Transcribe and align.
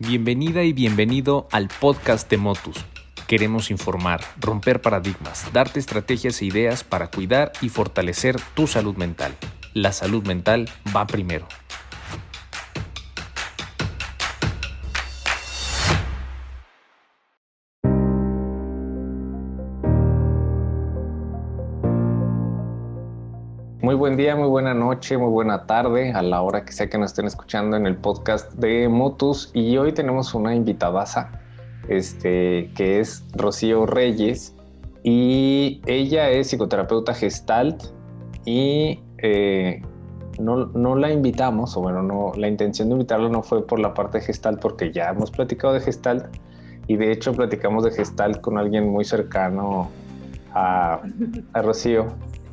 Bienvenida 0.00 0.64
y 0.64 0.72
bienvenido 0.72 1.46
al 1.52 1.68
podcast 1.68 2.28
de 2.28 2.36
Motus. 2.36 2.84
Queremos 3.28 3.70
informar, 3.70 4.22
romper 4.40 4.82
paradigmas, 4.82 5.46
darte 5.52 5.78
estrategias 5.78 6.42
e 6.42 6.46
ideas 6.46 6.82
para 6.82 7.12
cuidar 7.12 7.52
y 7.60 7.68
fortalecer 7.68 8.40
tu 8.54 8.66
salud 8.66 8.96
mental. 8.96 9.36
La 9.72 9.92
salud 9.92 10.26
mental 10.26 10.68
va 10.94 11.06
primero. 11.06 11.46
Buen 24.04 24.18
día, 24.18 24.36
muy 24.36 24.48
buena 24.48 24.74
noche, 24.74 25.16
muy 25.16 25.30
buena 25.30 25.64
tarde 25.64 26.12
a 26.12 26.20
la 26.20 26.42
hora 26.42 26.66
que 26.66 26.74
sea 26.74 26.90
que 26.90 26.98
nos 26.98 27.12
estén 27.12 27.24
escuchando 27.24 27.74
en 27.78 27.86
el 27.86 27.96
podcast 27.96 28.52
de 28.52 28.86
Motus. 28.86 29.50
Y 29.54 29.78
hoy 29.78 29.92
tenemos 29.92 30.34
una 30.34 30.54
invitadaza, 30.54 31.30
este, 31.88 32.70
que 32.76 33.00
es 33.00 33.24
Rocío 33.32 33.86
Reyes. 33.86 34.54
Y 35.04 35.80
ella 35.86 36.28
es 36.28 36.48
psicoterapeuta 36.48 37.14
gestalt 37.14 37.82
y 38.44 39.00
eh, 39.22 39.80
no, 40.38 40.66
no, 40.66 40.96
la 40.96 41.10
invitamos, 41.10 41.74
o 41.74 41.80
bueno, 41.80 42.02
no, 42.02 42.32
la 42.36 42.46
intención 42.46 42.90
de 42.90 42.96
invitarla 42.96 43.30
no 43.30 43.42
fue 43.42 43.66
por 43.66 43.80
la 43.80 43.94
parte 43.94 44.20
gestalt, 44.20 44.60
porque 44.60 44.92
ya 44.92 45.08
hemos 45.08 45.30
platicado 45.30 45.72
de 45.72 45.80
gestalt 45.80 46.26
y 46.88 46.96
de 46.96 47.10
hecho 47.10 47.32
platicamos 47.32 47.84
de 47.84 47.90
gestalt 47.90 48.42
con 48.42 48.58
alguien 48.58 48.86
muy 48.86 49.06
cercano 49.06 49.88
a, 50.52 51.00
a 51.54 51.62
Rocío. 51.62 52.08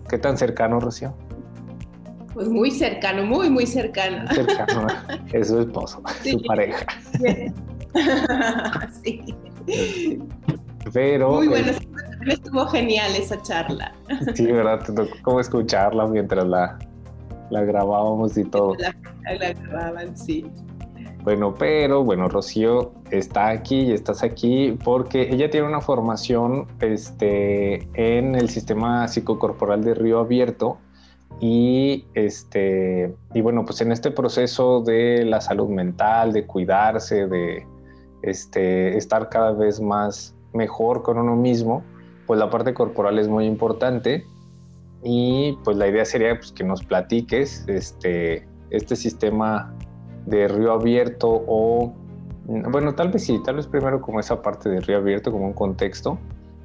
¿Qué 0.08 0.18
tan 0.18 0.38
cercano, 0.38 0.80
Rocío? 0.80 1.14
Pues 2.34 2.48
muy 2.48 2.72
cercano, 2.72 3.24
muy, 3.24 3.50
muy 3.50 3.66
cercano. 3.66 4.26
Cercano, 4.34 4.88
es 5.34 5.50
su 5.50 5.60
esposo, 5.60 6.02
su 6.24 6.42
pareja. 6.44 6.86
sí. 9.04 9.22
Pero. 10.94 11.34
Muy 11.34 11.48
bueno, 11.50 11.72
estuvo 12.28 12.66
genial 12.68 13.12
esa 13.16 13.42
charla. 13.42 13.94
Sí, 14.34 14.46
¿verdad? 14.46 14.80
Te 14.86 14.94
tocó 14.94 15.12
como 15.24 15.40
escucharla 15.40 16.08
mientras 16.08 16.46
la, 16.46 16.80
la 17.50 17.64
grabábamos 17.64 18.38
y 18.38 18.46
todo. 18.46 18.76
La, 18.76 18.96
la 19.38 19.54
grababan, 19.54 20.18
sí. 20.18 20.46
Bueno, 21.24 21.54
pero 21.54 22.04
bueno, 22.04 22.30
Rocío 22.30 22.94
está 23.12 23.50
aquí 23.50 23.82
y 23.82 23.92
estás 23.92 24.24
aquí 24.24 24.76
porque 24.84 25.30
ella 25.32 25.50
tiene 25.52 25.68
una 25.68 25.80
formación 25.82 26.68
este, 26.80 27.88
en 27.94 28.34
el 28.34 28.50
sistema 28.50 29.08
psicocorporal 29.08 29.84
de 29.84 29.94
Río 29.94 30.20
Abierto 30.20 30.80
y, 31.42 32.06
este, 32.14 33.16
y 33.34 33.42
bueno, 33.42 33.66
pues 33.66 33.82
en 33.82 33.92
este 33.92 34.12
proceso 34.12 34.82
de 34.82 35.26
la 35.26 35.42
salud 35.42 35.70
mental, 35.70 36.34
de 36.34 36.46
cuidarse, 36.46 37.26
de 37.26 37.66
este, 38.22 38.96
estar 38.96 39.28
cada 39.30 39.52
vez 39.52 39.82
más 39.82 40.36
mejor 40.54 41.02
con 41.02 41.18
uno 41.18 41.36
mismo, 41.36 41.84
pues 42.28 42.40
la 42.40 42.52
parte 42.52 42.76
corporal 42.76 43.18
es 43.18 43.28
muy 43.28 43.48
importante. 43.48 44.24
Y 45.04 45.58
pues 45.64 45.78
la 45.78 45.88
idea 45.88 46.06
sería 46.06 46.38
pues, 46.38 46.52
que 46.52 46.64
nos 46.64 46.84
platiques 46.84 47.66
este, 47.68 48.48
este 48.70 48.96
sistema 48.96 49.74
de 50.28 50.48
río 50.48 50.74
abierto 50.74 51.44
o, 51.48 51.92
bueno, 52.46 52.94
tal 52.94 53.10
vez 53.10 53.26
sí, 53.26 53.42
tal 53.44 53.56
vez 53.56 53.66
primero 53.66 54.00
como 54.00 54.20
esa 54.20 54.44
parte 54.44 54.70
de 54.70 54.80
río 54.82 54.98
abierto, 54.98 55.32
como 55.32 55.48
un 55.48 55.54
contexto, 55.54 56.20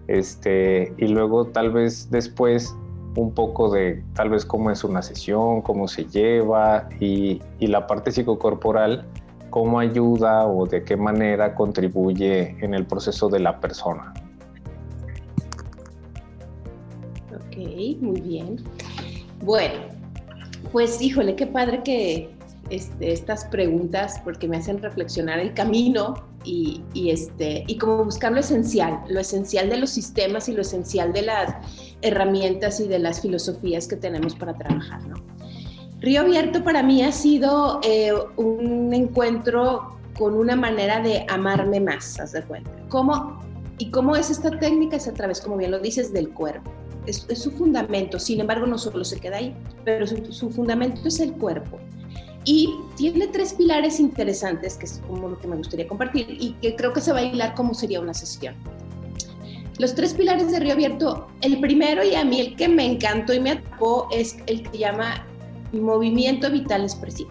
este, 0.07 0.93
y 0.99 1.07
luego 1.09 1.47
tal 1.47 1.71
vez 1.73 2.11
después 2.11 2.77
un 3.17 3.33
poco 3.33 3.71
de 3.71 4.05
tal 4.15 4.31
vez 4.31 4.45
cómo 4.45 4.71
es 4.71 4.85
una 4.85 5.03
sesión, 5.03 5.63
cómo 5.63 5.89
se 5.89 6.05
lleva 6.05 6.89
y, 7.01 7.41
y 7.59 7.67
la 7.67 7.87
parte 7.87 8.13
psicocorporal, 8.13 9.07
cómo 9.51 9.79
ayuda 9.79 10.47
o 10.47 10.67
de 10.67 10.85
qué 10.85 10.97
manera 10.97 11.55
contribuye 11.55 12.57
en 12.61 12.75
el 12.75 12.87
proceso 12.87 13.29
de 13.29 13.41
la 13.41 13.59
persona. 13.59 14.13
Ok, 17.35 17.57
muy 18.01 18.21
bien. 18.21 18.57
Bueno, 19.43 19.81
pues 20.73 21.01
híjole, 21.01 21.37
qué 21.37 21.47
padre 21.47 21.83
que, 21.83 22.36
este, 22.71 23.13
estas 23.13 23.45
preguntas 23.47 24.21
porque 24.25 24.49
me 24.49 24.57
hacen 24.57 24.83
reflexionar 24.83 25.39
el 25.39 25.55
camino 25.55 26.15
y, 26.45 26.83
este, 27.11 27.65
y 27.67 27.77
como 27.77 28.05
buscar 28.05 28.33
lo 28.33 28.41
esencial, 28.41 29.01
lo 29.09 29.21
esencial 29.21 29.69
de 29.69 29.79
los 29.79 29.91
sistemas 29.91 30.49
y 30.49 30.53
lo 30.53 30.63
esencial 30.63 31.13
de 31.13 31.23
las 31.23 31.55
herramientas 32.03 32.79
y 32.81 32.87
de 32.87 33.01
las 33.01 33.21
filosofías 33.21 33.89
que 33.89 33.97
tenemos 33.97 34.35
para 34.37 34.55
trabajar. 34.55 35.01
Río 36.01 36.21
Abierto 36.21 36.63
para 36.63 36.83
mí 36.83 37.03
ha 37.03 37.11
sido 37.11 37.81
eh, 37.83 38.13
un 38.37 38.93
encuentro 38.95 39.99
con 40.17 40.35
una 40.35 40.55
manera 40.55 41.01
de 41.01 41.27
amarme 41.29 41.81
más, 41.81 42.21
haz 42.21 42.33
de 42.33 42.43
cuenta. 42.43 42.71
¿Cómo, 42.89 43.41
¿Y 43.79 43.91
cómo 43.91 44.15
es 44.15 44.31
esta 44.31 44.51
técnica? 44.51 44.97
Es 44.97 45.09
a 45.09 45.15
través, 45.15 45.41
como 45.41 45.57
bien 45.57 45.71
lo 45.71 45.79
dices, 45.79 46.13
del 46.13 46.31
cuerpo. 46.31 46.71
Es, 47.07 47.27
su 47.35 47.51
fundamento, 47.51 48.19
sin 48.19 48.41
embargo 48.41 48.67
no 48.67 48.79
solo 48.79 49.05
se 49.05 49.21
queda 49.21 49.37
ahí, 49.37 49.57
pero 49.85 50.07
su 50.07 50.51
fundamento 50.51 51.01
es 51.07 51.21
el 51.21 51.33
cuerpo. 51.33 51.79
Y 52.47 52.77
tiene 52.97 53.27
tres 53.27 53.55
pilares 53.55 53.99
interesantes, 53.99 54.77
que 54.77 54.87
es 54.87 55.03
como 55.07 55.29
lo 55.29 55.39
que 55.39 55.49
me 55.49 55.57
gustaría 55.57 55.87
compartir 55.89 56.29
y 56.41 56.53
que 56.63 56.77
creo 56.77 56.93
que 56.93 57.01
se 57.01 57.13
va 57.13 57.19
a 57.19 57.23
hilar 57.25 57.55
como 57.55 57.75
sería 57.75 58.01
una 58.01 58.15
sesión. 58.15 58.55
Los 59.79 59.95
tres 59.95 60.15
pilares 60.15 60.53
de 60.53 60.61
Río 60.61 60.73
Abierto, 60.73 61.27
el 61.43 61.61
primero 61.61 62.05
y 62.05 62.15
a 62.15 62.25
mí 62.25 62.41
el 62.41 62.57
que 62.57 62.69
me 62.69 62.87
encantó 62.87 63.35
y 63.35 63.41
me 63.41 63.51
atrapó 63.51 64.09
es 64.13 64.37
el 64.47 64.63
que 64.63 64.79
llama 64.79 65.27
movimiento 65.73 66.49
vital 66.51 66.83
expresivo. 66.83 67.31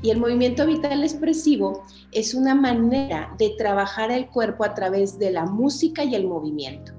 Y 0.00 0.10
el 0.10 0.18
movimiento 0.18 0.64
vital 0.64 1.02
expresivo 1.02 1.82
es 2.12 2.32
una 2.32 2.54
manera 2.54 3.34
de 3.38 3.50
trabajar 3.58 4.12
el 4.12 4.28
cuerpo 4.28 4.64
a 4.64 4.74
través 4.74 5.18
de 5.18 5.32
la 5.32 5.44
música 5.44 6.04
y 6.04 6.14
el 6.14 6.28
movimiento. 6.28 6.92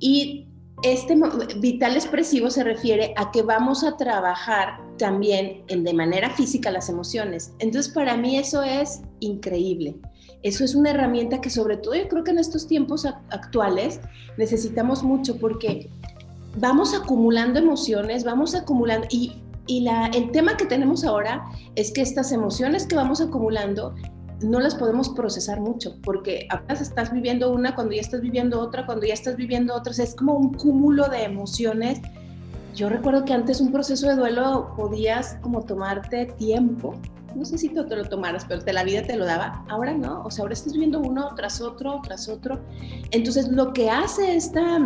Y 0.00 0.48
este 0.82 1.16
vital 1.60 1.94
expresivo 1.94 2.50
se 2.50 2.64
refiere 2.64 3.14
a 3.16 3.30
que 3.30 3.42
vamos 3.42 3.84
a 3.84 3.96
trabajar 3.96 4.87
también 4.98 5.62
en, 5.68 5.84
de 5.84 5.94
manera 5.94 6.30
física 6.30 6.70
las 6.70 6.88
emociones. 6.88 7.52
Entonces, 7.58 7.92
para 7.92 8.16
mí 8.16 8.36
eso 8.36 8.62
es 8.62 9.00
increíble. 9.20 9.96
Eso 10.42 10.64
es 10.64 10.74
una 10.74 10.90
herramienta 10.90 11.40
que 11.40 11.50
sobre 11.50 11.76
todo 11.76 11.94
yo 11.94 12.08
creo 12.08 12.24
que 12.24 12.30
en 12.30 12.38
estos 12.38 12.66
tiempos 12.66 13.06
actuales 13.06 14.00
necesitamos 14.36 15.02
mucho 15.02 15.38
porque 15.38 15.88
vamos 16.56 16.94
acumulando 16.94 17.58
emociones, 17.58 18.24
vamos 18.24 18.54
acumulando 18.54 19.06
y, 19.10 19.42
el 19.70 20.30
tema 20.30 20.56
que 20.56 20.64
tenemos 20.64 21.04
ahora 21.04 21.44
es 21.74 21.92
que 21.92 22.00
estas 22.00 22.32
emociones 22.32 22.86
que 22.86 22.96
vamos 22.96 23.20
acumulando 23.20 23.94
no 24.40 24.60
las 24.60 24.74
podemos 24.74 25.10
procesar 25.10 25.60
mucho, 25.60 25.98
porque 26.02 26.46
apenas 26.48 26.80
estás 26.80 27.12
viviendo 27.12 27.52
una, 27.52 27.74
cuando 27.74 27.92
ya 27.92 28.00
estás 28.00 28.22
viviendo 28.22 28.60
otra, 28.60 28.86
cuando 28.86 29.04
ya 29.04 29.12
estás 29.12 29.36
viviendo 29.36 29.74
otra, 29.74 29.92
es 29.92 30.14
como 30.14 30.32
un 30.36 30.54
cúmulo 30.54 31.10
de 31.10 31.24
emociones. 31.24 32.00
Yo 32.78 32.88
recuerdo 32.88 33.24
que 33.24 33.32
antes 33.32 33.60
un 33.60 33.72
proceso 33.72 34.06
de 34.06 34.14
duelo 34.14 34.72
podías 34.76 35.36
como 35.40 35.62
tomarte 35.62 36.26
tiempo, 36.26 36.94
no 37.34 37.44
sé 37.44 37.58
si 37.58 37.70
tú 37.70 37.84
te 37.88 37.96
lo 37.96 38.04
tomaras, 38.04 38.44
pero 38.48 38.62
te, 38.62 38.72
la 38.72 38.84
vida 38.84 39.02
te 39.02 39.16
lo 39.16 39.24
daba, 39.24 39.64
ahora 39.68 39.94
no, 39.94 40.22
o 40.22 40.30
sea, 40.30 40.44
ahora 40.44 40.54
estás 40.54 40.74
viviendo 40.74 41.00
uno 41.00 41.34
tras 41.34 41.60
otro, 41.60 42.00
tras 42.04 42.28
otro. 42.28 42.60
Entonces, 43.10 43.48
lo 43.48 43.72
que 43.72 43.90
hace 43.90 44.36
esta 44.36 44.78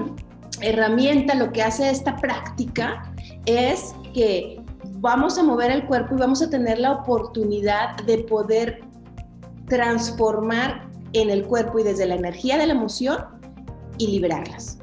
herramienta, 0.63 1.35
lo 1.35 1.53
que 1.53 1.63
hace 1.63 1.91
esta 1.91 2.17
práctica 2.17 3.13
es 3.45 3.95
que 4.15 4.63
vamos 5.01 5.37
a 5.37 5.43
mover 5.43 5.71
el 5.71 5.85
cuerpo 5.85 6.15
y 6.15 6.19
vamos 6.19 6.41
a 6.41 6.49
tener 6.49 6.79
la 6.79 6.93
oportunidad 6.93 7.95
de 8.07 8.25
poder 8.25 8.81
transformar 9.67 10.89
en 11.13 11.29
el 11.29 11.45
cuerpo 11.45 11.79
y 11.79 11.83
desde 11.83 12.07
la 12.07 12.15
energía 12.15 12.57
de 12.57 12.69
la 12.69 12.73
emoción 12.73 13.19
y 13.99 14.07
liberarlas. 14.07 14.79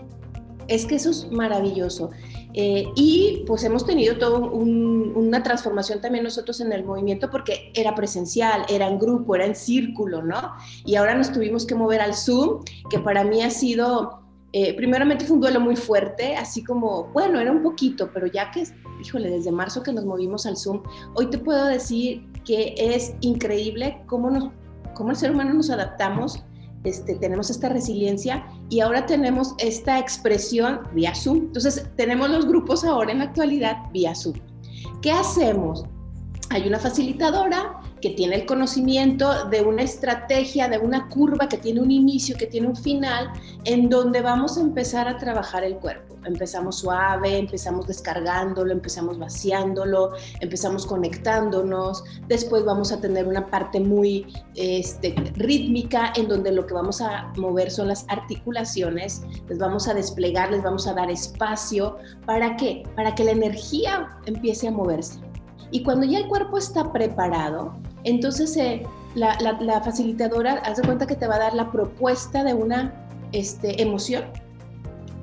Es 0.67 0.85
que 0.85 0.97
eso 0.97 1.09
es 1.09 1.31
maravilloso. 1.31 2.11
Eh, 2.53 2.85
y 2.95 3.43
pues 3.45 3.63
hemos 3.63 3.85
tenido 3.85 4.17
toda 4.17 4.39
una 4.39 5.43
transformación 5.43 6.01
también 6.01 6.23
nosotros 6.23 6.59
en 6.61 6.73
el 6.73 6.83
movimiento 6.83 7.29
porque 7.29 7.71
era 7.75 7.93
presencial, 7.93 8.65
era 8.69 8.87
en 8.87 8.97
grupo, 8.97 9.35
era 9.35 9.45
en 9.45 9.55
círculo, 9.55 10.23
¿no? 10.23 10.53
Y 10.85 10.95
ahora 10.95 11.15
nos 11.15 11.31
tuvimos 11.31 11.65
que 11.65 11.75
mover 11.75 12.01
al 12.01 12.15
Zoom, 12.15 12.63
que 12.89 12.99
para 12.99 13.23
mí 13.23 13.43
ha 13.43 13.51
sido, 13.51 14.23
eh, 14.51 14.73
primeramente 14.75 15.25
fue 15.25 15.35
un 15.35 15.41
duelo 15.41 15.59
muy 15.59 15.75
fuerte, 15.75 16.35
así 16.35 16.63
como, 16.63 17.05
bueno, 17.13 17.39
era 17.39 17.51
un 17.51 17.61
poquito, 17.61 18.09
pero 18.11 18.25
ya 18.25 18.49
que, 18.49 18.63
híjole, 18.99 19.29
desde 19.29 19.51
marzo 19.51 19.83
que 19.83 19.93
nos 19.93 20.05
movimos 20.05 20.47
al 20.47 20.57
Zoom, 20.57 20.81
hoy 21.13 21.27
te 21.29 21.37
puedo 21.37 21.65
decir 21.65 22.25
que 22.43 22.73
es 22.77 23.13
increíble 23.21 24.01
cómo 24.07 24.31
nos 24.31 24.49
cómo 24.99 25.11
el 25.11 25.15
ser 25.15 25.31
humano 25.31 25.53
nos 25.53 25.69
adaptamos, 25.69 26.43
este, 26.83 27.15
tenemos 27.15 27.49
esta 27.49 27.69
resiliencia 27.69 28.45
y 28.69 28.79
ahora 28.79 29.05
tenemos 29.05 29.55
esta 29.57 29.99
expresión 29.99 30.81
vía 30.93 31.13
Zoom. 31.15 31.37
Entonces, 31.37 31.87
tenemos 31.95 32.29
los 32.29 32.45
grupos 32.47 32.83
ahora 32.83 33.11
en 33.11 33.19
la 33.19 33.25
actualidad 33.25 33.77
vía 33.91 34.15
Zoom. 34.15 34.39
¿Qué 35.01 35.11
hacemos? 35.11 35.85
hay 36.49 36.67
una 36.67 36.79
facilitadora 36.79 37.79
que 38.01 38.11
tiene 38.11 38.35
el 38.35 38.45
conocimiento 38.45 39.45
de 39.49 39.61
una 39.61 39.83
estrategia, 39.83 40.67
de 40.67 40.77
una 40.77 41.09
curva 41.09 41.47
que 41.47 41.57
tiene 41.57 41.81
un 41.81 41.91
inicio, 41.91 42.37
que 42.37 42.47
tiene 42.47 42.67
un 42.67 42.75
final, 42.75 43.31
en 43.65 43.89
donde 43.89 44.21
vamos 44.21 44.57
a 44.57 44.61
empezar 44.61 45.07
a 45.07 45.17
trabajar 45.17 45.63
el 45.63 45.75
cuerpo. 45.75 46.15
Empezamos 46.25 46.79
suave, 46.79 47.37
empezamos 47.37 47.87
descargándolo, 47.87 48.71
empezamos 48.71 49.17
vaciándolo, 49.17 50.11
empezamos 50.41 50.85
conectándonos, 50.85 52.03
después 52.27 52.65
vamos 52.65 52.91
a 52.91 52.99
tener 52.99 53.27
una 53.27 53.47
parte 53.47 53.79
muy 53.79 54.27
este, 54.55 55.15
rítmica 55.35 56.11
en 56.15 56.27
donde 56.27 56.51
lo 56.51 56.65
que 56.67 56.73
vamos 56.73 57.01
a 57.01 57.31
mover 57.37 57.71
son 57.71 57.87
las 57.87 58.05
articulaciones, 58.09 59.21
les 59.47 59.57
vamos 59.57 59.87
a 59.87 59.93
desplegar, 59.93 60.51
les 60.51 60.61
vamos 60.61 60.87
a 60.87 60.93
dar 60.93 61.09
espacio. 61.09 61.97
¿Para 62.25 62.57
qué? 62.57 62.83
Para 62.95 63.15
que 63.15 63.23
la 63.23 63.31
energía 63.31 64.09
empiece 64.25 64.67
a 64.67 64.71
moverse 64.71 65.19
y 65.71 65.83
cuando 65.83 66.05
ya 66.05 66.19
el 66.19 66.27
cuerpo 66.27 66.57
está 66.57 66.91
preparado, 66.91 67.75
entonces 68.09 68.55
eh, 68.57 68.83
la, 69.15 69.81
facilitadora 69.83 70.53
hace 70.65 70.81
cuenta 70.81 71.07
que 71.07 71.15
te 71.15 71.27
va 71.27 71.35
a 71.35 71.39
dar 71.39 71.53
la 71.53 71.71
propuesta 71.71 72.43
de 72.43 72.53
una 72.53 72.93
este, 73.31 73.81
emoción 73.81 74.25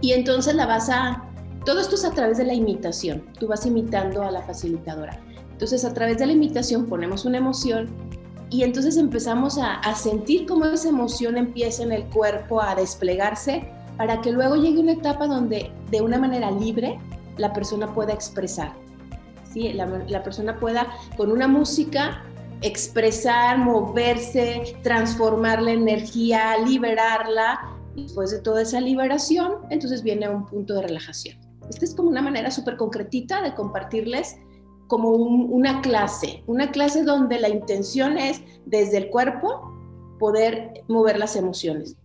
y 0.00 0.12
entonces 0.12 0.54
la 0.54 0.66
vas 0.66 0.90
a... 0.90 1.22
Todo 1.64 1.80
esto 1.80 1.96
es 1.96 2.04
a 2.04 2.12
través 2.12 2.38
de 2.38 2.44
la 2.44 2.54
imitación. 2.54 3.24
Tú 3.40 3.48
vas 3.48 3.66
imitando 3.66 4.22
a 4.22 4.30
la 4.30 4.42
facilitadora. 4.42 5.18
Entonces 5.50 5.84
a 5.84 5.92
través 5.92 6.18
de 6.18 6.26
la 6.26 6.32
imitación 6.32 6.86
ponemos 6.86 7.24
una 7.24 7.38
emoción 7.38 7.88
y 8.50 8.62
entonces 8.62 8.96
empezamos 8.96 9.58
a, 9.58 9.80
sentir 9.94 10.46
cómo 10.46 10.66
esa 10.66 10.88
emoción 10.88 11.36
empieza 11.36 11.82
en 11.82 11.90
el 11.90 12.04
cuerpo 12.04 12.62
a 12.62 12.76
desplegarse 12.76 13.68
para 13.96 14.20
que 14.20 14.30
luego 14.30 14.54
llegue 14.54 14.78
una 14.78 14.92
etapa 14.92 15.26
donde 15.26 15.72
de 15.90 16.00
una 16.02 16.18
manera 16.18 16.50
libre 16.52 17.00
la 17.38 17.52
persona 17.52 17.92
pueda 17.92 18.12
expresar 18.12 18.72
la, 19.56 20.22
persona 20.22 20.58
pueda 20.58 20.86
con 21.16 21.30
una 21.32 21.48
música 21.48 22.22
expresar, 22.62 23.58
moverse, 23.58 24.76
transformar 24.82 25.62
la 25.62 25.72
energía, 25.72 26.56
liberarla. 26.58 27.72
Después 27.94 28.30
de 28.30 28.40
toda 28.40 28.62
esa 28.62 28.80
liberación, 28.80 29.54
entonces 29.70 30.02
viene 30.02 30.28
un 30.28 30.46
punto 30.46 30.74
de 30.74 30.82
relajación. 30.82 31.38
Esta 31.68 31.84
es 31.84 31.94
como 31.94 32.10
una 32.10 32.22
manera 32.22 32.50
súper 32.50 32.76
concretita 32.76 33.42
de 33.42 33.54
compartirles 33.54 34.36
como 34.86 35.10
una 35.10 35.80
clase, 35.80 36.44
una 36.46 36.70
clase 36.70 37.02
donde 37.02 37.40
la 37.40 37.48
intención 37.48 38.18
es 38.18 38.42
desde 38.66 38.98
el 38.98 39.10
cuerpo 39.10 39.72
poder 40.18 40.84
mover 40.88 41.18
las 41.18 41.36
emociones. 41.36 41.96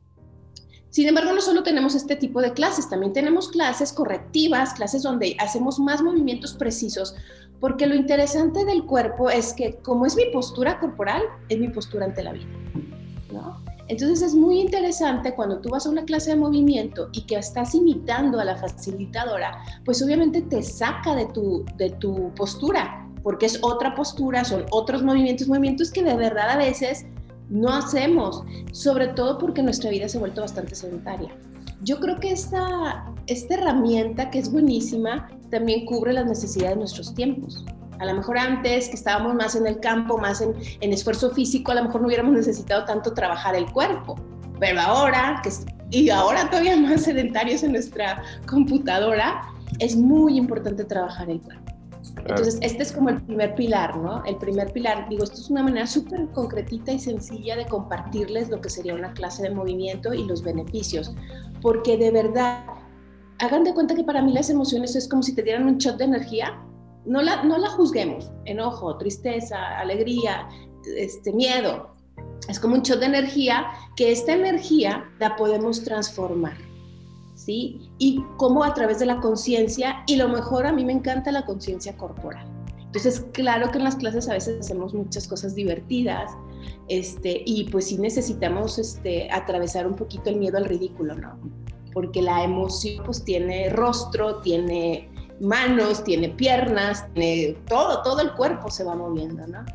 Sin 0.89 1.07
embargo, 1.07 1.31
no 1.31 1.41
solo 1.41 1.63
tenemos 1.63 1.95
este 1.95 2.17
tipo 2.17 2.41
de 2.41 2.51
clases, 2.51 2.89
también 2.89 3.13
tenemos 3.13 3.47
clases 3.49 3.93
correctivas, 3.93 4.73
clases 4.73 5.03
donde 5.03 5.37
hacemos 5.39 5.79
más 5.79 6.01
movimientos 6.01 6.53
precisos, 6.53 7.15
porque 7.61 7.85
lo 7.85 7.95
interesante 7.95 8.65
del 8.65 8.83
cuerpo 8.85 9.29
es 9.29 9.53
que 9.53 9.75
como 9.77 10.05
es 10.05 10.17
mi 10.17 10.25
postura 10.33 10.79
corporal, 10.79 11.21
es 11.47 11.59
mi 11.59 11.69
postura 11.69 12.05
ante 12.05 12.23
la 12.23 12.33
vida. 12.33 12.49
¿no? 13.31 13.61
Entonces 13.87 14.21
es 14.21 14.35
muy 14.35 14.59
interesante 14.59 15.35
cuando 15.35 15.59
tú 15.59 15.69
vas 15.69 15.85
a 15.85 15.89
una 15.89 16.03
clase 16.03 16.31
de 16.31 16.37
movimiento 16.37 17.09
y 17.13 17.21
que 17.21 17.35
estás 17.35 17.75
imitando 17.75 18.39
a 18.39 18.45
la 18.45 18.57
facilitadora, 18.57 19.61
pues 19.85 20.01
obviamente 20.01 20.41
te 20.41 20.63
saca 20.63 21.13
de 21.13 21.27
tu, 21.27 21.63
de 21.77 21.91
tu 21.91 22.33
postura, 22.35 23.07
porque 23.21 23.45
es 23.45 23.59
otra 23.61 23.93
postura, 23.93 24.43
son 24.43 24.65
otros 24.71 25.03
movimientos, 25.03 25.47
movimientos 25.47 25.91
que 25.91 26.03
de 26.03 26.15
verdad 26.15 26.49
a 26.49 26.57
veces 26.57 27.05
no 27.49 27.69
hacemos, 27.69 28.43
sobre 28.71 29.09
todo 29.09 29.37
porque 29.37 29.61
nuestra 29.61 29.91
vida 29.91 30.07
se 30.07 30.17
ha 30.17 30.21
vuelto 30.21 30.41
bastante 30.41 30.73
sedentaria. 30.73 31.29
Yo 31.81 31.99
creo 31.99 32.19
que 32.19 32.31
esta, 32.31 33.10
esta 33.27 33.55
herramienta, 33.55 34.29
que 34.29 34.39
es 34.39 34.51
buenísima, 34.51 35.29
también 35.49 35.85
cubre 35.85 36.13
las 36.13 36.25
necesidades 36.25 36.75
de 36.75 36.79
nuestros 36.79 37.13
tiempos. 37.13 37.65
A 37.99 38.05
lo 38.05 38.15
mejor 38.15 38.37
antes, 38.37 38.89
que 38.89 38.95
estábamos 38.95 39.35
más 39.35 39.55
en 39.55 39.67
el 39.67 39.79
campo, 39.79 40.17
más 40.17 40.41
en, 40.41 40.53
en 40.79 40.93
esfuerzo 40.93 41.29
físico, 41.31 41.71
a 41.71 41.75
lo 41.75 41.83
mejor 41.83 42.01
no 42.01 42.07
hubiéramos 42.07 42.33
necesitado 42.33 42.85
tanto 42.85 43.13
trabajar 43.13 43.55
el 43.55 43.71
cuerpo. 43.71 44.15
Pero 44.59 44.81
ahora, 44.81 45.41
que, 45.43 45.51
y 45.91 46.09
ahora 46.09 46.49
todavía 46.49 46.75
más 46.77 47.03
sedentarios 47.03 47.63
en 47.63 47.73
nuestra 47.73 48.23
computadora, 48.47 49.41
es 49.79 49.95
muy 49.95 50.37
importante 50.37 50.83
trabajar 50.83 51.29
el 51.29 51.41
cuerpo. 51.41 51.71
Entonces, 52.17 52.57
este 52.61 52.83
es 52.83 52.91
como 52.91 53.09
el 53.09 53.21
primer 53.21 53.55
pilar, 53.55 53.97
¿no? 53.97 54.23
El 54.25 54.37
primer 54.37 54.71
pilar, 54.71 55.07
digo, 55.09 55.23
esto 55.23 55.37
es 55.37 55.49
una 55.49 55.63
manera 55.63 55.87
súper 55.87 56.27
concretita 56.29 56.91
y 56.91 56.99
sencilla 56.99 57.55
de 57.55 57.65
compartirles 57.65 58.49
lo 58.49 58.61
que 58.61 58.69
sería 58.69 58.95
una 58.95 59.13
clase 59.13 59.43
de 59.43 59.51
movimiento 59.51 60.13
y 60.13 60.23
los 60.25 60.43
beneficios, 60.43 61.13
porque 61.61 61.97
de 61.97 62.11
verdad, 62.11 62.63
hagan 63.41 63.63
de 63.63 63.73
cuenta 63.73 63.95
que 63.95 64.03
para 64.03 64.21
mí 64.21 64.33
las 64.33 64.49
emociones 64.49 64.95
es 64.95 65.07
como 65.07 65.23
si 65.23 65.35
te 65.35 65.43
dieran 65.43 65.67
un 65.67 65.77
shot 65.77 65.97
de 65.97 66.05
energía, 66.05 66.61
no 67.05 67.21
la, 67.21 67.43
no 67.43 67.57
la 67.57 67.69
juzguemos, 67.69 68.31
enojo, 68.45 68.97
tristeza, 68.97 69.79
alegría, 69.79 70.47
este, 70.95 71.33
miedo, 71.33 71.95
es 72.47 72.59
como 72.59 72.75
un 72.75 72.81
shot 72.81 72.99
de 72.99 73.07
energía 73.07 73.67
que 73.95 74.11
esta 74.11 74.33
energía 74.33 75.03
la 75.19 75.35
podemos 75.35 75.83
transformar 75.83 76.57
¿sí? 77.45 77.89
Y 77.97 78.23
cómo 78.37 78.63
a 78.63 78.73
través 78.73 78.99
de 78.99 79.05
la 79.05 79.19
conciencia, 79.19 80.03
y 80.05 80.15
lo 80.15 80.27
mejor 80.29 80.67
a 80.67 80.71
mí 80.71 80.85
me 80.85 80.93
encanta 80.93 81.31
la 81.31 81.45
conciencia 81.45 81.97
corporal. 81.97 82.47
Entonces, 82.77 83.25
claro 83.31 83.71
que 83.71 83.77
en 83.77 83.85
las 83.85 83.95
clases 83.95 84.27
a 84.29 84.33
veces 84.33 84.59
hacemos 84.59 84.93
muchas 84.93 85.27
cosas 85.27 85.55
divertidas, 85.55 86.31
este, 86.87 87.41
y 87.45 87.63
pues 87.69 87.87
sí 87.87 87.97
necesitamos 87.97 88.77
este, 88.77 89.31
atravesar 89.31 89.87
un 89.87 89.95
poquito 89.95 90.29
el 90.29 90.35
miedo 90.35 90.57
al 90.57 90.65
ridículo, 90.65 91.15
¿no? 91.15 91.39
Porque 91.93 92.21
la 92.21 92.43
emoción 92.43 93.03
pues 93.03 93.23
tiene 93.23 93.69
rostro, 93.69 94.37
tiene 94.37 95.09
manos, 95.39 96.03
tiene 96.03 96.29
piernas, 96.29 97.05
tiene 97.13 97.57
todo, 97.67 98.01
todo 98.03 98.21
el 98.21 98.33
cuerpo 98.33 98.69
se 98.69 98.83
va 98.83 98.95
moviendo, 98.95 99.45
¿no? 99.47 99.65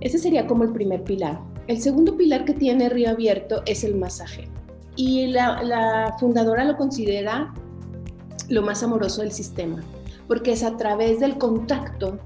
Ese 0.00 0.18
sería 0.18 0.46
como 0.46 0.64
el 0.64 0.72
primer 0.72 1.04
pilar. 1.04 1.38
El 1.66 1.80
segundo 1.80 2.16
pilar 2.16 2.44
que 2.44 2.54
tiene 2.54 2.88
Río 2.88 3.10
Abierto 3.10 3.62
es 3.66 3.84
el 3.84 3.94
masaje 3.94 4.48
y 4.96 5.28
la, 5.28 6.16
fundadora 6.18 6.64
lo 6.64 6.76
considera 6.76 7.54
lo 8.48 8.62
más 8.62 8.82
amoroso 8.82 9.22
del 9.22 9.32
sistema, 9.32 9.82
porque 10.26 10.52
es 10.52 10.62
a 10.62 10.76
través 10.76 11.20
del 11.20 11.38
contacto, 11.38 12.18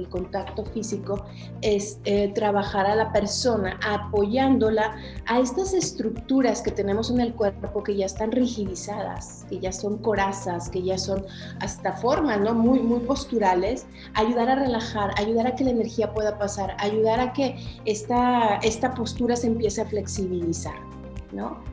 el 0.00 0.08
contacto 0.08 0.64
físico, 0.64 1.24
es 1.62 1.98
eh, 2.04 2.32
trabajar 2.34 2.86
a 2.86 2.94
la 2.94 3.12
persona 3.12 3.78
apoyándola 3.86 4.96
a 5.26 5.40
estas 5.40 5.74
estructuras 5.74 6.62
que 6.62 6.70
tenemos 6.70 7.10
en 7.10 7.20
el 7.20 7.34
cuerpo 7.34 7.82
que 7.82 7.96
ya 7.96 8.06
están 8.06 8.32
rigidizadas, 8.32 9.46
que 9.48 9.58
ya 9.58 9.72
son 9.72 9.98
corazas, 9.98 10.68
que 10.68 10.82
ya 10.82 10.98
son 10.98 11.24
hasta 11.60 11.92
formas, 11.92 12.40
¿no? 12.40 12.54
Muy, 12.54 12.80
muy 12.80 13.00
posturales, 13.00 13.86
ayudar 14.14 14.48
a 14.50 14.54
relajar, 14.56 15.10
ayudar 15.18 15.46
a 15.46 15.54
que 15.54 15.64
la 15.64 15.70
energía 15.70 16.12
pueda 16.12 16.38
pasar, 16.38 16.76
ayudar 16.78 17.20
a 17.20 17.32
que 17.32 17.56
esta, 17.84 18.56
esta 18.62 18.94
postura 18.94 19.36
se 19.36 19.46
empiece 19.46 19.80
a 19.80 19.86
flexibilizar. 19.86 20.90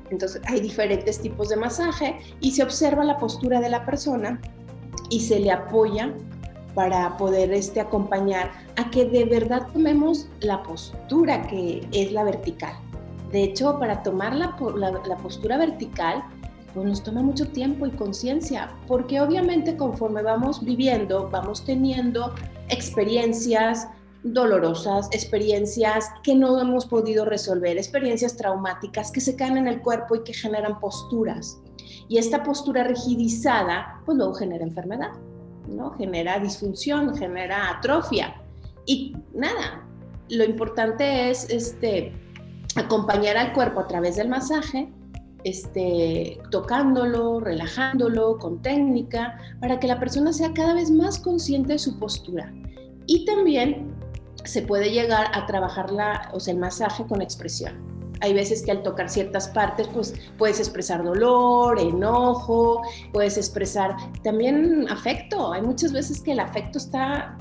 Entonces 0.09 0.41
hay 0.45 0.61
diferentes 0.61 1.19
tipos 1.19 1.49
de 1.49 1.55
masaje 1.55 2.17
y 2.39 2.51
se 2.51 2.63
observa 2.63 3.03
la 3.03 3.17
postura 3.17 3.59
de 3.59 3.69
la 3.69 3.85
persona 3.85 4.39
y 5.09 5.21
se 5.21 5.39
le 5.39 5.51
apoya 5.51 6.13
para 6.77 7.17
poder 7.17 7.51
este, 7.53 7.79
acompañar 7.79 8.51
a 8.75 8.91
que 8.91 9.05
de 9.05 9.25
verdad 9.25 9.65
tomemos 9.73 10.27
la 10.41 10.61
postura 10.61 11.41
que 11.47 11.87
es 11.91 12.11
la 12.11 12.23
vertical. 12.23 12.75
De 13.31 13.45
hecho, 13.45 13.79
para 13.79 14.03
tomar 14.03 14.35
la, 14.35 14.55
la 15.07 15.17
postura 15.17 15.57
vertical, 15.57 16.23
pues 16.75 16.85
nos 16.85 17.01
toma 17.01 17.23
mucho 17.23 17.47
tiempo 17.47 17.87
y 17.87 17.89
conciencia, 17.89 18.69
porque 18.87 19.19
obviamente 19.19 19.75
conforme 19.75 20.21
vamos 20.21 20.63
viviendo, 20.63 21.27
vamos 21.31 21.65
teniendo 21.65 22.35
experiencias, 22.69 23.87
dolorosas, 24.21 25.09
experiencias 25.11 26.11
que 26.21 26.35
no 26.35 26.61
hemos 26.61 26.85
podido 26.85 27.25
resolver, 27.25 27.75
experiencias 27.77 28.37
traumáticas 28.37 29.11
que 29.11 29.19
se 29.19 29.35
caen 29.35 29.57
en 29.57 29.67
el 29.67 29.81
cuerpo 29.81 30.17
y 30.17 30.23
que 30.23 30.33
generan 30.33 30.79
posturas. 30.79 31.59
Y 32.07 32.19
esta 32.19 32.43
postura 32.43 32.83
rigidizada, 32.83 33.99
pues 34.05 34.15
luego 34.15 34.35
genera 34.35 34.63
enfermedad, 34.63 35.09
¿no? 35.67 35.91
Genera 35.97 36.39
disfunción, 36.39 37.15
genera 37.15 37.69
atrofia. 37.69 38.35
Y 38.85 39.15
nada, 39.33 39.85
lo 40.29 40.43
importante 40.43 41.29
es 41.29 41.49
este, 41.49 42.13
acompañar 42.75 43.37
al 43.37 43.53
cuerpo 43.53 43.81
a 43.81 43.87
través 43.87 44.15
del 44.15 44.29
masaje, 44.29 44.89
este, 45.43 46.39
tocándolo, 46.51 47.39
relajándolo 47.39 48.37
con 48.37 48.61
técnica, 48.61 49.37
para 49.59 49.79
que 49.79 49.87
la 49.87 49.99
persona 49.99 50.33
sea 50.33 50.53
cada 50.53 50.73
vez 50.73 50.91
más 50.91 51.19
consciente 51.19 51.73
de 51.73 51.79
su 51.79 51.99
postura. 51.99 52.51
Y 53.05 53.25
también 53.25 53.95
se 54.43 54.61
puede 54.61 54.91
llegar 54.91 55.27
a 55.33 55.45
trabajar 55.45 55.91
la, 55.91 56.29
o 56.33 56.39
sea, 56.39 56.53
el 56.53 56.59
masaje 56.59 57.05
con 57.05 57.21
expresión. 57.21 57.96
Hay 58.21 58.33
veces 58.33 58.63
que 58.63 58.71
al 58.71 58.83
tocar 58.83 59.09
ciertas 59.09 59.47
partes, 59.49 59.87
pues 59.87 60.13
puedes 60.37 60.59
expresar 60.59 61.03
dolor, 61.03 61.79
enojo, 61.79 62.81
puedes 63.13 63.37
expresar 63.37 63.95
también 64.23 64.87
afecto. 64.89 65.53
Hay 65.53 65.61
muchas 65.61 65.91
veces 65.91 66.21
que 66.21 66.31
el 66.31 66.39
afecto 66.39 66.77
está 66.77 67.37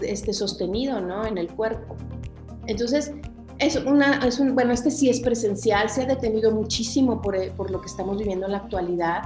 este, 0.00 0.32
sostenido, 0.32 1.00
¿no? 1.00 1.26
En 1.26 1.38
el 1.38 1.48
cuerpo. 1.48 1.96
Entonces, 2.66 3.12
es 3.58 3.76
una, 3.76 4.26
es 4.26 4.38
un, 4.38 4.54
bueno, 4.54 4.72
este 4.72 4.90
sí 4.90 5.08
es 5.08 5.20
presencial, 5.20 5.88
se 5.88 6.02
ha 6.02 6.06
detenido 6.06 6.50
muchísimo 6.50 7.22
por, 7.22 7.36
por 7.52 7.70
lo 7.70 7.80
que 7.80 7.86
estamos 7.86 8.18
viviendo 8.18 8.46
en 8.46 8.52
la 8.52 8.58
actualidad, 8.58 9.22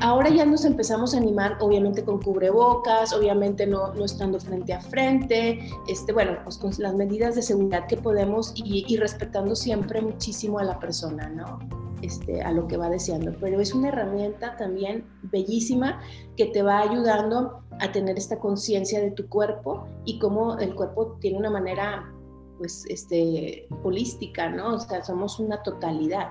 Ahora 0.00 0.30
ya 0.30 0.46
nos 0.46 0.64
empezamos 0.64 1.14
a 1.14 1.18
animar, 1.18 1.58
obviamente 1.60 2.04
con 2.04 2.20
cubrebocas, 2.20 3.12
obviamente 3.12 3.66
no, 3.66 3.92
no 3.92 4.04
estando 4.04 4.40
frente 4.40 4.72
a 4.72 4.80
frente, 4.80 5.68
este, 5.88 6.12
bueno, 6.12 6.38
pues 6.44 6.58
con 6.58 6.72
las 6.78 6.94
medidas 6.94 7.34
de 7.34 7.42
seguridad 7.42 7.86
que 7.86 7.96
podemos 7.96 8.52
y, 8.54 8.84
y 8.88 8.96
respetando 8.96 9.54
siempre 9.54 10.00
muchísimo 10.00 10.58
a 10.58 10.64
la 10.64 10.78
persona, 10.78 11.28
¿no? 11.28 11.58
Este, 12.04 12.42
a 12.42 12.52
lo 12.52 12.68
que 12.68 12.76
va 12.76 12.90
deseando. 12.90 13.34
Pero 13.40 13.60
es 13.60 13.74
una 13.74 13.88
herramienta 13.88 14.56
también 14.58 15.06
bellísima 15.22 16.02
que 16.36 16.46
te 16.46 16.62
va 16.62 16.80
ayudando 16.80 17.62
a 17.80 17.92
tener 17.92 18.18
esta 18.18 18.38
conciencia 18.38 19.00
de 19.00 19.10
tu 19.10 19.26
cuerpo 19.28 19.86
y 20.04 20.18
cómo 20.18 20.58
el 20.58 20.74
cuerpo 20.74 21.16
tiene 21.20 21.38
una 21.38 21.48
manera, 21.50 22.12
pues, 22.58 22.84
este, 22.90 23.66
holística, 23.82 24.50
¿no? 24.50 24.74
O 24.74 24.80
sea, 24.80 25.02
somos 25.02 25.40
una 25.40 25.62
totalidad 25.62 26.28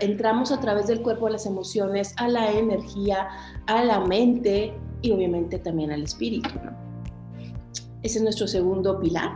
entramos 0.00 0.52
a 0.52 0.60
través 0.60 0.86
del 0.86 1.02
cuerpo 1.02 1.26
a 1.26 1.30
las 1.30 1.46
emociones, 1.46 2.14
a 2.16 2.28
la 2.28 2.52
energía, 2.52 3.28
a 3.66 3.84
la 3.84 4.00
mente 4.00 4.74
y 5.02 5.12
obviamente 5.12 5.58
también 5.58 5.92
al 5.92 6.02
espíritu. 6.02 6.50
Ese 8.02 8.18
es 8.18 8.22
nuestro 8.22 8.46
segundo 8.46 9.00
pilar. 9.00 9.32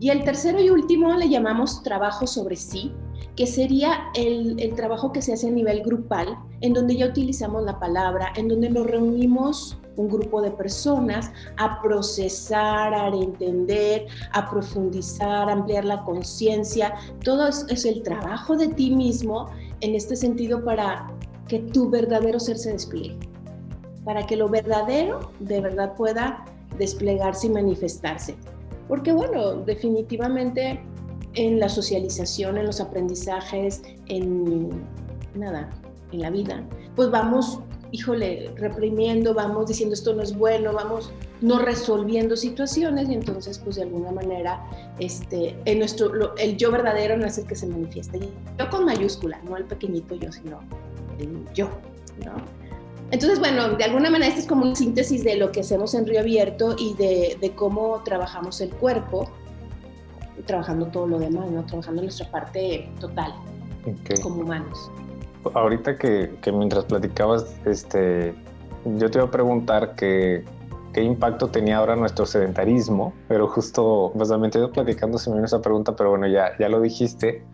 Y 0.00 0.10
el 0.10 0.24
tercero 0.24 0.60
y 0.60 0.70
último 0.70 1.12
le 1.14 1.28
llamamos 1.28 1.82
trabajo 1.82 2.26
sobre 2.26 2.56
sí, 2.56 2.92
que 3.36 3.46
sería 3.46 4.04
el, 4.14 4.60
el, 4.60 4.74
trabajo 4.74 5.12
que 5.12 5.20
se 5.20 5.32
hace 5.32 5.48
a 5.48 5.50
nivel 5.50 5.82
grupal, 5.82 6.38
en 6.60 6.72
donde 6.72 6.96
ya 6.96 7.06
utilizamos 7.06 7.64
la 7.64 7.80
palabra, 7.80 8.32
en 8.36 8.48
donde 8.48 8.70
nos 8.70 8.86
reunimos 8.86 9.78
un 9.96 10.08
grupo 10.08 10.42
de 10.42 10.50
personas 10.50 11.32
a 11.56 11.80
procesar, 11.80 12.94
a 12.94 13.08
entender, 13.08 14.06
a 14.32 14.48
profundizar, 14.48 15.48
a 15.48 15.52
ampliar 15.52 15.84
la 15.84 16.04
conciencia. 16.04 16.94
Todo 17.22 17.48
es, 17.48 17.66
es 17.68 17.84
el 17.84 18.02
trabajo 18.02 18.56
de 18.56 18.68
ti 18.68 18.90
mismo 18.90 19.48
en 19.80 19.94
este 19.94 20.16
sentido 20.16 20.64
para 20.64 21.10
que 21.48 21.58
tu 21.58 21.90
verdadero 21.90 22.40
ser 22.40 22.58
se 22.58 22.72
despliegue, 22.72 23.16
para 24.04 24.26
que 24.26 24.36
lo 24.36 24.48
verdadero 24.48 25.32
de 25.40 25.60
verdad 25.60 25.94
pueda 25.94 26.44
desplegarse 26.78 27.46
y 27.46 27.50
manifestarse. 27.50 28.34
Porque 28.88 29.12
bueno, 29.12 29.54
definitivamente 29.56 30.80
en 31.34 31.58
la 31.58 31.68
socialización, 31.68 32.58
en 32.58 32.66
los 32.66 32.80
aprendizajes, 32.80 33.82
en 34.06 34.70
nada, 35.34 35.70
en 36.12 36.20
la 36.20 36.30
vida, 36.30 36.62
pues 36.94 37.10
vamos, 37.10 37.60
híjole, 37.92 38.52
reprimiendo, 38.56 39.34
vamos 39.34 39.66
diciendo 39.66 39.94
esto 39.94 40.14
no 40.14 40.22
es 40.22 40.36
bueno, 40.36 40.72
vamos 40.72 41.12
no 41.40 41.58
resolviendo 41.58 42.36
situaciones 42.36 43.08
y 43.08 43.14
entonces 43.14 43.58
pues 43.58 43.76
de 43.76 43.82
alguna 43.82 44.12
manera 44.12 44.64
este, 44.98 45.56
en 45.64 45.78
nuestro, 45.78 46.36
el 46.36 46.56
yo 46.56 46.70
verdadero 46.70 47.16
no 47.16 47.26
es 47.26 47.38
el 47.38 47.46
que 47.46 47.56
se 47.56 47.66
manifiesta. 47.66 48.18
Yo 48.18 48.70
con 48.70 48.84
mayúscula, 48.84 49.40
no 49.42 49.56
el 49.56 49.64
pequeñito 49.64 50.14
yo, 50.14 50.32
sino 50.32 50.60
el 51.18 51.44
yo, 51.52 51.68
¿no? 52.24 52.32
Entonces, 53.10 53.38
bueno, 53.38 53.68
de 53.74 53.84
alguna 53.84 54.10
manera 54.10 54.28
esta 54.28 54.40
es 54.40 54.46
como 54.46 54.64
una 54.64 54.74
síntesis 54.74 55.22
de 55.22 55.36
lo 55.36 55.52
que 55.52 55.60
hacemos 55.60 55.94
en 55.94 56.06
Río 56.06 56.20
Abierto 56.20 56.74
y 56.78 56.94
de, 56.94 57.36
de 57.40 57.54
cómo 57.54 58.02
trabajamos 58.02 58.60
el 58.60 58.70
cuerpo, 58.70 59.30
trabajando 60.46 60.86
todo 60.86 61.06
lo 61.06 61.18
demás, 61.18 61.50
¿no? 61.50 61.64
Trabajando 61.64 62.02
nuestra 62.02 62.30
parte 62.30 62.90
total 63.00 63.34
como 64.22 64.40
humanos. 64.40 64.90
Ahorita 65.52 65.98
que, 65.98 66.34
que 66.40 66.52
mientras 66.52 66.86
platicabas, 66.86 67.54
este, 67.66 68.34
yo 68.84 69.10
te 69.10 69.18
iba 69.18 69.26
a 69.26 69.30
preguntar 69.30 69.94
que 69.94 70.42
qué 70.94 71.02
impacto 71.02 71.48
tenía 71.48 71.78
ahora 71.78 71.96
nuestro 71.96 72.24
sedentarismo, 72.24 73.12
pero 73.28 73.48
justo, 73.48 74.12
pues 74.16 74.30
me 74.30 74.46
estoy 74.46 74.68
platicando 74.68 75.18
se 75.18 75.28
me 75.28 75.36
vino 75.36 75.46
esa 75.46 75.60
pregunta, 75.60 75.94
pero 75.96 76.10
bueno, 76.10 76.26
ya, 76.28 76.56
ya 76.58 76.68
lo 76.68 76.80
dijiste. 76.80 77.44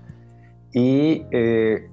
Y 0.73 1.25
eh, 1.33 1.89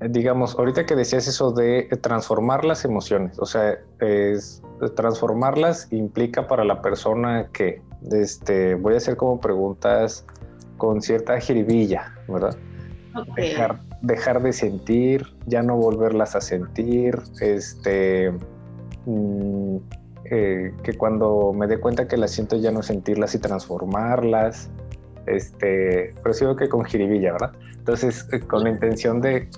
digamos, 0.00 0.56
ahorita 0.58 0.86
que 0.86 0.94
decías 0.94 1.26
eso 1.26 1.50
de 1.50 1.88
transformar 2.00 2.64
las 2.64 2.84
emociones, 2.84 3.38
o 3.38 3.46
sea, 3.46 3.78
es, 4.00 4.62
transformarlas 4.94 5.92
implica 5.92 6.46
para 6.46 6.64
la 6.64 6.80
persona 6.80 7.48
que, 7.52 7.82
este, 8.12 8.76
voy 8.76 8.94
a 8.94 8.96
hacer 8.98 9.16
como 9.16 9.40
preguntas 9.40 10.24
con 10.76 11.02
cierta 11.02 11.38
jiribilla, 11.40 12.14
¿verdad? 12.28 12.56
Dejar, 13.34 13.80
dejar 14.02 14.42
de 14.42 14.52
sentir, 14.52 15.26
ya 15.46 15.62
no 15.62 15.76
volverlas 15.76 16.36
a 16.36 16.40
sentir, 16.40 17.18
este... 17.40 18.32
Mm, 19.06 19.78
eh, 20.30 20.72
que 20.82 20.94
cuando 20.94 21.52
me 21.52 21.66
dé 21.66 21.78
cuenta 21.78 22.08
que 22.08 22.16
las 22.16 22.30
siento 22.30 22.56
ya 22.56 22.70
no 22.70 22.82
sentirlas 22.82 23.34
y 23.34 23.38
transformarlas, 23.38 24.70
este, 25.26 26.14
pero 26.22 26.34
sí 26.34 26.44
que 26.58 26.68
con 26.68 26.84
jiribilla, 26.84 27.32
¿verdad? 27.32 27.52
Entonces, 27.76 28.28
eh, 28.32 28.40
con 28.40 28.64
la 28.64 28.70
intención 28.70 29.20
de 29.20 29.48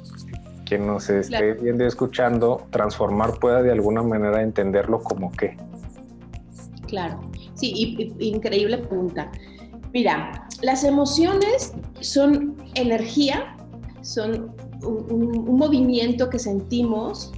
que 0.64 0.78
nos 0.78 1.08
esté 1.08 1.54
viendo 1.54 1.84
y 1.84 1.86
escuchando, 1.86 2.66
transformar 2.70 3.38
pueda 3.38 3.62
de 3.62 3.72
alguna 3.72 4.02
manera 4.02 4.42
entenderlo 4.42 5.02
como 5.02 5.32
qué. 5.32 5.56
Claro, 6.86 7.20
sí, 7.54 7.96
increíble 8.18 8.78
pregunta. 8.78 9.30
Mira, 9.94 10.46
las 10.62 10.84
emociones 10.84 11.72
son 12.00 12.56
energía, 12.74 13.56
son 14.02 14.54
un 14.82 15.56
movimiento 15.56 16.28
que 16.28 16.38
sentimos 16.38 17.32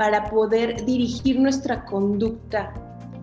para 0.00 0.30
poder 0.30 0.86
dirigir 0.86 1.38
nuestra 1.38 1.84
conducta 1.84 2.72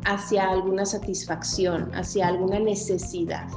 hacia 0.06 0.48
alguna 0.48 0.86
satisfacción, 0.86 1.90
hacia 1.96 2.28
alguna 2.28 2.60
necesidad. 2.60 3.48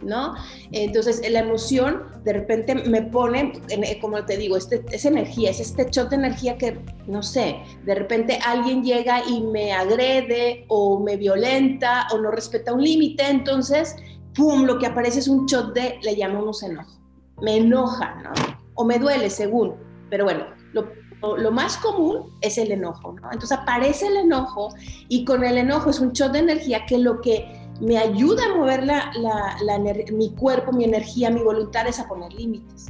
¿No? 0.00 0.34
Entonces, 0.70 1.28
la 1.28 1.40
emoción 1.40 2.04
de 2.22 2.32
repente 2.32 2.76
me 2.76 3.02
pone, 3.02 3.52
como 4.00 4.24
te 4.24 4.36
digo, 4.36 4.56
este, 4.56 4.84
es 4.92 5.04
energía, 5.04 5.50
es 5.50 5.58
este 5.58 5.88
shot 5.90 6.10
de 6.10 6.16
energía 6.16 6.56
que, 6.56 6.78
no 7.08 7.24
sé, 7.24 7.56
de 7.84 7.96
repente 7.96 8.38
alguien 8.46 8.84
llega 8.84 9.28
y 9.28 9.40
me 9.40 9.72
agrede 9.72 10.64
o 10.68 11.00
me 11.00 11.16
violenta 11.16 12.06
o 12.12 12.18
no 12.18 12.30
respeta 12.30 12.72
un 12.72 12.84
límite, 12.84 13.28
entonces, 13.28 13.96
¡pum!, 14.36 14.66
lo 14.66 14.78
que 14.78 14.86
aparece 14.86 15.18
es 15.18 15.26
un 15.26 15.46
shot 15.46 15.74
de, 15.74 15.98
le 16.00 16.14
llamamos 16.14 16.62
enojo. 16.62 17.00
Me 17.40 17.56
enoja, 17.56 18.22
¿no? 18.22 18.30
O 18.74 18.84
me 18.84 19.00
duele, 19.00 19.30
según. 19.30 19.74
Pero 20.10 20.24
bueno, 20.24 20.46
lo, 20.72 21.01
lo 21.22 21.50
más 21.52 21.76
común 21.76 22.30
es 22.40 22.58
el 22.58 22.72
enojo, 22.72 23.12
¿no? 23.12 23.30
Entonces 23.32 23.52
aparece 23.52 24.08
el 24.08 24.16
enojo 24.16 24.74
y 25.08 25.24
con 25.24 25.44
el 25.44 25.56
enojo 25.56 25.90
es 25.90 26.00
un 26.00 26.12
shot 26.12 26.32
de 26.32 26.40
energía 26.40 26.84
que 26.86 26.98
lo 26.98 27.20
que 27.20 27.46
me 27.80 27.98
ayuda 27.98 28.44
a 28.46 28.56
mover 28.56 28.84
la, 28.84 29.12
mi 30.12 30.30
cuerpo, 30.34 30.72
mi 30.72 30.84
energía, 30.84 31.30
mi 31.30 31.40
voluntad 31.40 31.86
es 31.86 31.98
a 32.00 32.08
poner 32.08 32.32
límites. 32.32 32.86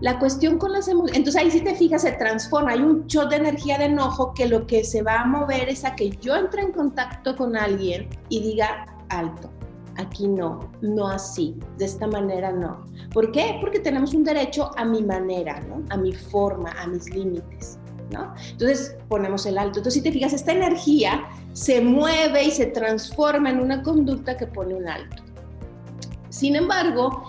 La 0.00 0.18
cuestión 0.18 0.58
con 0.58 0.72
las 0.72 0.88
emociones, 0.88 1.16
entonces 1.16 1.42
ahí 1.42 1.50
si 1.50 1.62
te 1.62 1.74
fijas 1.74 2.02
se 2.02 2.12
transforma, 2.12 2.72
hay 2.72 2.80
un 2.80 3.06
shot 3.06 3.30
de 3.30 3.36
energía 3.36 3.78
de 3.78 3.86
enojo 3.86 4.34
que 4.34 4.46
lo 4.46 4.66
que 4.66 4.84
se 4.84 5.02
va 5.02 5.20
a 5.20 5.24
mover 5.24 5.68
es 5.68 5.84
a 5.84 5.94
que 5.94 6.10
yo 6.10 6.36
entre 6.36 6.62
en 6.62 6.72
contacto 6.72 7.34
con 7.34 7.56
alguien 7.56 8.08
y 8.28 8.40
diga 8.40 8.86
alto, 9.08 9.50
aquí 9.98 10.28
no, 10.28 10.70
no 10.80 11.08
así, 11.08 11.56
de 11.78 11.84
esta 11.84 12.06
manera 12.06 12.52
no. 12.52 12.84
¿Por 13.12 13.32
qué? 13.32 13.58
Porque 13.60 13.80
tenemos 13.80 14.14
un 14.14 14.24
derecho 14.24 14.70
a 14.76 14.84
mi 14.84 15.02
manera, 15.02 15.60
¿no? 15.60 15.82
A 15.90 15.96
mi 15.96 16.12
forma, 16.12 16.70
a 16.72 16.86
mis 16.86 17.08
límites, 17.10 17.78
¿no? 18.10 18.34
Entonces 18.50 18.96
ponemos 19.08 19.46
el 19.46 19.58
alto. 19.58 19.78
Entonces 19.78 19.94
si 19.94 20.02
te 20.02 20.12
fijas, 20.12 20.32
esta 20.32 20.52
energía 20.52 21.24
se 21.52 21.80
mueve 21.80 22.44
y 22.44 22.50
se 22.50 22.66
transforma 22.66 23.50
en 23.50 23.60
una 23.60 23.82
conducta 23.82 24.36
que 24.36 24.46
pone 24.46 24.74
un 24.74 24.88
alto. 24.88 25.22
Sin 26.28 26.54
embargo, 26.54 27.24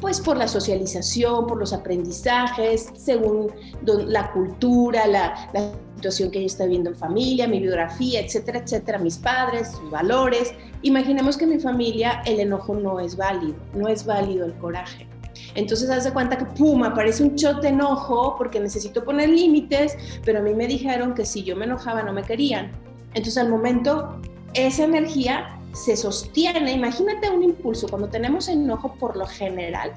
pues 0.00 0.20
por 0.20 0.36
la 0.36 0.48
socialización, 0.48 1.46
por 1.46 1.58
los 1.58 1.72
aprendizajes, 1.72 2.90
según 2.94 3.50
la 3.84 4.32
cultura, 4.32 5.06
la, 5.06 5.48
situación 5.96 6.30
que 6.30 6.38
ella 6.38 6.46
está 6.46 6.62
viviendo 6.64 6.90
en 6.90 6.96
familia, 6.96 7.48
mi 7.48 7.58
biografía, 7.58 8.20
etcétera, 8.20 8.60
etcétera, 8.60 8.98
mis 8.98 9.16
padres, 9.16 9.72
sus 9.72 9.90
valores. 9.90 10.54
Imaginemos 10.82 11.36
que 11.36 11.42
en 11.42 11.50
mi 11.50 11.58
familia 11.58 12.22
el 12.24 12.38
enojo 12.38 12.76
no 12.76 13.00
es 13.00 13.16
válido, 13.16 13.56
no 13.74 13.88
es 13.88 14.06
válido 14.06 14.46
el 14.46 14.54
coraje. 14.54 15.08
Entonces, 15.56 15.90
haz 15.90 16.04
de 16.04 16.12
cuenta 16.12 16.38
que, 16.38 16.44
pum, 16.44 16.84
aparece 16.84 17.24
un 17.24 17.34
shot 17.34 17.64
enojo 17.64 18.36
porque 18.38 18.60
necesito 18.60 19.04
poner 19.04 19.28
límites, 19.28 19.96
pero 20.24 20.38
a 20.38 20.42
mí 20.42 20.54
me 20.54 20.68
dijeron 20.68 21.14
que 21.14 21.24
si 21.24 21.42
yo 21.42 21.56
me 21.56 21.64
enojaba 21.64 22.04
no 22.04 22.12
me 22.12 22.22
querían. 22.22 22.70
Entonces, 23.14 23.38
al 23.38 23.48
momento, 23.48 24.20
esa 24.54 24.84
energía 24.84 25.57
se 25.72 25.96
sostiene. 25.96 26.72
Imagínate 26.72 27.30
un 27.30 27.42
impulso. 27.42 27.88
Cuando 27.88 28.08
tenemos 28.08 28.48
enojo, 28.48 28.94
por 28.94 29.16
lo 29.16 29.26
general, 29.26 29.92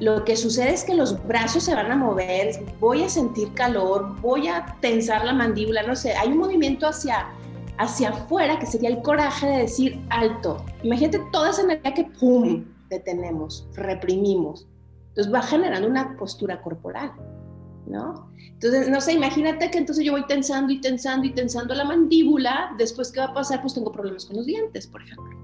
lo 0.00 0.24
que 0.24 0.36
sucede 0.36 0.72
es 0.72 0.82
que 0.82 0.94
los 0.94 1.24
brazos 1.26 1.62
se 1.62 1.74
van 1.74 1.92
a 1.92 1.96
mover, 1.96 2.60
voy 2.80 3.04
a 3.04 3.08
sentir 3.08 3.52
calor, 3.54 4.20
voy 4.20 4.48
a 4.48 4.76
tensar 4.80 5.24
la 5.24 5.32
mandíbula, 5.32 5.84
no 5.84 5.94
sé, 5.94 6.14
hay 6.14 6.30
un 6.30 6.38
movimiento 6.38 6.88
hacia, 6.88 7.28
hacia 7.78 8.08
afuera 8.08 8.58
que 8.58 8.66
sería 8.66 8.88
el 8.88 9.00
coraje 9.00 9.46
de 9.46 9.58
decir 9.58 10.00
alto. 10.10 10.64
Imagínate 10.82 11.20
toda 11.30 11.50
esa 11.50 11.62
energía 11.62 11.94
que 11.94 12.04
¡pum! 12.18 12.64
detenemos, 12.88 13.68
reprimimos. 13.74 14.66
Entonces 15.10 15.32
va 15.32 15.42
generando 15.42 15.86
una 15.86 16.16
postura 16.16 16.60
corporal, 16.62 17.12
¿no? 17.86 18.30
Entonces, 18.38 18.88
no 18.88 19.00
sé, 19.00 19.12
imagínate 19.12 19.70
que 19.70 19.78
entonces 19.78 20.04
yo 20.04 20.12
voy 20.12 20.24
tensando 20.26 20.72
y 20.72 20.80
tensando 20.80 21.26
y 21.26 21.32
tensando 21.32 21.74
la 21.74 21.84
mandíbula, 21.84 22.74
después 22.78 23.10
¿qué 23.10 23.20
va 23.20 23.26
a 23.26 23.34
pasar? 23.34 23.60
Pues 23.60 23.74
tengo 23.74 23.90
problemas 23.90 24.24
con 24.24 24.36
los 24.36 24.46
dientes, 24.46 24.86
por 24.86 25.02
ejemplo, 25.02 25.36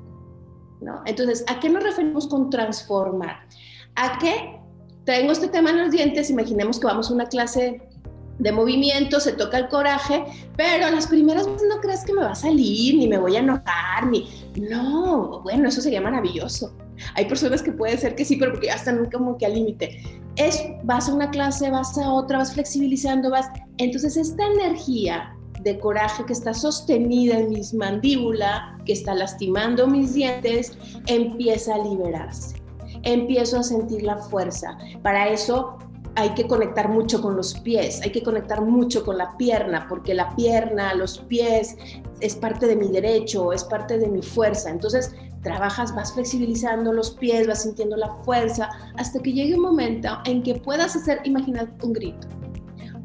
¿no? 0.80 1.02
Entonces, 1.04 1.44
¿a 1.48 1.58
qué 1.58 1.68
nos 1.68 1.82
referimos 1.82 2.28
con 2.28 2.48
transformar? 2.48 3.48
a 3.98 4.18
que 4.18 4.60
tengo 5.04 5.32
este 5.32 5.48
tema 5.48 5.70
en 5.70 5.78
los 5.78 5.90
dientes, 5.90 6.30
imaginemos 6.30 6.78
que 6.78 6.86
vamos 6.86 7.10
a 7.10 7.14
una 7.14 7.26
clase 7.26 7.82
de 8.38 8.52
movimiento, 8.52 9.18
se 9.18 9.32
toca 9.32 9.58
el 9.58 9.68
coraje, 9.68 10.24
pero 10.56 10.88
las 10.90 11.08
primeras 11.08 11.46
veces 11.46 11.68
no 11.68 11.80
creas 11.80 12.04
que 12.04 12.12
me 12.12 12.22
va 12.22 12.30
a 12.30 12.36
salir, 12.36 12.96
ni 12.96 13.08
me 13.08 13.18
voy 13.18 13.34
a 13.34 13.40
enojar, 13.40 14.06
ni... 14.06 14.28
No, 14.56 15.40
bueno, 15.42 15.68
eso 15.68 15.80
sería 15.80 16.00
maravilloso. 16.00 16.72
Hay 17.14 17.26
personas 17.26 17.62
que 17.62 17.72
puede 17.72 17.96
ser 17.96 18.14
que 18.14 18.24
sí, 18.24 18.36
pero 18.36 18.52
porque 18.52 18.66
ya 18.68 18.74
están 18.74 19.10
como 19.10 19.36
que 19.38 19.46
al 19.46 19.54
límite. 19.54 20.02
Es, 20.36 20.62
vas 20.84 21.08
a 21.08 21.14
una 21.14 21.30
clase, 21.30 21.70
vas 21.70 21.96
a 21.98 22.10
otra, 22.12 22.38
vas 22.38 22.54
flexibilizando, 22.54 23.30
vas... 23.30 23.46
Entonces 23.78 24.16
esta 24.16 24.44
energía 24.46 25.34
de 25.62 25.78
coraje 25.78 26.24
que 26.24 26.32
está 26.32 26.54
sostenida 26.54 27.38
en 27.38 27.50
mis 27.50 27.74
mandíbula, 27.74 28.78
que 28.84 28.92
está 28.92 29.14
lastimando 29.14 29.86
mis 29.86 30.14
dientes, 30.14 30.76
empieza 31.06 31.74
a 31.74 31.78
liberarse. 31.78 32.56
Empiezo 33.02 33.58
a 33.58 33.62
sentir 33.62 34.02
la 34.02 34.16
fuerza. 34.16 34.76
Para 35.02 35.28
eso 35.28 35.78
hay 36.14 36.30
que 36.30 36.48
conectar 36.48 36.88
mucho 36.88 37.22
con 37.22 37.36
los 37.36 37.54
pies, 37.60 38.00
hay 38.02 38.10
que 38.10 38.22
conectar 38.24 38.60
mucho 38.60 39.04
con 39.04 39.18
la 39.18 39.36
pierna, 39.36 39.86
porque 39.88 40.14
la 40.14 40.34
pierna, 40.34 40.92
los 40.94 41.18
pies, 41.18 41.76
es 42.20 42.34
parte 42.34 42.66
de 42.66 42.74
mi 42.74 42.88
derecho, 42.88 43.52
es 43.52 43.62
parte 43.62 43.98
de 43.98 44.08
mi 44.08 44.22
fuerza. 44.22 44.70
Entonces, 44.70 45.14
trabajas, 45.48 45.94
vas 45.94 46.12
flexibilizando 46.12 46.92
los 46.92 47.12
pies, 47.12 47.46
vas 47.46 47.62
sintiendo 47.62 47.96
la 47.96 48.10
fuerza, 48.22 48.68
hasta 48.96 49.18
que 49.20 49.32
llegue 49.32 49.54
un 49.54 49.62
momento 49.62 50.08
en 50.26 50.42
que 50.42 50.54
puedas 50.56 50.94
hacer, 50.94 51.20
imagínate, 51.24 51.86
un 51.86 51.92
grito. 51.94 52.28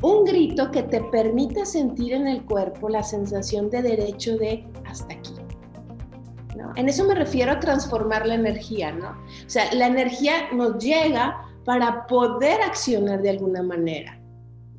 Un 0.02 0.26
grito 0.26 0.70
que 0.70 0.84
te 0.84 1.00
permita 1.06 1.66
sentir 1.66 2.12
en 2.14 2.28
el 2.28 2.44
cuerpo 2.44 2.90
la 2.90 3.02
sensación 3.02 3.70
de 3.70 3.82
derecho 3.82 4.38
de 4.38 4.68
hasta 4.86 5.14
aquí. 5.14 5.34
¿no? 6.58 6.74
En 6.76 6.90
eso 6.90 7.06
me 7.06 7.16
refiero 7.16 7.54
a 7.54 7.60
transformar 7.60 8.28
la 8.28 8.36
energía, 8.36 8.92
¿no? 8.92 9.12
O 9.12 9.50
sea, 9.50 9.74
la 9.74 9.88
energía 9.88 10.52
nos 10.52 10.84
llega 10.84 11.46
para 11.64 12.06
poder 12.08 12.62
accionar 12.62 13.22
de 13.22 13.30
alguna 13.30 13.64
manera. 13.64 14.20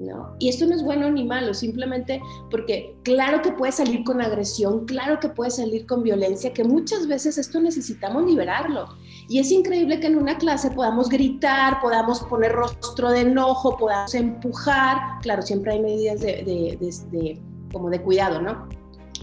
¿No? 0.05 0.37
Y 0.39 0.49
esto 0.49 0.67
no 0.67 0.75
es 0.75 0.83
bueno 0.83 1.11
ni 1.11 1.25
malo, 1.25 1.55
simplemente 1.55 2.21
porque 2.51 2.95
claro 3.03 3.41
que 3.41 3.53
puede 3.53 3.73
salir 3.73 4.05
con 4.05 4.21
agresión, 4.21 4.85
claro 4.85 5.19
que 5.19 5.29
puede 5.29 5.51
salir 5.51 5.87
con 5.87 6.03
violencia, 6.03 6.53
que 6.53 6.63
muchas 6.63 7.07
veces 7.07 7.39
esto 7.39 7.61
necesitamos 7.61 8.25
liberarlo. 8.25 8.87
Y 9.29 9.39
es 9.39 9.51
increíble 9.51 10.01
que 10.01 10.09
en 10.09 10.17
una 10.17 10.37
clase 10.37 10.71
podamos 10.71 11.09
gritar, 11.09 11.81
podamos 11.81 12.21
poner 12.25 12.53
rostro 12.53 13.11
de 13.11 13.21
enojo, 13.21 13.79
podamos 13.79 14.15
empujar, 14.15 14.99
claro, 15.23 15.43
siempre 15.43 15.73
hay 15.73 15.81
medidas 15.81 16.21
de, 16.21 17.41
como 17.73 17.89
de 17.89 18.03
cuidado, 18.03 18.43
¿no? 18.43 18.69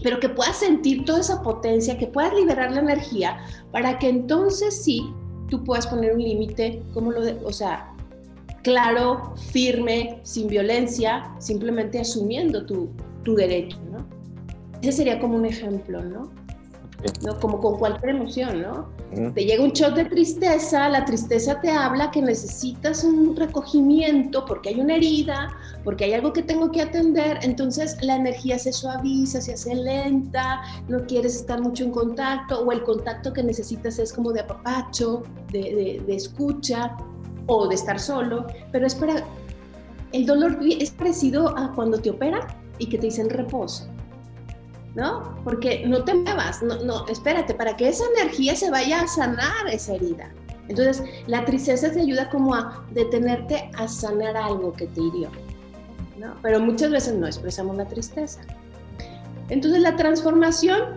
Pero 0.02 0.18
que 0.18 0.28
puedas 0.28 0.56
sentir 0.56 1.04
toda 1.04 1.20
esa 1.20 1.42
potencia, 1.42 1.96
que 1.96 2.08
puedas 2.08 2.34
liberar 2.34 2.72
la 2.72 2.80
energía 2.80 3.44
para 3.70 3.98
que 3.98 4.08
entonces 4.08 4.82
sí 4.82 5.14
tú 5.48 5.62
puedas 5.62 5.86
poner 5.86 6.14
un 6.14 6.22
límite, 6.22 6.82
como 6.94 7.12
lo 7.12 7.20
de, 7.20 7.38
o 7.44 7.52
sea, 7.52 7.91
claro, 8.62 9.34
firme, 9.50 10.20
sin 10.22 10.48
violencia, 10.48 11.34
simplemente 11.38 12.00
asumiendo 12.00 12.64
tu, 12.64 12.90
tu 13.22 13.34
derecho, 13.34 13.78
¿no? 13.90 14.06
Ese 14.80 14.92
sería 14.92 15.20
como 15.20 15.36
un 15.36 15.46
ejemplo, 15.46 16.02
¿no? 16.02 16.30
¿no? 17.22 17.38
Como 17.40 17.60
con 17.60 17.78
cualquier 17.78 18.16
emoción, 18.16 18.62
¿no? 18.62 18.88
Te 19.34 19.44
llega 19.44 19.62
un 19.62 19.72
shot 19.72 19.94
de 19.94 20.06
tristeza, 20.06 20.88
la 20.88 21.04
tristeza 21.04 21.60
te 21.60 21.70
habla 21.70 22.10
que 22.10 22.22
necesitas 22.22 23.04
un 23.04 23.36
recogimiento 23.36 24.46
porque 24.46 24.70
hay 24.70 24.80
una 24.80 24.96
herida, 24.96 25.50
porque 25.84 26.04
hay 26.04 26.14
algo 26.14 26.32
que 26.32 26.42
tengo 26.42 26.70
que 26.70 26.80
atender, 26.80 27.38
entonces 27.42 27.98
la 28.00 28.16
energía 28.16 28.58
se 28.58 28.72
suaviza, 28.72 29.40
se 29.40 29.52
hace 29.52 29.74
lenta, 29.74 30.62
no 30.88 31.04
quieres 31.06 31.36
estar 31.36 31.60
mucho 31.60 31.84
en 31.84 31.90
contacto 31.90 32.62
o 32.62 32.72
el 32.72 32.82
contacto 32.82 33.32
que 33.32 33.42
necesitas 33.42 33.98
es 33.98 34.12
como 34.12 34.32
de 34.32 34.40
apapacho, 34.40 35.24
de, 35.50 36.02
de 36.06 36.16
escucha 36.16 36.96
o 37.46 37.68
de 37.68 37.74
estar 37.74 37.98
solo, 37.98 38.46
pero 38.70 38.86
espera, 38.86 39.24
el 40.12 40.26
dolor 40.26 40.58
es 40.62 40.90
parecido 40.90 41.56
a 41.56 41.72
cuando 41.72 41.98
te 41.98 42.10
operan 42.10 42.42
y 42.78 42.88
que 42.88 42.98
te 42.98 43.06
dicen 43.06 43.30
reposo. 43.30 43.88
¿no? 44.94 45.36
Porque 45.44 45.86
no 45.86 46.04
te 46.04 46.14
muevas, 46.14 46.62
no, 46.62 46.76
no, 46.84 47.06
espérate, 47.08 47.54
para 47.54 47.76
que 47.76 47.88
esa 47.88 48.04
energía 48.16 48.54
se 48.54 48.70
vaya 48.70 49.00
a 49.00 49.06
sanar 49.06 49.66
esa 49.70 49.94
herida. 49.94 50.30
Entonces, 50.68 51.02
la 51.26 51.44
tristeza 51.44 51.90
te 51.90 52.00
ayuda 52.00 52.30
como 52.30 52.54
a 52.54 52.84
detenerte 52.92 53.70
a 53.74 53.88
sanar 53.88 54.36
algo 54.36 54.72
que 54.72 54.86
te 54.86 55.00
hirió, 55.00 55.30
¿no? 56.18 56.34
Pero 56.42 56.60
muchas 56.60 56.90
veces 56.90 57.14
no 57.14 57.26
expresamos 57.26 57.76
la 57.76 57.86
tristeza. 57.86 58.40
Entonces, 59.48 59.80
la 59.80 59.96
transformación 59.96 60.96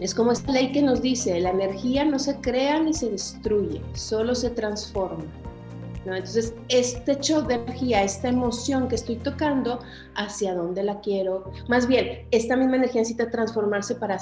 es 0.00 0.14
como 0.14 0.32
esta 0.32 0.52
ley 0.52 0.72
que 0.72 0.82
nos 0.82 1.00
dice, 1.00 1.40
la 1.40 1.50
energía 1.50 2.04
no 2.04 2.18
se 2.18 2.36
crea 2.36 2.80
ni 2.80 2.92
se 2.92 3.10
destruye, 3.10 3.82
solo 3.94 4.34
se 4.34 4.50
transforma. 4.50 5.24
Entonces, 6.14 6.54
este 6.68 7.16
shock 7.16 7.46
de 7.46 7.54
energía, 7.54 8.02
esta 8.02 8.28
emoción 8.28 8.88
que 8.88 8.94
estoy 8.94 9.16
tocando, 9.16 9.80
¿hacia 10.14 10.54
dónde 10.54 10.82
la 10.82 11.00
quiero? 11.00 11.50
Más 11.68 11.86
bien, 11.86 12.26
esta 12.30 12.56
misma 12.56 12.76
energía 12.76 13.00
necesita 13.00 13.30
transformarse 13.30 13.94
para, 13.94 14.18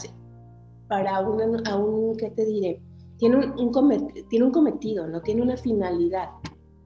para 0.89 1.21
un, 1.21 2.17
¿qué 2.17 2.31
te 2.31 2.45
diré? 2.45 2.81
Tiene 3.19 3.37
un, 3.37 4.13
tiene 4.29 4.45
un 4.45 4.53
cometido, 4.53 5.07
¿no? 5.07 5.21
Tiene 5.23 5.43
una 5.43 5.57
finalidad. 5.57 6.31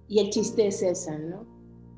Y 0.08 0.20
el 0.20 0.30
chiste 0.30 0.66
es 0.66 0.82
esa, 0.82 1.18
¿no? 1.18 1.46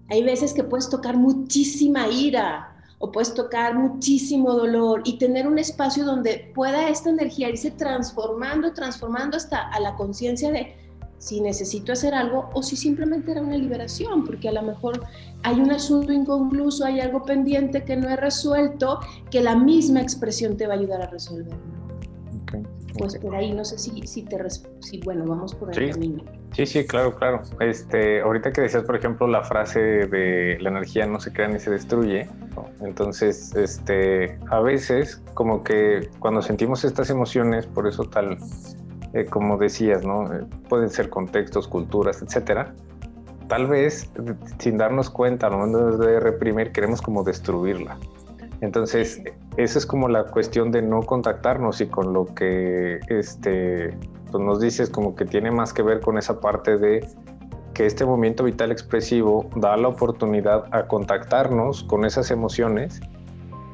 Hay 0.09 0.23
veces 0.23 0.53
que 0.53 0.65
puedes 0.65 0.91
tocar 0.91 1.17
muchísima 1.17 2.09
ira 2.09 2.73
o 2.99 3.11
puedes 3.11 3.35
tocar 3.35 3.75
muchísimo 3.75 4.53
dolor 4.53 5.03
y 5.05 5.19
tener 5.19 5.47
un 5.47 5.59
espacio 5.59 6.05
donde 6.05 6.53
pueda 6.55 6.89
esta 6.89 7.11
energía 7.11 7.49
irse 7.49 7.73
transformando, 7.73 8.73
transformando 8.75 9.37
hasta 9.37 9.69
a 9.69 9.81
la 9.81 9.97
conciencia 9.97 10.53
de 10.53 10.77
si 11.23 11.41
necesito 11.41 11.93
hacer 11.93 12.15
algo 12.15 12.51
o 12.53 12.65
si 12.65 12.77
simplemente 12.77 13.31
era 13.31 13.41
una 13.41 13.57
liberación, 13.57 14.25
porque 14.25 14.49
a 14.49 14.53
lo 14.53 14.63
mejor 14.63 15.05
hay 15.45 15.61
un 15.61 15.71
asunto 15.71 16.13
inconcluso, 16.13 16.85
hay 16.85 16.99
algo 16.99 17.23
pendiente 17.23 17.85
que 17.85 17.95
no 17.95 18.09
he 18.09 18.17
resuelto, 18.17 18.99
que 19.31 19.41
la 19.41 19.55
misma 19.55 20.01
expresión 20.01 20.57
te 20.57 20.67
va 20.67 20.75
a 20.75 20.79
ayudar 20.79 21.01
a 21.01 21.07
resolver. 21.07 21.57
Pues 22.99 23.17
por 23.19 23.37
ahí, 23.37 23.53
no 23.53 23.65
sé 23.65 23.79
si, 23.79 24.05
si 24.05 24.25
te... 24.25 24.37
Si, 24.81 24.99
bueno, 25.05 25.25
vamos 25.25 25.55
por 25.55 25.73
el 25.73 25.93
camino. 25.93 26.25
Sí, 26.55 26.67
sí, 26.67 26.85
claro, 26.85 27.15
claro. 27.15 27.41
Este, 27.61 28.21
ahorita 28.21 28.53
que 28.53 28.63
decías, 28.63 28.83
por 28.83 28.97
ejemplo, 28.97 29.29
la 29.29 29.45
frase 29.45 29.81
de 29.81 30.59
la 30.61 30.71
energía 30.71 31.07
no 31.07 31.21
se 31.21 31.33
crea 31.33 31.47
ni 31.47 31.61
se 31.61 31.71
destruye, 31.71 32.29
entonces, 32.81 33.55
este, 33.55 34.39
a 34.51 34.61
veces 34.61 35.23
como 35.35 35.63
que 35.63 36.11
cuando 36.19 36.43
sentimos 36.43 36.85
estas 36.85 37.11
emociones, 37.11 37.67
por 37.67 37.87
eso 37.87 38.03
tal 38.05 38.39
eh, 39.13 39.27
como 39.27 39.59
decías, 39.59 40.05
¿no? 40.05 40.33
Eh, 40.33 40.45
pueden 40.69 40.91
ser 40.91 41.11
contextos, 41.11 41.69
culturas, 41.69 42.23
etcétera. 42.23 42.75
Tal 43.49 43.67
vez, 43.67 44.11
sin 44.59 44.79
darnos 44.79 45.11
cuenta, 45.11 45.49
al 45.49 45.53
momento 45.53 45.99
de 45.99 46.21
reprimir, 46.21 46.73
queremos 46.73 47.03
como 47.03 47.23
destruirla. 47.23 47.99
Entonces, 48.63 49.21
esa 49.57 49.79
es 49.79 49.85
como 49.85 50.09
la 50.09 50.25
cuestión 50.25 50.71
de 50.71 50.83
no 50.83 51.03
contactarnos 51.03 51.81
y 51.81 51.87
con 51.87 52.13
lo 52.13 52.27
que 52.27 53.01
este, 53.09 53.97
pues 54.31 54.43
nos 54.43 54.61
dices 54.61 54.89
como 54.89 55.17
que 55.17 55.25
tiene 55.25 55.51
más 55.51 55.73
que 55.73 55.83
ver 55.83 56.01
con 56.01 56.17
esa 56.17 56.41
parte 56.41 56.79
de 56.79 57.07
que 57.75 57.87
este 57.87 58.05
movimiento 58.05 58.45
vital 58.45 58.71
expresivo 58.71 59.51
da 59.57 59.77
la 59.77 59.89
oportunidad 59.89 60.65
a 60.71 60.87
contactarnos 60.87 61.85
con 61.85 62.05
esas 62.05 62.31
emociones 62.31 63.01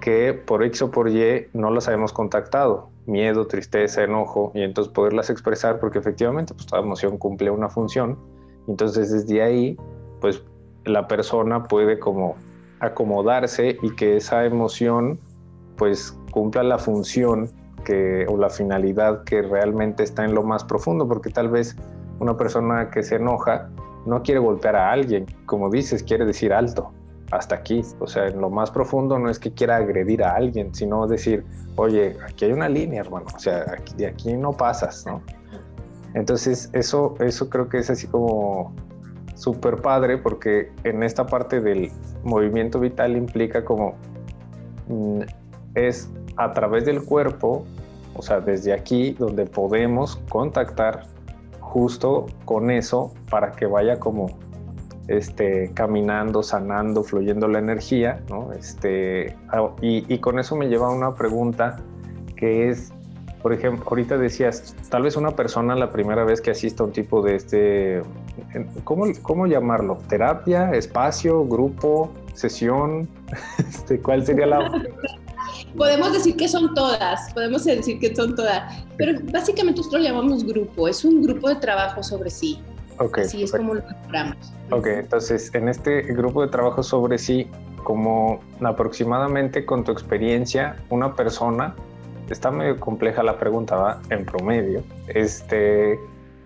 que 0.00 0.32
por 0.32 0.64
X 0.64 0.82
o 0.82 0.90
por 0.90 1.08
Y 1.10 1.48
no 1.52 1.70
las 1.70 1.86
habíamos 1.86 2.12
contactado 2.12 2.90
miedo, 3.08 3.46
tristeza, 3.46 4.04
enojo, 4.04 4.52
y 4.54 4.62
entonces 4.62 4.92
poderlas 4.92 5.30
expresar, 5.30 5.80
porque 5.80 5.98
efectivamente 5.98 6.54
pues 6.54 6.66
toda 6.66 6.82
emoción 6.82 7.18
cumple 7.18 7.50
una 7.50 7.68
función, 7.68 8.18
entonces 8.68 9.10
desde 9.10 9.42
ahí 9.42 9.76
pues 10.20 10.42
la 10.84 11.08
persona 11.08 11.64
puede 11.64 11.98
como 11.98 12.36
acomodarse 12.80 13.78
y 13.82 13.94
que 13.96 14.16
esa 14.16 14.44
emoción 14.44 15.18
pues 15.76 16.16
cumpla 16.30 16.62
la 16.62 16.78
función 16.78 17.50
que, 17.84 18.26
o 18.28 18.36
la 18.36 18.50
finalidad 18.50 19.24
que 19.24 19.42
realmente 19.42 20.02
está 20.02 20.24
en 20.24 20.34
lo 20.34 20.42
más 20.42 20.64
profundo, 20.64 21.08
porque 21.08 21.30
tal 21.30 21.48
vez 21.48 21.76
una 22.20 22.36
persona 22.36 22.90
que 22.90 23.02
se 23.02 23.16
enoja 23.16 23.70
no 24.06 24.22
quiere 24.22 24.40
golpear 24.40 24.76
a 24.76 24.92
alguien, 24.92 25.26
como 25.46 25.70
dices, 25.70 26.02
quiere 26.02 26.24
decir 26.24 26.52
alto, 26.52 26.92
hasta 27.30 27.56
aquí. 27.56 27.82
O 28.00 28.06
sea, 28.06 28.26
en 28.26 28.40
lo 28.40 28.50
más 28.50 28.70
profundo 28.70 29.18
no 29.18 29.30
es 29.30 29.38
que 29.38 29.52
quiera 29.52 29.76
agredir 29.76 30.22
a 30.22 30.34
alguien, 30.34 30.74
sino 30.74 31.06
decir, 31.06 31.44
oye, 31.76 32.16
aquí 32.26 32.46
hay 32.46 32.52
una 32.52 32.68
línea, 32.68 33.00
hermano. 33.00 33.26
O 33.34 33.38
sea, 33.38 33.64
de 33.96 34.06
aquí 34.06 34.34
no 34.34 34.52
pasas, 34.52 35.06
¿no? 35.06 35.22
Entonces, 36.14 36.70
eso, 36.72 37.14
eso 37.20 37.48
creo 37.50 37.68
que 37.68 37.78
es 37.78 37.90
así 37.90 38.06
como 38.06 38.74
súper 39.34 39.76
padre 39.76 40.18
porque 40.18 40.72
en 40.82 41.02
esta 41.02 41.26
parte 41.26 41.60
del 41.60 41.92
movimiento 42.24 42.80
vital 42.80 43.16
implica 43.16 43.64
como 43.64 43.94
mm, 44.88 45.20
es 45.74 46.10
a 46.36 46.52
través 46.52 46.84
del 46.84 47.04
cuerpo, 47.04 47.64
o 48.14 48.22
sea, 48.22 48.40
desde 48.40 48.72
aquí 48.72 49.12
donde 49.12 49.46
podemos 49.46 50.16
contactar 50.28 51.06
justo 51.60 52.26
con 52.44 52.70
eso 52.70 53.12
para 53.30 53.52
que 53.52 53.66
vaya 53.66 54.00
como 54.00 54.26
este, 55.08 55.70
caminando, 55.72 56.42
sanando, 56.42 57.02
fluyendo 57.02 57.48
la 57.48 57.58
energía, 57.58 58.20
¿no? 58.28 58.52
Este, 58.52 59.36
ah, 59.48 59.70
y, 59.80 60.18
con 60.18 60.38
eso 60.38 60.54
me 60.54 60.68
lleva 60.68 60.88
a 60.88 60.90
una 60.90 61.14
pregunta 61.14 61.80
que 62.36 62.68
es, 62.68 62.92
por 63.42 63.52
ejemplo, 63.52 63.84
ahorita 63.88 64.18
decías, 64.18 64.76
tal 64.90 65.02
vez 65.02 65.16
una 65.16 65.30
persona 65.30 65.74
la 65.74 65.90
primera 65.90 66.24
vez 66.24 66.40
que 66.40 66.50
asista 66.50 66.82
a 66.82 66.86
un 66.86 66.92
tipo 66.92 67.22
de 67.22 67.36
este, 67.36 68.02
¿cómo, 68.84 69.06
cómo 69.22 69.46
llamarlo? 69.46 69.98
¿Terapia, 70.08 70.72
espacio, 70.72 71.44
grupo, 71.44 72.12
sesión? 72.34 73.08
Este, 73.58 74.00
¿Cuál 74.00 74.24
sería 74.24 74.46
la 74.46 74.70
Podemos 75.76 76.12
decir 76.12 76.36
que 76.36 76.48
son 76.48 76.74
todas, 76.74 77.32
podemos 77.32 77.64
decir 77.64 77.98
que 77.98 78.14
son 78.14 78.34
todas, 78.34 78.84
pero 78.96 79.18
básicamente 79.32 79.80
nosotros 79.80 80.02
lo 80.02 80.08
llamamos 80.08 80.44
grupo, 80.44 80.88
es 80.88 81.04
un 81.04 81.22
grupo 81.22 81.48
de 81.48 81.56
trabajo 81.56 82.02
sobre 82.02 82.30
sí. 82.30 82.58
Ok. 82.98 83.18
Así 83.18 83.42
es 83.42 83.52
como 83.52 83.74
lo 83.74 83.82
nombramos. 83.82 84.52
Ok, 84.70 84.86
entonces 84.86 85.54
en 85.54 85.68
este 85.68 86.02
grupo 86.02 86.42
de 86.42 86.48
trabajo 86.48 86.82
sobre 86.82 87.18
sí, 87.18 87.48
como 87.84 88.40
aproximadamente 88.62 89.64
con 89.64 89.84
tu 89.84 89.92
experiencia, 89.92 90.76
una 90.90 91.14
persona, 91.14 91.74
está 92.28 92.50
medio 92.50 92.78
compleja 92.78 93.22
la 93.22 93.38
pregunta, 93.38 93.76
¿va? 93.76 94.02
En 94.10 94.26
promedio, 94.26 94.82
este, 95.08 95.98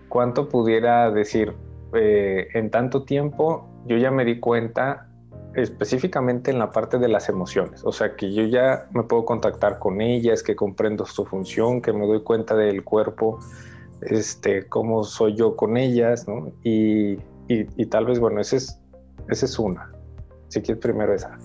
¿cuánto 0.08 0.48
pudiera 0.48 1.10
decir 1.10 1.54
eh, 1.94 2.48
en 2.54 2.70
tanto 2.70 3.02
tiempo 3.02 3.68
yo 3.86 3.96
ya 3.96 4.10
me 4.10 4.24
di 4.24 4.38
cuenta 4.38 5.08
específicamente 5.54 6.50
en 6.50 6.58
la 6.58 6.70
parte 6.70 6.98
de 6.98 7.08
las 7.08 7.28
emociones, 7.28 7.84
o 7.84 7.92
sea 7.92 8.16
que 8.16 8.32
yo 8.32 8.44
ya 8.44 8.86
me 8.92 9.02
puedo 9.02 9.24
contactar 9.24 9.78
con 9.78 10.00
ellas, 10.00 10.42
que 10.42 10.56
comprendo 10.56 11.04
su 11.04 11.26
función, 11.26 11.82
que 11.82 11.92
me 11.92 12.06
doy 12.06 12.22
cuenta 12.22 12.56
del 12.56 12.82
cuerpo, 12.84 13.38
este, 14.06 14.68
cómo 14.68 15.04
soy 15.04 15.34
yo 15.36 15.56
con 15.56 15.76
ellas, 15.76 16.26
¿no? 16.28 16.52
Y, 16.62 17.18
y, 17.48 17.86
tal 17.86 18.06
vez, 18.06 18.18
bueno, 18.18 18.40
esa 18.40 18.56
es, 18.56 18.80
esa 19.28 19.46
es 19.46 19.58
una. 19.58 19.92
Si 20.48 20.60
quieres 20.60 20.82
primero 20.82 21.14
esa. 21.14 21.38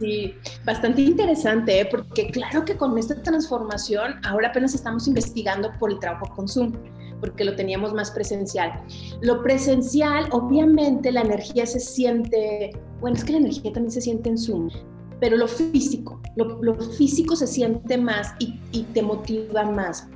Sí, 0.00 0.34
bastante 0.64 1.02
interesante, 1.02 1.80
¿eh? 1.80 1.88
porque 1.90 2.30
claro 2.30 2.64
que 2.64 2.76
con 2.76 2.96
esta 2.98 3.20
transformación 3.20 4.14
ahora 4.24 4.48
apenas 4.48 4.74
estamos 4.74 5.08
investigando 5.08 5.72
por 5.80 5.90
el 5.90 5.98
trabajo 5.98 6.32
con 6.36 6.46
Zoom 6.46 6.72
porque 7.20 7.44
lo 7.44 7.56
teníamos 7.56 7.92
más 7.92 8.10
presencial. 8.10 8.72
Lo 9.20 9.42
presencial, 9.42 10.28
obviamente 10.30 11.12
la 11.12 11.22
energía 11.22 11.66
se 11.66 11.80
siente, 11.80 12.70
bueno, 13.00 13.16
es 13.16 13.24
que 13.24 13.32
la 13.32 13.38
energía 13.38 13.72
también 13.72 13.90
se 13.90 14.00
siente 14.00 14.30
en 14.30 14.38
Zoom, 14.38 14.70
pero 15.20 15.36
lo 15.36 15.48
físico, 15.48 16.20
lo, 16.36 16.74
físico 16.96 17.34
se 17.34 17.46
siente 17.46 17.98
más 17.98 18.34
y, 18.38 18.60
y, 18.72 18.84
te 18.94 19.02
motiva 19.02 19.64
más. 19.64 20.08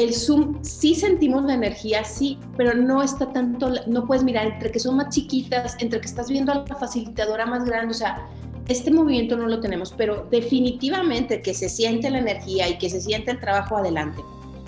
El 0.00 0.14
Zoom 0.14 0.62
sí 0.62 0.94
sentimos 0.94 1.44
la 1.44 1.54
energía, 1.54 2.04
sí, 2.04 2.38
pero 2.56 2.74
no 2.74 3.02
está 3.02 3.32
tanto, 3.32 3.70
no 3.86 4.06
puedes 4.06 4.24
mirar 4.24 4.46
entre 4.46 4.70
que 4.70 4.80
son 4.80 4.96
más 4.96 5.14
chiquitas, 5.14 5.76
entre 5.78 6.00
que 6.00 6.06
estás 6.06 6.28
viendo 6.28 6.52
a 6.52 6.64
la 6.66 6.74
facilitadora 6.74 7.44
más 7.44 7.64
grande, 7.64 7.90
o 7.92 7.96
sea, 7.96 8.26
este 8.68 8.90
movimiento 8.90 9.36
no 9.36 9.46
lo 9.46 9.60
tenemos, 9.60 9.92
pero 9.96 10.26
definitivamente 10.30 11.42
que 11.42 11.54
se 11.54 11.68
siente 11.68 12.08
la 12.08 12.18
energía 12.18 12.68
y 12.68 12.78
que 12.78 12.88
se 12.88 13.00
siente 13.00 13.32
el 13.32 13.40
trabajo 13.40 13.76
adelante 13.76 14.22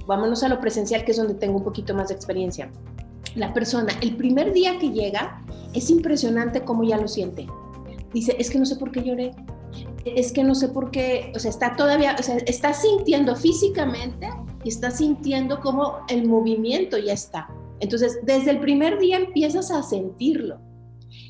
vámonos 0.06 0.42
a 0.42 0.48
lo 0.48 0.60
presencial, 0.60 1.04
que 1.04 1.12
es 1.12 1.16
donde 1.16 1.34
tengo 1.34 1.58
un 1.58 1.64
poquito 1.64 1.94
más 1.94 2.08
de 2.08 2.14
experiencia. 2.14 2.70
La 3.34 3.54
persona, 3.54 3.92
el 4.00 4.16
primer 4.16 4.52
día 4.52 4.78
que 4.78 4.90
llega, 4.90 5.42
es 5.72 5.90
impresionante 5.90 6.62
cómo 6.62 6.84
ya 6.84 6.98
lo 6.98 7.08
siente. 7.08 7.46
Dice, 8.12 8.36
es 8.38 8.50
que 8.50 8.58
no 8.58 8.66
sé 8.66 8.76
por 8.76 8.90
qué 8.90 9.02
lloré, 9.02 9.34
es 10.04 10.32
que 10.32 10.44
no 10.44 10.54
sé 10.54 10.68
por 10.68 10.90
qué, 10.90 11.32
o 11.34 11.38
sea, 11.38 11.50
está 11.50 11.76
todavía, 11.76 12.16
o 12.18 12.22
sea, 12.22 12.36
está 12.38 12.74
sintiendo 12.74 13.36
físicamente 13.36 14.28
y 14.64 14.68
está 14.68 14.90
sintiendo 14.90 15.60
cómo 15.60 15.98
el 16.08 16.28
movimiento 16.28 16.98
ya 16.98 17.12
está. 17.12 17.48
Entonces, 17.80 18.20
desde 18.22 18.50
el 18.50 18.60
primer 18.60 18.98
día 18.98 19.16
empiezas 19.16 19.70
a 19.70 19.82
sentirlo. 19.82 20.60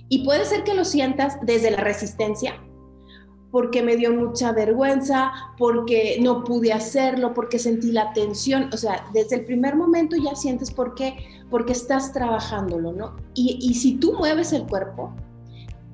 Y 0.09 0.25
puede 0.25 0.45
ser 0.45 0.65
que 0.65 0.75
lo 0.75 0.85
sientas 0.85 1.39
desde 1.43 1.71
la 1.71 1.79
resistencia, 1.79 2.63
porque 3.51 3.83
me 3.83 3.97
dio 3.97 4.13
mucha 4.13 4.53
vergüenza, 4.53 5.33
porque 5.57 6.19
no 6.21 6.45
pude 6.45 6.73
hacerlo, 6.73 7.33
porque 7.33 7.59
sentí 7.59 7.93
la 7.93 8.13
tensión. 8.13 8.69
O 8.73 8.77
sea, 8.77 9.07
desde 9.15 9.37
el 9.37 9.45
primer 9.45 9.77
momento 9.77 10.17
ya 10.17 10.35
sientes 10.35 10.71
por 10.71 10.95
qué, 10.95 11.17
porque 11.51 11.73
estás 11.73 12.13
trabajándolo, 12.13 12.93
¿no? 12.93 13.17
Y, 13.35 13.59
y 13.63 13.75
si 13.75 13.97
tú 13.97 14.15
mueves 14.19 14.53
el 14.53 14.67
cuerpo, 14.67 15.15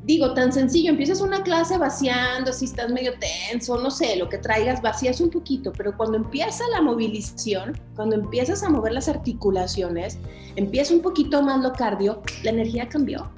digo, 0.08 0.34
tan 0.34 0.52
sencillo, 0.52 0.90
empiezas 0.90 1.20
una 1.20 1.44
clase 1.44 1.78
vaciando, 1.78 2.52
si 2.52 2.64
estás 2.64 2.90
medio 2.90 3.12
tenso, 3.20 3.78
no 3.78 3.90
sé, 3.90 4.16
lo 4.16 4.28
que 4.28 4.38
traigas, 4.38 4.82
vacías 4.82 5.20
un 5.20 5.30
poquito, 5.30 5.72
pero 5.72 5.96
cuando 5.96 6.16
empieza 6.16 6.64
la 6.72 6.82
movilización, 6.82 7.78
cuando 7.94 8.16
empiezas 8.16 8.64
a 8.64 8.70
mover 8.70 8.92
las 8.92 9.08
articulaciones, 9.08 10.18
empieza 10.56 10.94
un 10.94 11.02
poquito 11.02 11.42
más 11.42 11.60
lo 11.60 11.72
cardio, 11.72 12.22
la 12.42 12.50
energía 12.50 12.88
cambió 12.88 13.30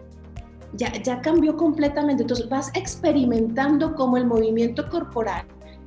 ya, 0.74 0.92
ya 1.02 1.20
cambió 1.20 1.56
completamente. 1.56 2.22
Entonces 2.22 2.48
vas 2.48 2.70
experimentando 2.74 3.94
cómo 3.94 4.16
el 4.16 4.26
movimiento 4.26 4.88
corporal 4.88 5.44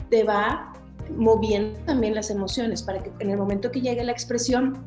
te 0.10 0.24
va 0.24 0.74
moviendo 1.18 1.80
también 1.86 2.16
las 2.16 2.30
emociones 2.30 2.82
para 2.82 3.02
que 3.02 3.12
en 3.20 3.30
el 3.30 3.38
momento 3.38 3.72
que 3.72 3.82
llegue 3.82 4.04
la 4.04 4.12
expresión, 4.12 4.86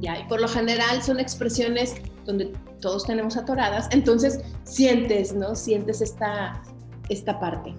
ya, 0.00 0.18
y 0.18 0.24
por 0.24 0.40
lo 0.40 0.48
general 0.48 1.02
son 1.02 1.18
expresiones 1.18 1.94
donde 2.28 2.52
todos 2.80 3.04
tenemos 3.04 3.36
atoradas, 3.36 3.88
entonces 3.90 4.40
sientes, 4.62 5.34
¿no? 5.34 5.56
Sientes 5.56 6.00
esta, 6.00 6.62
esta 7.08 7.40
parte. 7.40 7.74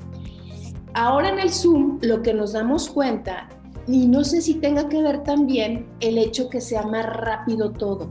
Ahora 0.93 1.29
en 1.29 1.39
el 1.39 1.51
Zoom 1.51 1.99
lo 2.01 2.21
que 2.21 2.33
nos 2.33 2.51
damos 2.53 2.89
cuenta, 2.89 3.47
y 3.88 4.07
no 4.07 4.23
sé 4.23 4.41
si 4.41 4.55
tenga 4.55 4.89
que 4.89 5.01
ver 5.01 5.23
también 5.23 5.88
el 5.99 6.17
hecho 6.17 6.49
que 6.49 6.59
sea 6.59 6.81
más 6.81 7.05
rápido 7.05 7.71
todo, 7.71 8.09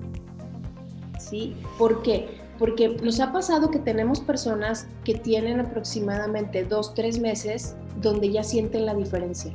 ¿sí? 1.19 1.57
¿Por 1.77 2.03
qué? 2.03 2.39
porque 2.59 2.89
nos 2.89 3.21
ha 3.21 3.33
pasado 3.33 3.71
que 3.71 3.79
tenemos 3.79 4.21
personas 4.21 4.89
que 5.05 5.15
tienen 5.15 5.61
aproximadamente 5.61 6.65
dos, 6.65 6.93
tres 6.93 7.21
meses 7.21 7.77
donde 8.01 8.31
ya 8.31 8.43
sienten 8.43 8.85
la 8.85 8.95
diferencia, 8.95 9.53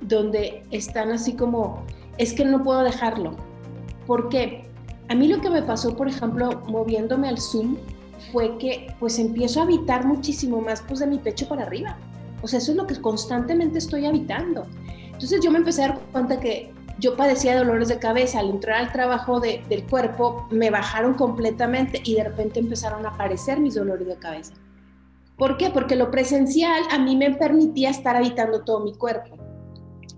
donde 0.00 0.62
están 0.70 1.10
así 1.12 1.34
como, 1.34 1.84
es 2.16 2.32
que 2.32 2.44
no 2.44 2.62
puedo 2.62 2.82
dejarlo. 2.82 3.36
¿Por 4.06 4.30
qué? 4.30 4.71
A 5.12 5.14
mí 5.14 5.28
lo 5.28 5.42
que 5.42 5.50
me 5.50 5.60
pasó, 5.60 5.94
por 5.94 6.08
ejemplo, 6.08 6.62
moviéndome 6.68 7.28
al 7.28 7.38
Zoom, 7.38 7.76
fue 8.32 8.56
que 8.56 8.94
pues 8.98 9.18
empiezo 9.18 9.60
a 9.60 9.64
habitar 9.64 10.06
muchísimo 10.06 10.62
más 10.62 10.80
pues 10.80 11.00
de 11.00 11.06
mi 11.06 11.18
pecho 11.18 11.46
para 11.46 11.64
arriba. 11.64 11.98
O 12.40 12.48
sea, 12.48 12.60
eso 12.60 12.70
es 12.70 12.78
lo 12.78 12.86
que 12.86 12.98
constantemente 12.98 13.76
estoy 13.76 14.06
habitando. 14.06 14.66
Entonces 15.12 15.42
yo 15.42 15.50
me 15.50 15.58
empecé 15.58 15.84
a 15.84 15.88
dar 15.88 16.00
cuenta 16.12 16.40
que 16.40 16.72
yo 16.98 17.14
padecía 17.14 17.58
dolores 17.58 17.88
de 17.88 17.98
cabeza, 17.98 18.40
al 18.40 18.48
entrar 18.48 18.80
al 18.80 18.90
trabajo 18.90 19.38
del 19.38 19.84
cuerpo 19.84 20.48
me 20.50 20.70
bajaron 20.70 21.12
completamente 21.12 22.00
y 22.02 22.14
de 22.14 22.24
repente 22.24 22.60
empezaron 22.60 23.04
a 23.04 23.10
aparecer 23.10 23.60
mis 23.60 23.74
dolores 23.74 24.08
de 24.08 24.16
cabeza. 24.16 24.54
¿Por 25.36 25.58
qué? 25.58 25.68
Porque 25.68 25.94
lo 25.94 26.10
presencial 26.10 26.84
a 26.90 26.98
mí 26.98 27.16
me 27.16 27.34
permitía 27.34 27.90
estar 27.90 28.16
habitando 28.16 28.62
todo 28.62 28.80
mi 28.80 28.94
cuerpo. 28.94 29.36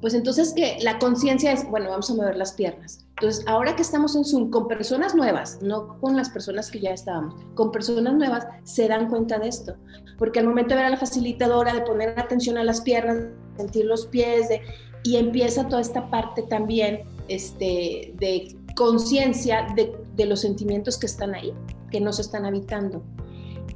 Pues 0.01 0.15
entonces 0.15 0.53
que 0.55 0.79
la 0.83 1.01
conciencia 1.01 1.51
es, 1.51 1.69
bueno, 1.69 1.91
vamos 1.91 2.09
a 2.11 2.15
mover 2.15 2.37
las 2.37 2.53
piernas. 2.53 3.05
Entonces, 3.21 3.45
ahora 3.47 3.77
que 3.77 3.83
estamos 3.83 4.17
en 4.17 4.25
Zoom 4.25 4.51
con 4.51 4.67
personas 4.67 5.15
nuevas, 5.15 5.61
no 5.63 5.99
con 6.01 6.17
las 6.17 6.31
personas 6.31 6.71
que 6.71 6.81
ya 6.81 6.91
estábamos, 6.91 7.35
con 7.55 7.71
personas 7.71 8.15
nuevas, 8.15 8.47
se 8.65 8.89
dan 8.89 9.09
cuenta 9.09 9.39
de 9.39 9.49
esto. 9.49 9.77
Porque 10.19 10.41
al 10.41 10.49
momento 10.49 10.71
de 10.71 10.77
ver 10.77 10.87
a 10.87 10.91
la 10.91 10.97
facilitadora, 10.97 11.73
de 11.73 11.83
poner 11.83 12.19
atención 12.19 12.59
a 12.59 12.65
las 12.65 12.81
piernas, 12.81 13.29
sentir 13.57 13.85
los 13.85 14.07
pies, 14.07 14.49
de, 14.49 14.63
y 15.05 15.17
empieza 15.17 15.69
toda 15.69 15.81
esta 15.81 16.11
parte 16.11 16.43
también 16.43 17.03
este, 17.29 18.15
de 18.19 18.57
conciencia 18.75 19.69
de, 19.77 19.97
de, 20.17 20.27
los 20.27 20.41
sentimientos 20.41 20.99
que 20.99 21.07
están 21.07 21.35
ahí, 21.35 21.53
que 21.91 22.01
no 22.01 22.13
se 22.13 22.23
están 22.23 22.45
habitando. 22.45 23.03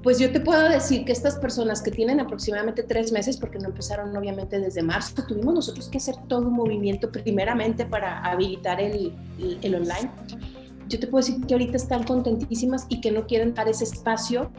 Pues 0.09 0.19
yo 0.19 0.33
te 0.33 0.41
puedo 0.41 0.67
decir 0.71 1.05
que 1.05 1.13
estas 1.13 1.37
personas 1.39 1.83
que 1.83 1.91
tienen 1.91 2.19
aproximadamente 2.19 2.83
tres 2.83 3.13
meses, 3.13 3.37
porque 3.37 3.59
no 3.59 3.69
empezaron 3.69 4.17
obviamente 4.17 4.59
desde 4.59 4.83
marzo, 4.83 5.23
tuvimos 5.29 5.53
nosotros 5.53 5.87
que 5.91 5.99
hacer 5.99 6.15
todo 6.29 6.49
un 6.49 6.55
movimiento 6.55 7.13
primeramente 7.13 7.85
para 7.85 8.21
habilitar 8.25 8.81
el, 8.81 9.13
el, 9.39 9.59
el 9.61 9.75
online. 9.75 10.11
Yo 10.89 10.99
te 10.99 11.09
puedo 11.09 11.23
decir 11.23 11.45
que 11.45 11.53
ahorita 11.53 11.77
están 11.77 12.05
contentísimas 12.05 12.87
y 12.89 13.03
que 13.03 13.13
no 13.13 13.27
quieren 13.27 13.53
dar 13.53 13.69
ese 13.69 13.85
espacio 13.85 14.51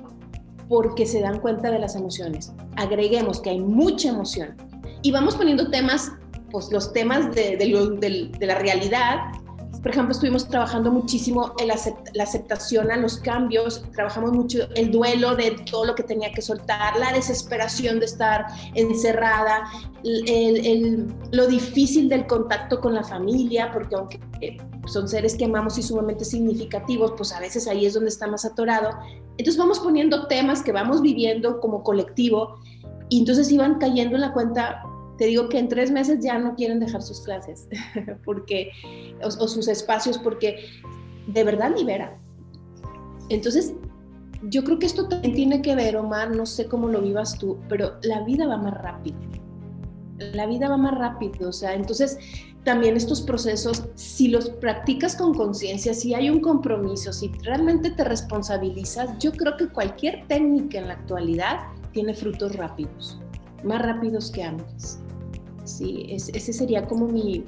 porque 0.68 1.08
se 1.08 1.20
dan 1.20 1.40
cuenta 1.40 1.72
de 1.72 1.80
las 1.80 1.96
emociones. 1.96 2.54
Agreguemos 2.76 3.42
que 3.42 3.50
hay 3.50 3.60
mucha 3.60 4.10
emoción 4.10 4.56
y 5.02 5.12
vamos 5.12 5.36
poniendo 5.36 5.72
temas 5.72 6.12
pues, 6.52 6.72
los 6.72 6.94
temas 6.94 7.34
de, 7.34 7.58
de, 7.58 8.46
la 8.46 8.60
realidad. 8.60 9.18
Por 9.82 9.92
ejemplo, 9.92 10.12
estuvimos 10.12 10.48
trabajando 10.48 10.92
muchísimo 10.92 11.54
en 11.58 11.70
la, 11.70 12.24
aceptación 12.24 12.92
a 12.92 12.98
los 12.98 13.18
cambios, 13.18 13.84
trabajamos 13.94 14.34
mucho 14.34 14.68
el 14.76 14.92
duelo 14.92 15.36
de 15.36 15.52
todo 15.70 15.86
lo 15.86 15.96
que 15.96 16.04
tenía 16.04 16.32
que 16.32 16.42
soltar, 16.42 16.98
la 16.98 17.14
desesperación 17.14 18.00
de 18.00 18.06
estar 18.06 18.46
encerrada, 18.76 19.64
lo 21.32 21.48
difícil 21.48 22.10
del 22.10 22.28
contacto 22.28 22.82
con 22.82 22.94
la 22.94 23.04
familia, 23.04 23.72
porque 23.72 23.96
aunque 23.96 24.20
son 24.86 25.08
seres 25.08 25.36
que 25.36 25.46
amamos 25.46 25.78
y 25.78 25.84
sumamente 25.84 26.26
significativos, 26.26 27.14
pues 27.16 27.32
a 27.32 27.40
veces 27.40 27.68
ahí 27.68 27.86
es 27.86 27.94
donde 27.94 28.10
está 28.10 28.28
más 28.28 28.44
atorado. 28.44 28.90
Entonces 29.38 29.58
vamos 29.58 29.80
poniendo 29.80 30.28
temas 30.28 30.62
que 30.62 30.74
vamos 30.74 31.02
viviendo 31.02 31.62
como 31.62 31.84
colectivo 31.84 32.60
y 33.08 33.20
entonces 33.20 33.52
iban 33.52 33.80
cayendo 33.80 34.16
en 34.16 34.22
la 34.22 34.34
cuenta 34.34 34.84
te 35.20 35.26
digo 35.26 35.50
que 35.50 35.60
en 35.60 35.68
tres 35.68 35.92
meses 35.92 36.24
ya 36.24 36.40
no 36.40 36.56
quieren 36.56 36.80
dejar 36.80 37.02
sus 37.02 37.20
clases 37.20 37.68
porque, 38.26 38.72
o, 39.22 39.30
sus 39.30 39.68
espacios 39.68 40.18
porque 40.18 40.66
de 41.28 41.44
verdad 41.44 41.76
libera. 41.78 42.18
Entonces, 43.28 43.74
yo 44.44 44.64
creo 44.64 44.80
que 44.80 44.86
esto 44.86 45.10
también 45.10 45.36
tiene 45.36 45.62
que 45.62 45.76
ver, 45.76 45.98
Omar, 45.98 46.34
no 46.34 46.46
sé 46.46 46.68
cómo 46.68 46.88
lo 46.88 47.02
vivas 47.02 47.38
tú, 47.38 47.60
pero 47.68 47.98
la 48.02 48.24
vida 48.24 48.48
va 48.48 48.58
más 48.58 48.74
rápido. 48.74 49.18
la 50.18 50.48
vida 50.48 50.70
va 50.70 50.78
más 50.78 50.98
rápido, 50.98 51.50
o 51.50 51.54
sea, 51.54 51.74
entonces 51.74 52.18
también 52.64 52.96
estos 52.96 53.22
procesos, 53.22 53.90
si 53.96 54.30
los 54.30 54.50
practicas 54.50 55.16
con 55.18 55.34
conciencia, 55.34 55.94
si 55.94 56.14
hay 56.14 56.30
un 56.30 56.40
compromiso, 56.40 57.12
si 57.12 57.30
realmente 57.44 57.92
te 57.92 58.06
responsabilizas, 58.06 59.18
yo 59.20 59.34
creo 59.34 59.58
que 59.58 59.68
cualquier 59.68 60.28
técnica 60.28 60.80
en 60.80 60.88
la 60.88 60.94
actualidad 60.94 61.60
tiene 61.92 62.14
frutos 62.14 62.56
rápidos, 62.56 63.20
más 63.64 63.82
rápidos 63.82 64.32
que 64.32 64.44
antes. 64.44 65.00
Sí, 65.66 66.08
ese 66.10 66.54
sería 66.54 66.86
como 66.88 67.08
mi, 67.08 67.46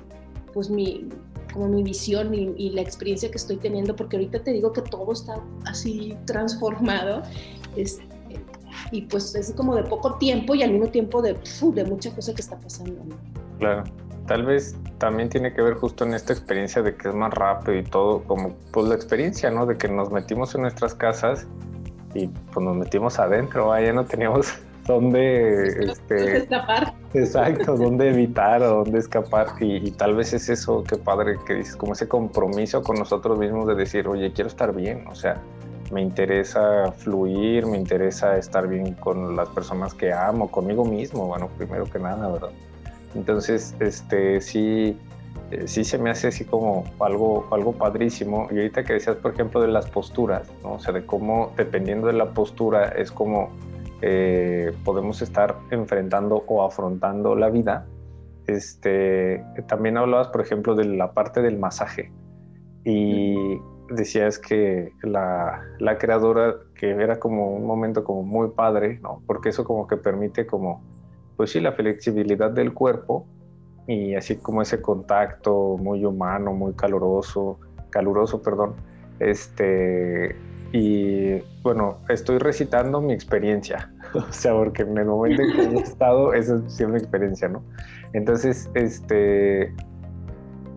pues 0.54 0.70
mi, 0.70 1.10
como 1.54 1.68
mi 1.68 1.84
visión 1.84 2.34
y, 2.34 2.70
la 2.72 2.82
experiencia 2.82 3.30
que 3.30 3.38
estoy 3.38 3.58
teniendo, 3.58 3.96
porque 3.96 4.18
ahorita 4.18 4.44
te 4.44 4.52
digo 4.52 4.72
que 4.72 4.82
todo 4.82 5.12
está 5.12 5.42
así 5.66 6.18
transformado. 6.26 7.24
y 8.92 9.02
pues 9.04 9.36
es 9.36 9.52
como 9.54 9.76
de 9.76 9.84
poco 9.84 10.16
tiempo 10.18 10.56
y 10.56 10.64
al 10.64 10.72
mismo 10.72 10.88
tiempo 10.88 11.22
de, 11.22 11.34
de 11.74 11.84
mucha 11.86 12.14
cosa 12.14 12.34
que 12.34 12.42
está 12.42 12.58
pasando. 12.60 13.02
Claro 13.60 13.84
tal 14.32 14.46
vez 14.46 14.78
también 14.98 15.28
tiene 15.28 15.54
que 15.54 15.62
ver 15.62 15.74
justo 15.74 16.06
en 16.06 16.14
esta 16.14 16.32
experiencia 16.32 16.82
de 16.82 16.96
que 16.96 17.10
es 17.10 17.16
más 17.16 17.34
rápido 17.34 17.78
y 17.78 17.84
todo, 17.84 18.24
como 18.24 18.56
pues 18.72 18.88
la 18.88 18.96
experiencia, 18.96 19.52
¿no? 19.52 19.66
De 19.66 19.78
que 19.78 19.90
nos 19.90 20.10
metimos 20.10 20.56
en 20.56 20.62
nuestras 20.62 20.96
casas 20.96 21.48
y 22.14 22.28
pues 22.28 22.66
nos 22.66 22.78
metimos 22.78 23.20
adentro, 23.20 23.78
ya 23.78 23.94
no 23.94 24.06
teníamos 24.06 24.54
dónde 24.86 25.92
este, 25.92 26.38
escapar. 26.38 26.94
Exacto, 27.14 27.76
dónde 27.76 28.10
evitar 28.10 28.62
o 28.64 28.84
dónde 28.84 29.00
escapar 29.00 29.48
y, 29.60 29.92
tal 29.92 30.16
vez 30.16 30.34
es 30.34 30.50
eso, 30.50 30.84
qué 30.84 30.98
padre 30.98 31.38
que 31.46 31.56
dices, 31.56 31.76
como 31.76 31.94
ese 31.94 32.08
compromiso 32.08 32.82
con 32.82 32.98
nosotros 32.98 33.38
mismos 33.38 33.68
de 33.68 33.76
decir, 33.76 34.08
oye, 34.08 34.32
quiero 34.32 34.48
estar 34.48 34.74
bien, 34.74 35.06
o 35.08 35.16
sea, 35.16 35.42
me 35.92 36.02
interesa 36.02 36.92
fluir, 36.94 37.66
me 37.66 37.78
interesa 37.78 38.38
estar 38.38 38.68
bien 38.68 38.94
con 38.94 39.36
las 39.36 39.50
personas 39.50 39.94
que 39.94 40.14
amo, 40.14 40.50
conmigo 40.50 40.86
mismo, 40.86 41.28
bueno, 41.28 41.50
primero 41.58 41.86
que 41.86 42.00
nada, 42.00 42.30
¿verdad? 42.30 42.52
Entonces, 43.14 43.76
este, 43.80 44.40
sí, 44.40 44.98
eh, 45.52 45.68
sí 45.68 45.84
se 45.84 45.98
me 45.98 46.10
hace 46.10 46.28
así 46.28 46.46
como 46.46 46.86
algo, 47.00 47.48
algo 47.52 47.74
padrísimo. 47.74 48.48
Y 48.52 48.56
ahorita 48.56 48.84
que 48.86 48.94
decías, 48.94 49.18
por 49.18 49.34
ejemplo, 49.34 49.62
de 49.62 49.68
las 49.68 49.90
posturas, 49.90 50.50
¿no? 50.64 50.74
O 50.74 50.80
sea, 50.80 50.94
de 50.94 51.06
cómo, 51.06 51.52
dependiendo 51.58 52.08
de 52.08 52.14
la 52.14 52.30
postura, 52.30 52.90
es 52.90 53.12
como 53.12 53.50
eh, 54.02 54.74
podemos 54.84 55.22
estar 55.22 55.58
enfrentando 55.70 56.44
o 56.48 56.64
afrontando 56.64 57.36
la 57.36 57.50
vida. 57.50 57.86
Este, 58.48 59.44
también 59.68 59.98
hablabas, 59.98 60.30
por 60.30 60.42
ejemplo, 60.42 60.76
de 60.76 60.86
la 60.86 61.14
parte 61.14 61.42
del 61.42 61.58
masaje. 61.58 62.12
Y 62.84 63.36
decías 63.90 64.40
que 64.40 64.94
la, 65.04 65.62
la 65.80 65.98
creadora, 65.98 66.56
que 66.76 66.90
era 66.90 67.20
como 67.20 67.56
un 67.56 67.66
momento 67.66 68.04
como 68.04 68.24
muy 68.24 68.50
padre, 68.50 69.00
¿no? 69.02 69.22
Porque 69.28 69.50
eso 69.50 69.64
como 69.64 69.88
que 69.88 69.98
permite 69.98 70.46
como 70.46 70.82
pues 71.42 71.54
sí, 71.54 71.60
la 71.60 71.72
flexibilidad 71.72 72.52
del 72.52 72.72
cuerpo 72.72 73.26
y 73.88 74.14
así 74.14 74.36
como 74.36 74.62
ese 74.62 74.80
contacto 74.80 75.76
muy 75.78 76.06
humano, 76.06 76.54
muy 76.54 76.74
caluroso, 76.74 77.60
caluroso, 77.90 78.44
perdón, 78.44 78.76
este, 79.20 80.36
y 80.72 81.40
bueno, 81.64 81.98
estoy 82.08 82.38
recitando 82.38 83.02
mi 83.02 83.14
experiencia, 83.14 83.92
o 84.14 84.32
sea, 84.32 84.54
porque 84.54 84.84
en 84.84 84.98
el 84.98 85.06
momento 85.06 85.42
en 85.42 85.54
que 85.54 85.62
he 85.62 85.82
estado, 85.82 86.34
esa 86.34 86.56
es 86.56 86.88
mi 86.88 86.98
experiencia, 86.98 87.50
¿no? 87.50 87.64
Entonces, 88.14 88.70
este, 88.74 89.74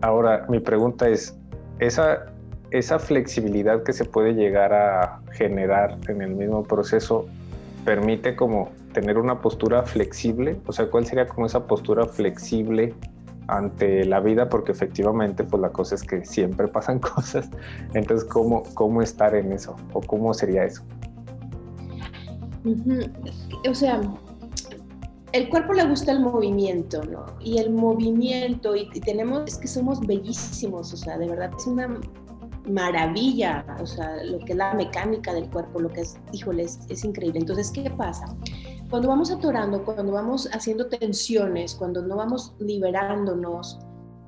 ahora 0.01 0.45
mi 0.49 0.59
pregunta 0.59 1.07
es, 1.07 1.37
esa, 1.79 2.25
esa 2.71 2.99
flexibilidad 2.99 3.83
que 3.83 3.93
se 3.93 4.05
puede 4.05 4.33
llegar 4.33 4.73
a 4.73 5.21
generar 5.31 5.97
en 6.07 6.21
el 6.21 6.35
mismo 6.35 6.63
proceso, 6.63 7.27
permite 7.83 8.35
como 8.35 8.71
tener 8.93 9.17
una 9.17 9.41
postura 9.41 9.83
flexible, 9.83 10.57
o 10.65 10.71
sea, 10.71 10.89
¿cuál 10.89 11.05
sería 11.05 11.27
como 11.27 11.45
esa 11.45 11.67
postura 11.67 12.05
flexible 12.05 12.93
ante 13.47 14.05
la 14.05 14.19
vida? 14.19 14.49
Porque 14.49 14.71
efectivamente, 14.71 15.43
pues 15.43 15.61
la 15.61 15.69
cosa 15.69 15.95
es 15.95 16.03
que 16.03 16.25
siempre 16.25 16.67
pasan 16.67 16.99
cosas. 17.15 17.49
Entonces, 17.93 18.27
¿cómo, 18.29 18.63
cómo 18.73 19.01
estar 19.01 19.35
en 19.35 19.51
eso? 19.51 19.75
¿O 19.93 20.01
cómo 20.01 20.33
sería 20.33 20.65
eso? 20.65 20.83
O 23.69 23.75
sea, 23.75 24.01
el 25.31 25.49
cuerpo 25.49 25.73
le 25.73 25.85
gusta 25.85 26.11
el 26.11 26.19
movimiento, 26.21 27.03
¿no? 27.03 27.25
Y 27.39 27.59
el 27.59 27.71
movimiento, 27.71 28.75
y, 28.75 28.89
tenemos, 29.01 29.43
es 29.47 29.57
que 29.57 29.67
somos 29.67 29.99
bellísimos, 29.99 30.93
o 30.93 30.97
sea, 30.97 31.17
de 31.17 31.27
verdad 31.27 31.51
es 31.55 31.67
una 31.67 31.99
maravilla, 32.67 33.63
o 33.79 33.85
sea, 33.85 34.23
lo 34.23 34.39
que 34.39 34.53
es 34.53 34.57
la 34.57 34.73
mecánica 34.73 35.33
del 35.33 35.47
cuerpo, 35.49 35.79
lo 35.79 35.89
que 35.89 36.01
es, 36.01 36.17
híjole, 36.31 36.63
es 36.63 37.05
increíble. 37.05 37.39
Entonces, 37.39 37.69
¿qué 37.69 37.91
pasa? 37.91 38.25
Cuando 38.89 39.07
vamos 39.07 39.31
atorando, 39.31 39.83
cuando 39.83 40.11
vamos 40.11 40.47
haciendo 40.53 40.87
tensiones, 40.87 41.75
cuando 41.75 42.01
no 42.01 42.15
vamos 42.15 42.53
liberándonos, 42.59 43.79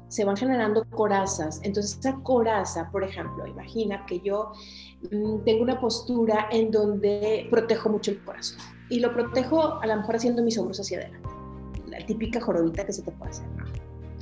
se 0.07 0.25
van 0.25 0.37
generando 0.37 0.83
corazas. 0.89 1.59
Entonces 1.63 1.97
esa 1.99 2.15
coraza, 2.23 2.89
por 2.91 3.03
ejemplo, 3.03 3.45
imagina 3.45 4.05
que 4.05 4.19
yo 4.19 4.51
mm, 5.11 5.43
tengo 5.45 5.63
una 5.63 5.79
postura 5.79 6.47
en 6.51 6.71
donde 6.71 7.47
protejo 7.51 7.89
mucho 7.89 8.11
el 8.11 8.23
corazón 8.23 8.59
y 8.89 8.99
lo 8.99 9.13
protejo 9.13 9.79
a 9.81 9.85
lo 9.85 9.95
mejor 9.97 10.15
haciendo 10.15 10.41
mis 10.41 10.57
hombros 10.57 10.79
hacia 10.79 10.99
adelante. 10.99 11.29
La 11.87 12.05
típica 12.05 12.41
jorobita 12.41 12.85
que 12.85 12.93
se 12.93 13.01
te 13.01 13.11
puede 13.11 13.31
hacer. 13.31 13.47
¿no? 13.57 13.65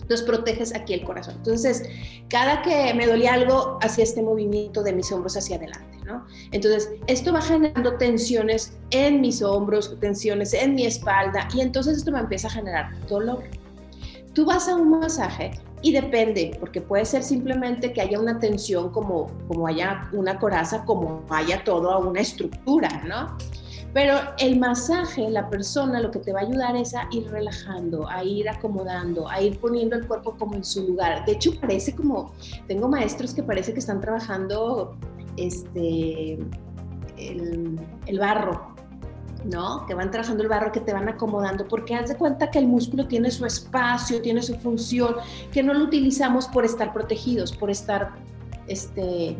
Entonces 0.01 0.25
proteges 0.25 0.75
aquí 0.75 0.93
el 0.93 1.03
corazón. 1.03 1.35
Entonces, 1.37 1.83
cada 2.29 2.61
que 2.61 2.93
me 2.93 3.07
dolía 3.07 3.33
algo, 3.33 3.79
hacía 3.81 4.03
este 4.03 4.21
movimiento 4.21 4.83
de 4.83 4.93
mis 4.93 5.11
hombros 5.11 5.35
hacia 5.35 5.57
adelante, 5.57 5.94
¿no? 6.05 6.25
Entonces, 6.51 6.91
esto 7.07 7.33
va 7.33 7.41
generando 7.41 7.97
tensiones 7.97 8.77
en 8.91 9.21
mis 9.21 9.41
hombros, 9.41 9.97
tensiones 9.99 10.53
en 10.53 10.75
mi 10.75 10.85
espalda, 10.85 11.47
y 11.53 11.61
entonces 11.61 11.97
esto 11.97 12.11
me 12.11 12.19
empieza 12.19 12.47
a 12.47 12.51
generar 12.51 12.91
dolor. 13.07 13.43
Tú 14.33 14.45
vas 14.45 14.67
a 14.67 14.75
un 14.75 14.99
masaje 14.99 15.51
y 15.81 15.91
depende, 15.91 16.57
porque 16.59 16.81
puede 16.81 17.05
ser 17.05 17.23
simplemente 17.23 17.93
que 17.93 18.01
haya 18.01 18.19
una 18.19 18.39
tensión 18.39 18.91
como, 18.91 19.27
como 19.47 19.67
haya 19.67 20.09
una 20.13 20.39
coraza, 20.39 20.83
como 20.83 21.23
haya 21.29 21.63
toda 21.63 21.97
una 21.97 22.21
estructura, 22.21 23.03
¿no? 23.07 23.37
Pero 23.95 24.17
el 24.39 24.59
masaje, 24.59 25.29
la 25.29 25.49
persona 25.49 26.01
lo 26.01 26.11
que 26.11 26.19
te 26.19 26.33
va 26.33 26.41
a 26.41 26.43
ayudar 26.43 26.75
es 26.75 26.93
a 26.93 27.07
ir 27.11 27.31
relajando, 27.31 28.09
a 28.09 28.25
ir 28.25 28.49
acomodando, 28.49 29.29
a 29.29 29.41
ir 29.41 29.57
poniendo 29.57 29.95
el 29.95 30.05
cuerpo 30.05 30.35
como 30.37 30.55
en 30.55 30.65
su 30.65 30.85
lugar. 30.85 31.23
De 31.23 31.31
hecho, 31.31 31.57
parece 31.61 31.95
como, 31.95 32.33
tengo 32.67 32.89
maestros 32.89 33.33
que 33.33 33.41
parece 33.41 33.71
que 33.71 33.79
están 33.79 34.01
trabajando 34.01 34.97
este, 35.37 36.37
el, 37.15 38.19
barro, 38.19 38.75
¿no? 39.45 39.85
Que 39.85 39.93
van 39.93 40.11
trabajando 40.11 40.43
el 40.43 40.49
barro, 40.49 40.73
que 40.73 40.81
te 40.81 40.91
van 40.91 41.07
acomodando, 41.07 41.65
porque 41.65 41.95
haz 41.95 42.09
de 42.09 42.17
cuenta 42.17 42.51
que 42.51 42.59
el 42.59 42.67
músculo 42.67 43.07
tiene 43.07 43.31
su 43.31 43.45
espacio, 43.45 44.21
tiene 44.21 44.41
su 44.41 44.55
función, 44.55 45.15
que 45.53 45.63
no 45.63 45.73
lo 45.73 45.85
utilizamos 45.85 46.49
por 46.49 46.65
estar 46.65 46.91
protegidos, 46.91 47.55
por 47.55 47.71
estar 47.71 48.11
este, 48.67 49.37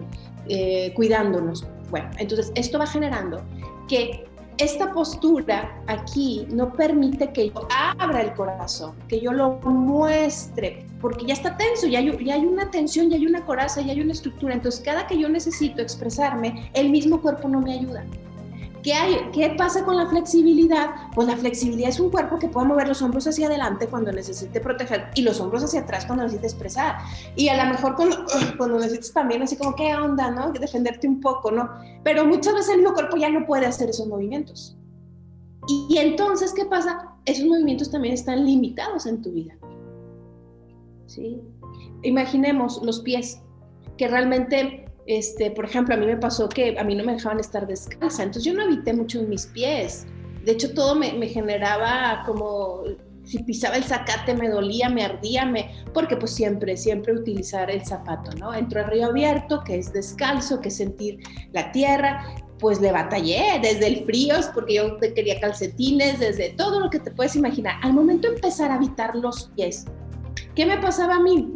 eh, 0.48 0.94
cuidándonos. 0.96 1.68
Bueno, 1.90 2.10
entonces 2.20 2.54
esto 2.56 2.80
va 2.80 2.88
generando 2.88 3.44
que 3.90 4.34
esta 4.58 4.92
postura 4.92 5.84
aquí 5.88 6.48
no 6.50 6.74
permite 6.74 7.32
que 7.32 7.50
yo 7.50 7.68
abra 7.98 8.22
el 8.22 8.34
corazón, 8.34 8.96
que 9.08 9.20
yo 9.20 9.32
lo 9.32 9.60
muestre, 9.64 10.86
porque 11.02 11.26
ya 11.26 11.34
está 11.34 11.58
tenso, 11.58 11.88
ya 11.88 12.00
hay, 12.00 12.10
hay, 12.30 12.46
una 12.46 12.72
tensión, 12.72 13.10
ya 13.10 13.18
hay 13.18 13.26
una 13.26 13.46
coraza, 13.46 13.82
ya 13.82 13.92
hay 13.92 14.02
una 14.02 14.14
estructura. 14.14 14.54
Entonces, 14.54 14.82
cada 14.82 15.08
que 15.08 15.18
yo 15.18 15.30
necesito 15.30 15.82
expresarme, 15.82 16.70
el 16.74 16.90
mismo 16.90 17.22
cuerpo 17.22 17.48
no 17.48 17.62
me 17.62 17.74
ayuda. 17.74 18.06
¿Qué, 18.86 18.94
hay, 18.94 19.32
¿Qué 19.34 19.50
pasa 19.58 19.84
con 19.84 19.98
la 19.98 20.06
flexibilidad? 20.06 21.10
Pues 21.16 21.28
la 21.28 21.36
flexibilidad 21.36 21.90
es 21.90 22.00
un 22.00 22.12
cuerpo 22.12 22.38
que 22.38 22.50
puede 22.50 22.68
mover 22.68 22.88
los 22.88 23.02
hombros 23.02 23.26
hacia 23.26 23.48
adelante 23.48 23.88
cuando 23.88 24.12
necesite 24.12 24.62
proteger 24.62 25.10
y 25.16 25.24
los 25.24 25.42
hombros 25.42 25.64
hacia 25.64 25.80
atrás 25.80 26.06
cuando 26.06 26.24
necesite 26.24 26.46
expresar. 26.46 26.98
Y 27.36 27.48
a 27.48 27.66
lo 27.66 27.74
mejor 27.74 27.96
cuando, 27.96 28.18
cuando 28.60 28.78
necesites 28.78 29.12
también 29.12 29.42
así 29.42 29.58
como, 29.58 29.74
¿qué 29.74 29.96
onda? 29.96 30.30
¿no? 30.30 30.52
Defenderte 30.52 31.08
un 31.08 31.20
poco, 31.20 31.50
¿no? 31.50 31.68
Pero 32.04 32.28
muchas 32.28 32.54
veces 32.54 32.76
el 32.76 32.82
mismo 32.82 32.94
cuerpo 32.94 33.18
ya 33.18 33.28
no 33.32 33.48
puede 33.48 33.66
hacer 33.66 33.90
esos 33.90 34.06
movimientos. 34.06 34.78
Y, 35.68 35.88
y 35.90 35.98
entonces, 35.98 36.54
¿qué 36.54 36.66
pasa? 36.66 37.10
Esos 37.26 37.48
movimientos 37.48 37.90
también 37.90 38.14
están 38.14 38.46
limitados 38.46 39.08
en 39.08 39.20
tu 39.20 39.32
vida. 39.32 39.56
¿Sí? 41.08 41.42
Imaginemos 42.04 42.84
los 42.84 43.00
pies, 43.00 43.42
que 43.98 44.08
realmente 44.08 44.85
este, 45.08 45.52
por 45.52 45.66
ejemplo, 45.66 45.94
a 45.94 45.98
mí 45.98 46.06
me 46.06 46.18
pasó 46.18 46.50
que 46.50 46.78
a 46.78 46.84
mí 46.84 46.96
no 46.96 47.04
me 47.04 47.14
dejaban 47.14 47.40
estar 47.40 47.68
descalza, 47.68 48.24
entonces 48.24 48.44
yo 48.44 48.54
no 48.54 48.64
habité 48.64 48.94
mucho 48.94 49.20
en 49.20 49.30
mis 49.30 49.46
pies. 49.48 50.06
De 50.44 50.54
hecho, 50.54 50.74
todo 50.74 50.96
me, 50.96 51.10
generaba 51.28 52.24
como 52.26 52.84
si 53.24 53.40
pisaba 53.40 53.78
el 53.78 53.84
zacate 53.84 54.36
me 54.36 54.50
dolía, 54.50 54.90
me 54.90 55.04
ardía, 55.04 55.46
me, 55.46 55.72
porque 55.94 56.16
pues 56.16 56.32
siempre, 56.32 56.78
siempre 56.78 57.14
utilizar 57.14 57.72
el 57.72 57.84
zapato, 57.84 58.32
¿no? 58.38 58.54
Entro 58.54 58.82
a 58.82 58.84
río 58.84 59.08
abierto, 59.08 59.64
que 59.64 59.78
es 59.80 59.92
descalzo, 59.92 60.62
que 60.62 60.68
es 60.68 60.78
sentir 60.78 61.20
la 61.52 61.72
tierra, 61.72 62.36
pues 62.60 62.80
le 62.80 62.92
batallé 62.92 63.60
desde 63.62 63.88
el 63.88 64.06
frío, 64.06 64.36
porque 64.54 64.76
yo 64.76 64.98
quería 65.00 65.40
calcetines, 65.40 66.20
desde 66.20 66.52
todo 66.52 66.80
lo 66.80 66.90
que 66.90 67.00
te 67.00 67.12
puedes 67.12 67.36
imaginar. 67.36 67.76
Al 67.82 67.94
momento 67.94 68.28
empezar 68.28 68.72
a 68.72 68.76
habitar 68.76 69.16
los 69.16 69.50
pies, 69.56 69.86
¿qué 70.56 70.66
me 70.66 70.78
pasaba 70.78 71.16
a 71.16 71.20
mí? 71.20 71.55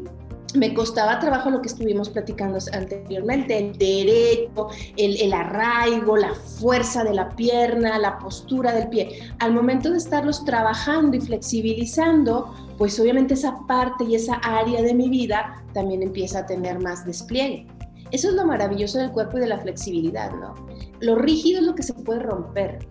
Me 0.56 0.74
costaba 0.74 1.20
trabajo 1.20 1.50
lo 1.50 1.62
que 1.62 1.68
estuvimos 1.68 2.10
platicando 2.10 2.60
anteriormente, 2.74 3.58
el 3.58 3.78
derecho, 3.78 4.70
el, 4.98 5.22
el, 5.22 5.34
arraigo, 5.34 6.18
la 6.18 6.34
fuerza 6.34 7.04
de 7.04 7.14
la 7.14 7.30
pierna, 7.30 7.98
la 8.00 8.18
postura 8.20 8.74
del 8.74 8.90
pie. 8.90 9.20
Al 9.40 9.54
momento 9.54 9.92
de 9.92 9.98
estarlos 9.98 10.44
trabajando 10.46 11.18
y 11.18 11.22
flexibilizando, 11.22 12.54
pues 12.78 13.00
obviamente 13.00 13.34
esa 13.34 13.60
parte 13.68 14.06
y 14.06 14.16
esa 14.16 14.36
área 14.36 14.82
de 14.82 14.94
mi 14.94 15.10
vida 15.10 15.64
también 15.74 16.02
empieza 16.02 16.40
a 16.40 16.46
tener 16.46 16.80
más 16.80 17.06
despliegue. 17.06 17.68
Eso 18.12 18.30
es 18.30 18.36
lo 18.36 18.46
maravilloso 18.46 18.98
del 18.98 19.12
cuerpo 19.12 19.38
y 19.38 19.42
de 19.42 19.48
la 19.48 19.60
flexibilidad, 19.60 20.32
¿no? 20.32 20.56
Lo 21.00 21.16
rígido 21.16 21.60
es 21.60 21.68
lo 21.68 21.76
que 21.76 21.84
se 21.84 21.94
puede 21.94 22.22
romper, 22.22 22.88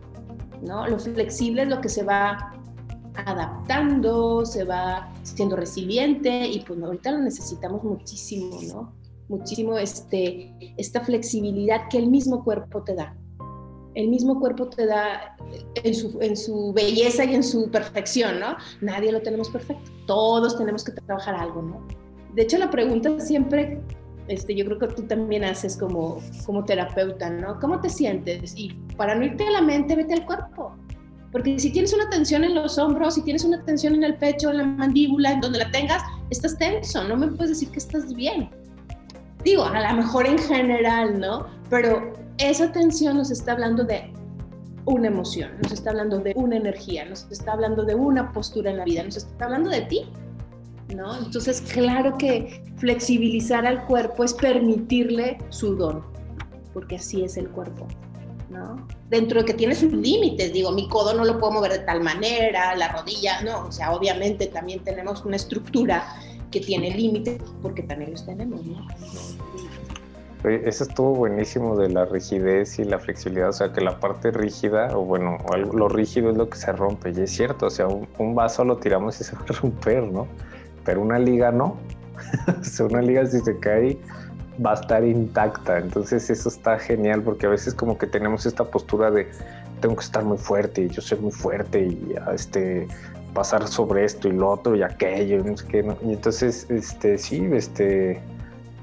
¿no? 0.62 0.86
Lo 0.86 0.98
flexible 0.98 1.62
es 1.62 1.68
lo 1.68 1.80
que 1.80 1.88
se 1.88 2.04
va 2.04 2.52
adaptando, 3.26 4.46
se 4.46 4.64
va 4.64 5.12
siendo 5.34 5.56
resiliente 5.56 6.46
y 6.46 6.60
pues 6.60 6.82
ahorita 6.82 7.12
lo 7.12 7.18
necesitamos 7.18 7.82
muchísimo, 7.84 8.60
¿no? 8.62 8.94
Muchísimo 9.28 9.76
este, 9.76 10.54
esta 10.76 11.00
flexibilidad 11.02 11.88
que 11.90 11.98
el 11.98 12.08
mismo 12.08 12.44
cuerpo 12.44 12.82
te 12.82 12.94
da. 12.94 13.16
El 13.94 14.08
mismo 14.08 14.38
cuerpo 14.38 14.68
te 14.68 14.86
da 14.86 15.36
en 15.82 15.94
su, 15.94 16.18
en 16.20 16.36
su 16.36 16.72
belleza 16.72 17.24
y 17.24 17.34
en 17.34 17.42
su 17.42 17.70
perfección, 17.70 18.38
¿no? 18.40 18.56
Nadie 18.80 19.12
lo 19.12 19.20
tenemos 19.20 19.50
perfecto. 19.50 19.90
Todos 20.06 20.56
tenemos 20.56 20.84
que 20.84 20.92
trabajar 20.92 21.34
algo, 21.34 21.62
¿no? 21.62 21.86
De 22.34 22.42
hecho, 22.42 22.58
la 22.58 22.70
pregunta 22.70 23.18
siempre, 23.18 23.80
este, 24.28 24.54
yo 24.54 24.64
creo 24.66 24.78
que 24.78 24.88
tú 24.88 25.02
también 25.02 25.44
haces 25.44 25.76
como, 25.76 26.20
como 26.46 26.64
terapeuta, 26.64 27.30
¿no? 27.30 27.58
¿Cómo 27.58 27.80
te 27.80 27.88
sientes? 27.88 28.54
Y 28.56 28.74
para 28.96 29.14
no 29.14 29.24
irte 29.24 29.46
a 29.46 29.50
la 29.50 29.62
mente, 29.62 29.96
vete 29.96 30.14
al 30.14 30.24
cuerpo. 30.24 30.76
Porque 31.32 31.58
si 31.58 31.70
tienes 31.70 31.92
una 31.92 32.08
tensión 32.08 32.44
en 32.44 32.54
los 32.54 32.78
hombros, 32.78 33.14
si 33.14 33.22
tienes 33.22 33.44
una 33.44 33.62
tensión 33.62 33.94
en 33.94 34.04
el 34.04 34.14
pecho, 34.16 34.50
en 34.50 34.58
la 34.58 34.64
mandíbula, 34.64 35.32
en 35.32 35.40
donde 35.40 35.58
la 35.58 35.70
tengas, 35.70 36.02
estás 36.30 36.56
tenso, 36.56 37.04
no 37.04 37.16
me 37.16 37.26
puedes 37.28 37.50
decir 37.50 37.70
que 37.70 37.78
estás 37.78 38.14
bien. 38.14 38.48
Digo, 39.44 39.64
a 39.64 39.92
lo 39.92 39.96
mejor 39.96 40.26
en 40.26 40.38
general, 40.38 41.20
¿no? 41.20 41.46
Pero 41.68 42.14
esa 42.38 42.72
tensión 42.72 43.18
nos 43.18 43.30
está 43.30 43.52
hablando 43.52 43.84
de 43.84 44.12
una 44.86 45.08
emoción, 45.08 45.50
nos 45.62 45.72
está 45.72 45.90
hablando 45.90 46.18
de 46.18 46.32
una 46.34 46.56
energía, 46.56 47.04
nos 47.04 47.26
está 47.30 47.52
hablando 47.52 47.84
de 47.84 47.94
una 47.94 48.32
postura 48.32 48.70
en 48.70 48.78
la 48.78 48.84
vida, 48.84 49.02
nos 49.04 49.18
está 49.18 49.44
hablando 49.44 49.68
de 49.68 49.82
ti, 49.82 50.06
¿no? 50.94 51.16
Entonces, 51.18 51.60
claro 51.60 52.16
que 52.16 52.62
flexibilizar 52.76 53.66
al 53.66 53.84
cuerpo 53.84 54.24
es 54.24 54.32
permitirle 54.32 55.38
su 55.50 55.76
don, 55.76 56.02
porque 56.72 56.96
así 56.96 57.22
es 57.22 57.36
el 57.36 57.48
cuerpo. 57.50 57.86
Dentro 59.10 59.40
de 59.40 59.46
que 59.46 59.54
tiene 59.54 59.74
sus 59.74 59.92
límites, 59.92 60.52
digo, 60.52 60.72
mi 60.72 60.88
codo 60.88 61.14
no 61.14 61.24
lo 61.24 61.38
puedo 61.38 61.52
mover 61.52 61.72
de 61.72 61.78
tal 61.80 62.02
manera, 62.02 62.74
la 62.76 62.88
rodilla, 62.88 63.42
no, 63.42 63.66
o 63.66 63.72
sea, 63.72 63.92
obviamente 63.92 64.46
también 64.46 64.82
tenemos 64.84 65.24
una 65.24 65.36
estructura 65.36 66.04
que 66.50 66.60
tiene 66.60 66.90
límites, 66.90 67.40
porque 67.60 67.82
también 67.82 68.12
los 68.12 68.24
tenemos, 68.24 68.64
¿no? 68.64 68.86
Eso 70.44 70.84
estuvo 70.84 71.14
buenísimo 71.14 71.76
de 71.76 71.88
la 71.88 72.04
rigidez 72.04 72.78
y 72.78 72.84
la 72.84 72.98
flexibilidad, 72.98 73.48
o 73.48 73.52
sea 73.52 73.72
que 73.72 73.80
la 73.80 73.98
parte 73.98 74.30
rígida, 74.30 74.96
o 74.96 75.04
bueno, 75.04 75.36
lo 75.74 75.88
rígido 75.88 76.30
es 76.30 76.36
lo 76.36 76.48
que 76.48 76.56
se 76.56 76.72
rompe, 76.72 77.10
y 77.10 77.20
es 77.20 77.30
cierto, 77.32 77.66
o 77.66 77.70
sea, 77.70 77.88
un, 77.88 78.34
vaso 78.34 78.64
lo 78.64 78.76
tiramos 78.76 79.20
y 79.20 79.24
se 79.24 79.34
va 79.34 79.42
a 79.48 79.52
romper, 79.52 80.04
¿no? 80.04 80.26
Pero 80.84 81.02
una 81.02 81.18
liga 81.18 81.50
no, 81.50 81.76
o 82.60 82.64
sea, 82.64 82.86
una 82.86 83.02
liga 83.02 83.26
si 83.26 83.40
se 83.40 83.58
cae 83.58 83.98
va 84.64 84.72
a 84.72 84.74
estar 84.74 85.04
intacta. 85.04 85.78
Entonces 85.78 86.30
eso 86.30 86.48
está 86.48 86.78
genial 86.78 87.22
porque 87.22 87.46
a 87.46 87.50
veces 87.50 87.74
como 87.74 87.98
que 87.98 88.06
tenemos 88.06 88.46
esta 88.46 88.64
postura 88.64 89.10
de 89.10 89.28
tengo 89.80 89.94
que 89.96 90.04
estar 90.04 90.24
muy 90.24 90.38
fuerte 90.38 90.82
y 90.82 90.88
yo 90.88 91.00
soy 91.00 91.18
muy 91.18 91.30
fuerte 91.30 91.80
y 91.80 92.14
este 92.34 92.88
pasar 93.32 93.68
sobre 93.68 94.04
esto 94.04 94.28
y 94.28 94.32
lo 94.32 94.50
otro 94.50 94.74
y 94.74 94.82
aquello 94.82 95.38
y 95.38 95.42
no 95.42 95.56
sé 95.56 95.66
qué. 95.68 95.96
Y 96.04 96.12
entonces, 96.12 96.66
este, 96.70 97.18
sí, 97.18 97.48
este, 97.52 98.20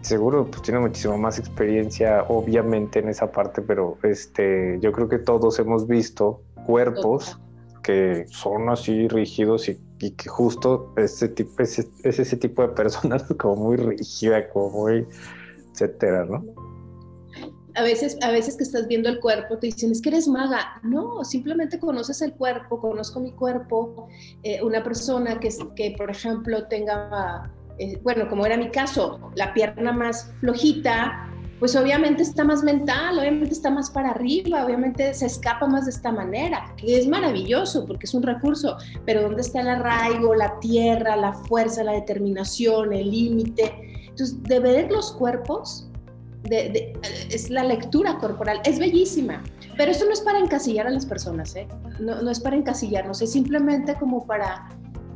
seguro 0.01 0.45
pues 0.45 0.61
tiene 0.61 0.79
muchísima 0.79 1.17
más 1.17 1.39
experiencia 1.39 2.23
obviamente 2.29 2.99
en 2.99 3.09
esa 3.09 3.31
parte, 3.31 3.61
pero 3.61 3.97
este, 4.03 4.79
yo 4.81 4.91
creo 4.91 5.09
que 5.09 5.19
todos 5.19 5.59
hemos 5.59 5.87
visto 5.87 6.41
cuerpos 6.65 7.39
que 7.83 8.25
son 8.29 8.69
así 8.69 9.07
rígidos 9.07 9.69
y, 9.69 9.79
que 10.11 10.29
justo 10.29 10.93
ese 10.97 11.29
tipo, 11.29 11.63
es, 11.63 11.79
es 11.79 12.19
ese 12.19 12.37
tipo 12.37 12.61
de 12.61 12.69
personas 12.69 13.23
como 13.39 13.55
muy 13.55 13.77
rígida, 13.77 14.49
como 14.49 14.69
muy 14.85 15.07
etcétera, 15.75 16.25
¿no? 16.25 16.43
A 17.75 17.83
veces, 17.83 18.17
a 18.21 18.31
veces 18.31 18.55
que 18.55 18.63
estás 18.63 18.87
viendo 18.87 19.09
el 19.09 19.19
cuerpo 19.19 19.57
te 19.57 19.67
dicen, 19.67 19.91
es 19.91 20.01
que 20.01 20.07
eres 20.07 20.29
maga. 20.29 20.79
No, 20.83 21.25
simplemente 21.25 21.77
conoces 21.77 22.21
el 22.21 22.33
cuerpo, 22.33 22.79
conozco 22.79 23.19
mi 23.19 23.33
cuerpo. 23.33 24.07
Eh, 24.43 24.63
una 24.63 24.81
persona 24.81 25.39
que, 25.41 25.49
que, 25.75 25.93
por 25.97 26.09
ejemplo, 26.09 26.67
tenga, 26.67 27.51
eh, 27.77 27.99
bueno, 28.01 28.29
como 28.29 28.45
era 28.45 28.55
mi 28.55 28.71
caso, 28.71 29.19
la 29.35 29.53
pierna 29.53 29.91
más 29.91 30.31
flojita, 30.39 31.29
pues 31.59 31.75
obviamente 31.75 32.21
está 32.21 32.43
más 32.43 32.63
mental, 32.63 33.17
obviamente 33.17 33.53
está 33.53 33.69
más 33.69 33.89
para 33.89 34.11
arriba, 34.11 34.65
obviamente 34.65 35.13
se 35.13 35.25
escapa 35.25 35.67
más 35.67 35.85
de 35.85 35.91
esta 35.91 36.11
manera, 36.11 36.73
que 36.77 36.97
es 36.97 37.07
maravilloso 37.07 37.85
porque 37.85 38.05
es 38.05 38.13
un 38.13 38.23
recurso, 38.23 38.77
pero 39.05 39.21
¿dónde 39.21 39.41
está 39.41 39.61
el 39.61 39.69
arraigo, 39.69 40.35
la 40.35 40.59
tierra, 40.59 41.15
la 41.15 41.33
fuerza, 41.33 41.83
la 41.83 41.93
determinación, 41.93 42.91
el 42.91 43.09
límite? 43.09 43.84
Entonces, 44.15 44.41
de 44.43 44.59
ver 44.61 44.89
los 44.93 45.11
cuerpos, 45.11 45.89
es 46.49 47.49
la 47.49 47.65
lectura 47.65 48.17
corporal, 48.17 48.61
es 48.63 48.79
bellísima, 48.79 49.43
pero 49.75 49.91
esto 49.91 50.05
no 50.05 50.13
es 50.13 50.21
para 50.21 50.39
encasillar 50.39 50.87
a 50.87 50.89
las 50.89 51.05
personas, 51.05 51.53
¿eh? 51.57 51.67
no, 51.99 52.29
es 52.29 52.39
para 52.39 52.55
encasillarnos, 52.55 53.21
es 53.21 53.33
simplemente 53.33 53.95
como 53.95 54.25
para 54.25 54.69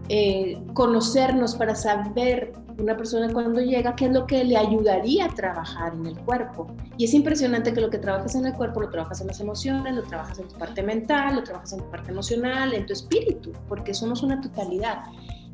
eh, 0.09 0.61
conocernos, 0.73 1.55
para 1.55 1.75
saber 1.75 2.51
una 2.77 2.97
persona 2.97 3.31
cuando 3.31 3.61
llega 3.61 3.95
qué 3.95 4.07
es 4.07 4.11
lo 4.11 4.27
que 4.27 4.43
le 4.43 4.57
ayudaría 4.57 5.27
a 5.27 5.29
trabajar 5.29 5.93
en 5.93 6.05
el 6.07 6.19
cuerpo. 6.19 6.67
Y 6.97 7.05
es 7.05 7.13
impresionante 7.13 7.73
que 7.73 7.79
lo 7.79 7.89
que 7.89 7.99
trabajas 7.99 8.35
en 8.35 8.45
el 8.45 8.53
cuerpo 8.53 8.81
lo 8.81 8.89
trabajas 8.89 9.21
en 9.21 9.27
las 9.27 9.39
emociones, 9.39 9.95
lo 9.95 10.03
trabajas 10.03 10.39
en 10.39 10.47
tu 10.49 10.57
parte 10.57 10.83
mental, 10.83 11.35
lo 11.35 11.43
trabajas 11.43 11.71
en 11.71 11.79
tu 11.79 11.89
parte 11.89 12.11
emocional, 12.11 12.73
en 12.73 12.85
tu 12.85 12.93
espíritu, 12.93 13.53
porque 13.69 13.93
somos 13.93 14.23
una 14.23 14.41
totalidad. 14.41 15.03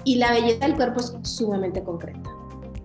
Y 0.03 0.15
la 0.15 0.31
belleza 0.31 0.67
del 0.67 0.75
cuerpo 0.75 0.99
es 0.99 1.15
sumamente 1.23 1.84
concreta 1.84 2.29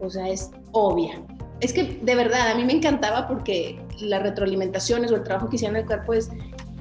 o 0.01 0.11
sea, 0.11 0.29
es 0.29 0.51
obvia. 0.73 1.23
Es 1.61 1.73
que 1.73 2.01
de 2.03 2.15
verdad, 2.15 2.51
a 2.51 2.55
mí 2.55 2.65
me 2.65 2.73
encantaba 2.73 3.29
porque 3.29 3.81
las 4.01 4.23
retroalimentaciones 4.23 5.13
o 5.13 5.17
el 5.17 5.23
trabajo 5.23 5.49
que 5.49 5.57
hacía 5.57 5.69
en 5.69 5.77
el 5.77 5.87
cuerpo 5.87 6.15
es, 6.15 6.31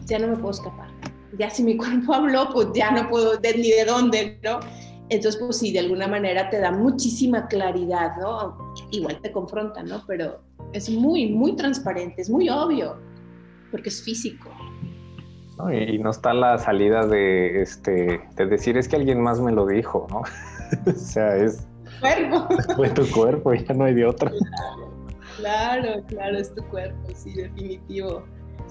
ya 0.05 0.19
no 0.19 0.27
me 0.27 0.36
puedo 0.36 0.51
escapar. 0.51 0.89
Ya 1.38 1.49
si 1.49 1.63
mi 1.63 1.77
cuerpo 1.77 2.13
habló, 2.13 2.49
pues 2.53 2.69
ya 2.73 2.91
no 2.91 3.10
puedo 3.10 3.38
de, 3.38 3.58
ni 3.58 3.71
de 3.71 3.86
dónde, 3.86 4.39
¿no? 4.43 4.60
Entonces, 5.10 5.41
pues 5.41 5.58
sí, 5.58 5.71
de 5.71 5.79
alguna 5.79 6.08
manera 6.08 6.49
te 6.49 6.60
da 6.60 6.71
muchísima 6.71 7.47
claridad, 7.47 8.15
¿no? 8.17 8.73
Igual 8.91 9.19
te 9.21 9.32
confronta, 9.32 9.82
¿no? 9.82 10.03
Pero 10.05 10.39
es 10.71 10.89
muy, 10.89 11.32
muy 11.32 11.55
transparente, 11.55 12.21
es 12.21 12.29
muy 12.29 12.47
obvio, 12.47 12.97
porque 13.71 13.89
es 13.89 14.03
físico. 14.03 14.49
y, 15.73 15.97
no 15.97 16.12
está 16.12 16.34
la 16.34 16.60
salida 16.60 17.08
de, 17.08 17.62
este, 17.62 18.21
de 18.36 18.45
decir, 18.45 18.77
es 18.77 18.88
que 18.88 18.97
alguien 18.97 19.19
más 19.19 19.39
me 19.39 19.51
lo 19.51 19.65
dijo, 19.65 20.05
¿no? 20.12 20.21
o 20.91 20.95
sea, 20.95 21.36
es, 21.38 21.67
cuerpo. 21.99 22.47
Fue 22.75 22.89
tu 22.89 23.09
cuerpo, 23.12 23.53
ya 23.53 23.73
no 23.73 23.85
hay 23.85 23.93
de 23.93 24.05
otra. 24.05 24.31
Claro, 25.38 26.03
claro, 26.07 26.38
es 26.38 26.53
tu 26.53 26.63
cuerpo, 26.65 26.97
sí, 27.15 27.33
definitivo. 27.33 28.23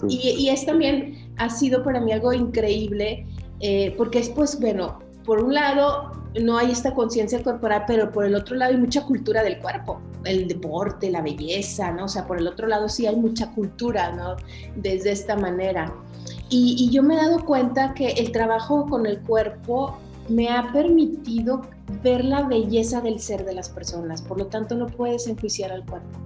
Y, 0.09 0.17
y, 0.17 0.49
es 0.51 0.64
también, 0.67 1.33
ha 1.38 1.51
sido 1.51 1.83
para 1.83 2.01
mí 2.01 2.12
algo 2.12 2.33
increíble, 2.33 3.27
eh, 3.61 3.95
porque 3.97 4.21
es 4.21 4.29
pues, 4.29 4.61
bueno, 4.61 4.99
por 5.25 5.43
un 5.43 5.55
lado 5.55 6.12
no 6.41 6.57
hay 6.57 6.71
esta 6.71 6.95
conciencia 6.95 7.43
corporal, 7.43 7.85
pero 7.87 8.11
por 8.12 8.25
el 8.25 8.35
otro 8.35 8.57
lado 8.57 8.73
hay 8.73 8.79
mucha 8.79 9.05
cultura 9.05 9.43
del 9.43 9.59
cuerpo, 9.59 10.01
el 10.25 10.47
deporte, 10.47 11.11
la 11.11 11.23
belleza, 11.23 11.91
¿no? 11.91 12.05
O 12.05 12.09
sea, 12.09 12.27
por 12.27 12.38
el 12.38 12.47
otro 12.47 12.69
lado 12.69 12.88
sí 12.88 13.07
hay 13.07 13.17
mucha 13.17 13.51
cultura, 13.53 14.12
¿no? 14.12 14.37
Desde 14.77 15.11
esta 15.11 15.37
manera. 15.37 15.93
Y, 16.49 16.77
y 16.79 16.91
yo 16.91 17.03
me 17.03 17.14
he 17.14 17.17
dado 17.17 17.45
cuenta 17.45 17.95
que 17.95 18.09
el 18.11 18.31
trabajo 18.31 18.87
con 18.87 19.07
el 19.07 19.21
cuerpo 19.21 19.99
me 20.29 20.49
ha 20.49 20.71
permitido 20.73 21.62
ver 22.03 22.24
la 22.24 22.42
belleza 22.42 23.01
del 23.01 23.18
ser 23.18 23.44
de 23.44 23.55
las 23.55 23.68
personas, 23.68 24.22
por 24.22 24.38
lo 24.38 24.46
tanto 24.46 24.74
no 24.74 24.87
puedes 24.87 25.27
enjuiciar 25.27 25.72
al 25.72 25.85
cuerpo, 25.85 26.18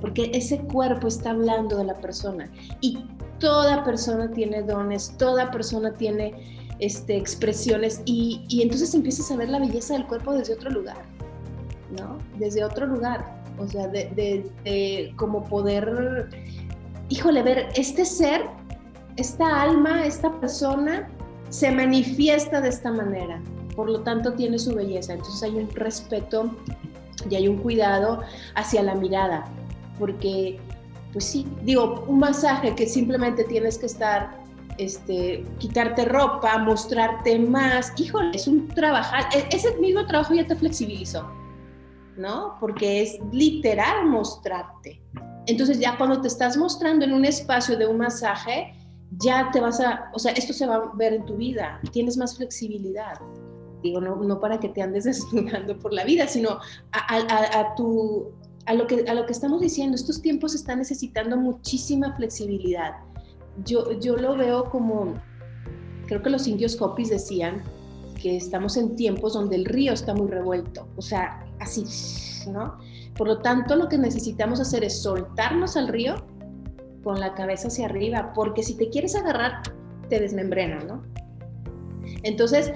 porque 0.00 0.30
ese 0.34 0.58
cuerpo 0.60 1.08
está 1.08 1.30
hablando 1.30 1.76
de 1.76 1.84
la 1.84 1.94
persona 1.94 2.50
y 2.80 3.04
toda 3.38 3.84
persona 3.84 4.30
tiene 4.30 4.62
dones, 4.62 5.14
toda 5.18 5.50
persona 5.50 5.92
tiene 5.92 6.66
este, 6.78 7.16
expresiones 7.16 8.02
y, 8.04 8.46
entonces 8.62 8.94
empiezas 8.94 9.30
a 9.30 9.36
ver 9.36 9.50
la 9.50 9.58
belleza 9.58 9.94
del 9.94 10.06
cuerpo 10.06 10.32
desde 10.32 10.54
otro 10.54 10.70
lugar, 10.70 11.02
¿no? 11.98 12.18
Desde 12.38 12.64
otro 12.64 12.86
lugar, 12.86 13.42
o 13.58 13.68
sea, 13.68 13.88
de, 13.88 14.10
de 14.64 15.12
como 15.16 15.44
poder, 15.44 16.28
híjole, 17.08 17.42
ver 17.42 17.68
este 17.74 18.04
ser, 18.04 18.42
esta 19.16 19.62
alma, 19.62 20.06
esta 20.06 20.32
persona 20.40 21.08
se 21.50 21.70
manifiesta 21.70 22.60
de 22.60 22.68
esta 22.68 22.92
manera, 22.92 23.42
por 23.80 23.88
lo 23.88 24.00
tanto 24.00 24.34
tiene 24.34 24.58
su 24.58 24.74
belleza. 24.74 25.14
Entonces 25.14 25.42
hay 25.42 25.54
un 25.54 25.70
respeto 25.70 26.54
y 27.30 27.34
hay 27.34 27.48
un 27.48 27.56
cuidado 27.56 28.20
hacia 28.54 28.82
la 28.82 28.94
mirada, 28.94 29.46
porque, 29.98 30.60
pues 31.14 31.24
sí, 31.24 31.46
digo, 31.64 32.04
un 32.06 32.18
masaje 32.18 32.74
que 32.74 32.86
simplemente 32.86 33.42
tienes 33.44 33.78
que 33.78 33.86
estar, 33.86 34.38
este, 34.76 35.46
quitarte 35.56 36.04
ropa, 36.04 36.58
mostrarte 36.58 37.38
más, 37.38 37.98
híjole, 37.98 38.36
es 38.36 38.46
un 38.46 38.68
trabajar, 38.68 39.24
e-, 39.34 39.48
ese 39.56 39.74
mismo 39.78 40.04
trabajo 40.04 40.34
ya 40.34 40.46
te 40.46 40.54
flexibilizó. 40.54 41.26
¿no? 42.18 42.58
Porque 42.60 43.00
es 43.00 43.18
literal 43.32 44.08
mostrarte. 44.08 45.00
Entonces 45.46 45.80
ya 45.80 45.96
cuando 45.96 46.20
te 46.20 46.28
estás 46.28 46.54
mostrando 46.58 47.06
en 47.06 47.14
un 47.14 47.24
espacio 47.24 47.78
de 47.78 47.86
un 47.86 47.96
masaje, 47.96 48.74
ya 49.12 49.48
te 49.50 49.58
vas 49.58 49.80
a, 49.80 50.10
o 50.12 50.18
sea, 50.18 50.32
esto 50.32 50.52
se 50.52 50.66
va 50.66 50.74
a 50.74 50.90
ver 50.96 51.14
en 51.14 51.24
tu 51.24 51.36
vida, 51.36 51.80
tienes 51.92 52.18
más 52.18 52.36
flexibilidad. 52.36 53.14
Digo, 53.82 54.00
no, 54.00 54.16
no 54.16 54.40
para 54.40 54.60
que 54.60 54.68
te 54.68 54.82
andes 54.82 55.04
desnudando 55.04 55.78
por 55.78 55.92
la 55.92 56.04
vida, 56.04 56.26
sino 56.26 56.58
a, 56.92 57.74
tu, 57.76 58.28
a, 58.66 58.74
lo 58.74 58.86
que, 58.86 59.04
a 59.08 59.14
lo 59.14 59.26
que 59.26 59.32
estamos 59.32 59.60
diciendo, 59.60 59.94
estos 59.94 60.22
tiempos 60.22 60.54
están 60.54 60.78
necesitando 60.78 61.36
muchísima 61.36 62.14
flexibilidad. 62.16 62.96
Yo, 63.64 63.98
yo 63.98 64.16
lo 64.16 64.36
veo 64.36 64.70
como, 64.70 65.14
creo 66.06 66.22
que 66.22 66.30
los 66.30 66.46
indios 66.46 66.80
Hopis 66.80 67.10
decían 67.10 67.62
que 68.20 68.36
estamos 68.36 68.76
en 68.76 68.96
tiempos 68.96 69.32
donde 69.32 69.56
el 69.56 69.64
río 69.64 69.92
está 69.92 70.14
muy 70.14 70.28
revuelto, 70.28 70.86
o 70.96 71.02
sea, 71.02 71.46
así, 71.58 71.84
¿no? 72.50 72.78
Por 73.16 73.26
lo 73.26 73.38
tanto, 73.38 73.76
lo 73.76 73.88
que 73.88 73.98
necesitamos 73.98 74.60
hacer 74.60 74.84
es 74.84 75.02
soltarnos 75.02 75.76
al 75.76 75.88
río 75.88 76.16
con 77.02 77.18
la 77.18 77.34
cabeza 77.34 77.68
hacia 77.68 77.86
arriba, 77.86 78.32
porque 78.34 78.62
si 78.62 78.74
te 78.76 78.90
quieres 78.90 79.14
agarrar, 79.14 79.62
te 80.08 80.20
desmembrena, 80.20 80.80
¿no? 80.84 81.02
Entonces, 82.22 82.72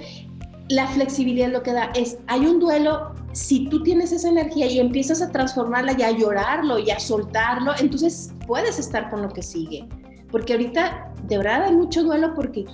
la 0.69 0.87
flexibilidad 0.87 1.51
lo 1.51 1.61
que 1.61 1.73
da 1.73 1.91
es, 1.95 2.17
hay 2.27 2.45
un 2.45 2.59
duelo, 2.59 3.13
si 3.33 3.67
tú 3.69 3.83
tienes 3.83 4.11
esa 4.11 4.29
energía 4.29 4.65
y 4.65 4.79
empiezas 4.79 5.21
a 5.21 5.31
transformarla 5.31 5.93
y 5.97 6.01
a 6.01 6.11
llorarlo 6.11 6.79
y 6.79 6.89
a 6.89 6.99
soltarlo, 6.99 7.73
entonces 7.79 8.33
puedes 8.47 8.79
estar 8.79 9.09
con 9.09 9.21
lo 9.21 9.29
que 9.29 9.43
sigue. 9.43 9.87
Porque 10.31 10.53
ahorita 10.53 11.13
de 11.27 11.37
verdad 11.37 11.63
hay 11.63 11.75
mucho 11.75 12.03
duelo 12.03 12.33
porque 12.33 12.65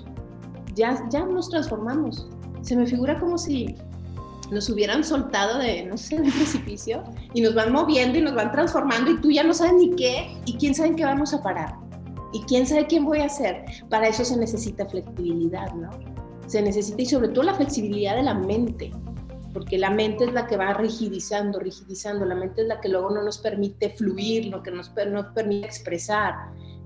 ya, 0.74 1.04
ya 1.10 1.26
nos 1.26 1.50
transformamos. 1.50 2.28
Se 2.62 2.76
me 2.76 2.86
figura 2.86 3.20
como 3.20 3.38
si 3.38 3.76
nos 4.52 4.70
hubieran 4.70 5.04
soltado 5.04 5.60
de, 5.60 5.86
no 5.86 5.98
sé, 5.98 6.16
un 6.16 6.32
precipicio 6.32 7.04
y 7.34 7.42
nos 7.42 7.56
van 7.56 7.72
moviendo 7.72 8.20
y 8.20 8.22
nos 8.22 8.36
van 8.36 8.52
transformando 8.52 9.12
y 9.12 9.22
tú 9.22 9.32
ya 9.32 9.44
no 9.44 9.54
sabes 9.54 9.74
ni 9.74 9.96
qué 9.96 10.38
y 10.46 10.54
quién 10.54 10.76
sabe 10.76 10.89
en 10.89 10.96
qué 10.96 11.06
vamos 11.06 11.34
a 11.34 11.42
parar 11.42 11.76
y 12.34 12.42
quién 12.44 12.66
sabe 12.66 12.88
quién 12.88 13.04
voy 13.04 13.20
a 13.20 13.30
ser. 13.30 13.66
Para 13.89 14.08
eso 14.08 14.24
se 14.24 14.38
necesita 14.38 14.86
flexibilidad, 14.86 15.74
¿no? 15.74 15.89
Se 16.52 16.62
necesita 16.62 17.02
y 17.02 17.06
sobre 17.06 17.30
todo 17.30 17.45
la 17.45 17.54
flexibilidad 17.54 18.14
de 18.14 18.24
la 18.24 18.34
mente, 18.34 18.91
porque 19.54 19.78
la 19.78 19.89
mente 19.89 20.26
es 20.26 20.34
la 20.34 20.47
que 20.47 20.58
va 20.58 20.74
rigidizando, 20.74 21.60
rigidizando, 21.60 22.26
la 22.26 22.36
mente 22.36 22.64
es 22.64 22.68
la 22.68 22.82
que 22.82 22.89
luego 22.89 23.10
no 23.10 23.24
nos 23.24 23.38
permite 23.38 23.89
fluir, 23.91 24.47
lo 24.47 24.62
que 24.62 24.70
nos, 24.70 24.91
nos 25.10 25.28
permite 25.28 25.66
expresar 25.66 26.34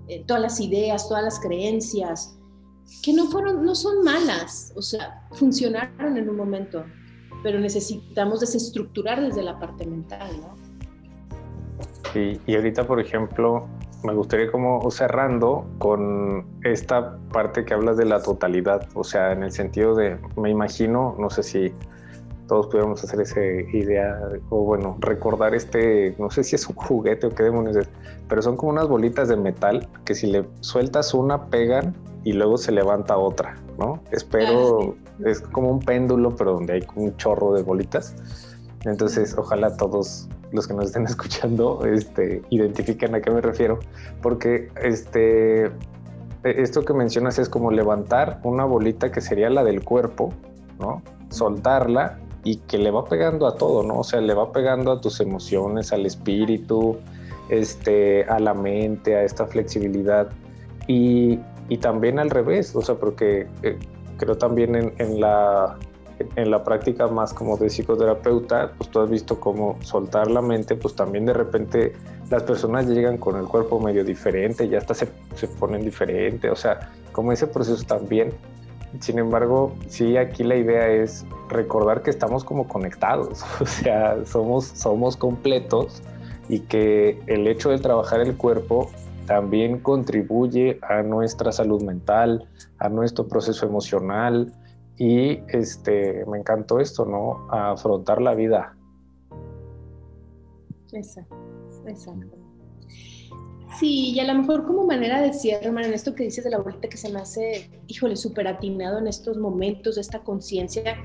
eh, 0.08 0.24
todas 0.28 0.44
las 0.44 0.60
ideas, 0.60 1.10
todas 1.10 1.24
las 1.24 1.40
creencias, 1.40 2.38
que 3.02 3.12
no 3.12 3.26
fueron, 3.26 3.66
no 3.66 3.74
son 3.74 4.04
malas, 4.04 4.72
o 4.76 4.84
sea, 4.84 5.28
funcionaron 5.32 6.16
en 6.16 6.30
un 6.30 6.38
momento, 6.38 6.86
pero 7.42 7.60
necesitamos 7.60 8.42
desestructurar 8.42 9.20
desde 9.20 9.42
la 9.42 9.58
parte 9.58 9.88
mental, 9.88 10.30
¿no? 10.42 10.56
Sí, 12.14 12.40
y 12.46 12.56
ahorita, 12.56 12.86
por 12.86 13.00
ejemplo, 13.00 13.68
me 14.06 14.14
gustaría 14.14 14.52
como 14.52 14.90
cerrando 14.92 15.66
con 15.80 16.46
esta 16.64 17.18
parte 17.32 17.66
que 17.66 17.74
hablas 17.74 17.98
de 17.98 18.06
la 18.06 18.22
totalidad, 18.22 18.88
o 18.94 19.04
sea, 19.04 19.32
en 19.32 19.44
el 19.44 19.52
sentido 19.52 19.96
de, 19.96 20.18
me 20.38 20.50
imagino, 20.50 21.16
no 21.20 21.30
sé 21.30 21.44
si 21.44 21.74
todos 22.48 22.68
pudiéramos 22.68 23.04
hacer 23.04 23.22
esa 23.22 23.42
idea, 23.42 24.20
o 24.50 24.64
bueno, 24.64 24.98
recordar 25.00 25.56
este, 25.56 26.16
no 26.20 26.30
sé 26.30 26.44
si 26.44 26.56
es 26.56 26.68
un 26.68 26.76
juguete 26.76 27.28
o 27.28 27.30
qué 27.32 27.44
demonios 27.44 27.76
es, 27.76 27.90
pero 28.30 28.42
son 28.42 28.56
como 28.56 28.72
unas 28.72 28.88
bolitas 28.88 29.28
de 29.28 29.36
metal 29.36 29.88
que 30.06 30.16
si 30.16 30.28
le 30.28 30.46
sueltas 30.62 31.14
una 31.14 31.48
pegan 31.48 31.96
y 32.24 32.34
luego 32.34 32.58
se 32.58 32.72
levanta 32.72 33.18
otra, 33.18 33.56
¿no? 33.78 34.02
Espero, 34.12 34.96
es 35.24 35.42
como 35.42 35.70
un 35.70 35.80
péndulo, 35.80 36.36
pero 36.36 36.54
donde 36.54 36.74
hay 36.74 36.88
un 36.96 37.16
chorro 37.18 37.54
de 37.54 37.62
bolitas. 37.62 38.16
Entonces, 38.84 39.36
ojalá 39.38 39.78
todos 39.78 40.28
los 40.56 40.68
que 40.68 40.74
nos 40.74 40.86
estén 40.86 41.06
escuchando 41.06 41.86
este, 41.86 42.42
identifiquen 42.50 43.16
a 43.16 43.22
qué 43.22 43.32
me 43.32 43.42
refiero, 43.42 43.80
porque 44.22 44.70
este, 44.82 45.72
esto 46.44 46.84
que 46.84 46.94
mencionas 46.94 47.40
es 47.40 47.50
como 47.50 47.72
levantar 47.72 48.40
una 48.44 48.66
bolita 48.66 49.12
que 49.12 49.22
sería 49.22 49.50
la 49.50 49.64
del 49.64 49.84
cuerpo, 49.84 50.34
¿no? 50.80 51.02
Soltarla 51.30 52.20
y 52.44 52.58
que 52.58 52.78
le 52.78 52.92
va 52.92 53.06
pegando 53.06 53.48
a 53.48 53.56
todo, 53.56 53.84
¿no? 53.84 54.00
O 54.00 54.04
sea, 54.04 54.22
le 54.22 54.34
va 54.34 54.52
pegando 54.52 54.92
a 54.92 55.02
tus 55.02 55.20
emociones, 55.20 55.92
al 55.92 56.06
espíritu, 56.06 56.98
este, 57.50 58.24
a 58.26 58.40
la 58.40 58.54
mente, 58.54 59.16
a 59.16 59.24
esta 59.24 59.48
flexibilidad. 59.48 60.30
Y, 60.88 61.40
y 61.70 61.78
también 61.78 62.20
al 62.20 62.30
revés, 62.30 62.76
o 62.76 62.82
sea, 62.82 62.96
porque 62.96 63.48
eh, 63.64 63.80
creo 64.18 64.38
también 64.38 64.94
en, 64.98 65.20
la, 65.20 65.78
en 66.36 66.52
la 66.52 66.64
práctica 66.64 67.08
más 67.08 67.34
como 67.34 67.58
de 67.58 67.70
psicoterapeuta, 67.70 68.72
pues 68.78 68.90
tú 68.90 69.00
has 69.00 69.10
visto 69.10 69.40
cómo 69.40 69.78
soltar 69.82 70.30
la 70.30 70.42
mente, 70.42 70.76
pues 70.76 70.96
también 70.96 71.26
de 71.26 71.34
repente 71.34 71.94
las 72.30 72.44
personas 72.44 72.88
llegan 72.88 73.18
con 73.18 73.36
el 73.38 73.46
cuerpo 73.46 73.80
medio 73.80 74.04
diferente, 74.04 74.68
ya 74.68 74.78
hasta 74.78 74.94
se, 74.94 75.10
se 75.36 75.48
ponen 75.48 75.84
diferente, 75.84 76.50
o 76.50 76.56
sea, 76.56 76.92
como 77.12 77.32
ese 77.32 77.48
proceso 77.48 77.84
también. 77.84 78.32
Sin 79.00 79.20
embargo, 79.20 79.76
sí, 79.88 80.16
aquí 80.16 80.44
la 80.44 80.56
idea 80.56 80.88
es 80.88 81.26
recordar 81.50 82.02
que 82.02 82.10
estamos 82.10 82.44
como 82.44 82.68
conectados, 82.68 83.44
o 83.60 83.66
sea, 83.66 84.26
somos, 84.26 84.66
somos 84.66 85.18
completos 85.18 86.02
y 86.48 86.60
que 86.60 87.20
el 87.28 87.48
hecho 87.48 87.70
de 87.70 87.80
trabajar 87.80 88.22
el 88.22 88.38
cuerpo 88.38 88.90
también 89.26 89.80
contribuye 89.80 90.80
a 90.88 91.02
nuestra 91.02 91.52
salud 91.52 91.82
mental, 91.82 92.48
a 92.78 92.90
nuestro 92.90 93.28
proceso 93.28 93.66
emocional 93.66 94.54
y 94.98 95.40
este, 95.50 96.26
me 96.26 96.38
encantó 96.38 96.80
esto, 96.80 97.06
¿no? 97.06 97.48
Afrontar 97.52 98.22
la 98.22 98.34
vida. 98.34 98.76
Exacto, 100.94 101.36
exacto. 101.88 102.38
Sí, 103.80 104.12
y 104.12 104.20
a 104.20 104.24
lo 104.32 104.40
mejor 104.40 104.66
como 104.66 104.86
manera 104.86 105.22
de 105.22 105.34
cierre, 105.34 105.66
hermano, 105.66 105.88
en 105.88 105.94
esto 105.94 106.16
que 106.16 106.24
dices 106.24 106.44
de 106.46 106.50
la 106.50 106.60
bolita 106.60 106.88
que 106.88 106.96
se 106.96 107.12
me 107.12 107.20
hace, 107.20 107.70
híjole, 107.88 108.16
súper 108.16 108.48
atinado 108.48 109.00
en 109.00 109.08
estos 109.08 109.38
momentos 109.38 109.98
esta 109.98 110.20
conciencia, 110.20 110.96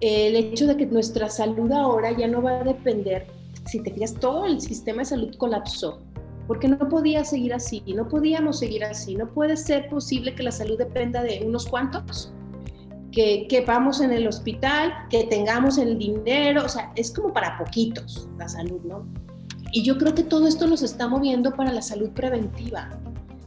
el 0.00 0.36
hecho 0.36 0.66
de 0.66 0.76
que 0.76 0.84
nuestra 0.84 1.30
salud 1.30 1.72
ahora 1.72 2.12
ya 2.12 2.26
no 2.26 2.42
va 2.42 2.60
a 2.60 2.64
depender, 2.64 3.28
si 3.64 3.82
te 3.82 3.92
fijas, 3.92 4.14
todo 4.14 4.44
el 4.44 4.60
sistema 4.60 4.98
de 4.98 5.04
salud 5.06 5.34
colapsó 5.36 6.00
porque 6.46 6.68
no 6.68 6.78
podía 6.88 7.24
seguir 7.24 7.54
así, 7.54 7.82
no 7.94 8.08
podíamos 8.08 8.58
seguir 8.58 8.84
así, 8.84 9.14
no 9.14 9.28
puede 9.32 9.56
ser 9.56 9.88
posible 9.88 10.34
que 10.34 10.42
la 10.42 10.52
salud 10.52 10.76
dependa 10.76 11.22
de 11.22 11.42
unos 11.46 11.66
cuantos, 11.66 12.32
que, 13.12 13.46
que 13.48 13.60
vamos 13.64 14.00
en 14.00 14.12
el 14.12 14.26
hospital, 14.26 14.92
que 15.10 15.24
tengamos 15.24 15.78
el 15.78 15.98
dinero, 15.98 16.64
o 16.64 16.68
sea, 16.68 16.92
es 16.96 17.12
como 17.12 17.32
para 17.32 17.58
poquitos 17.58 18.28
la 18.38 18.48
salud, 18.48 18.80
¿no? 18.84 19.06
Y 19.72 19.82
yo 19.82 19.96
creo 19.96 20.14
que 20.14 20.22
todo 20.22 20.46
esto 20.46 20.66
nos 20.66 20.82
está 20.82 21.08
moviendo 21.08 21.54
para 21.54 21.72
la 21.72 21.82
salud 21.82 22.10
preventiva. 22.10 22.90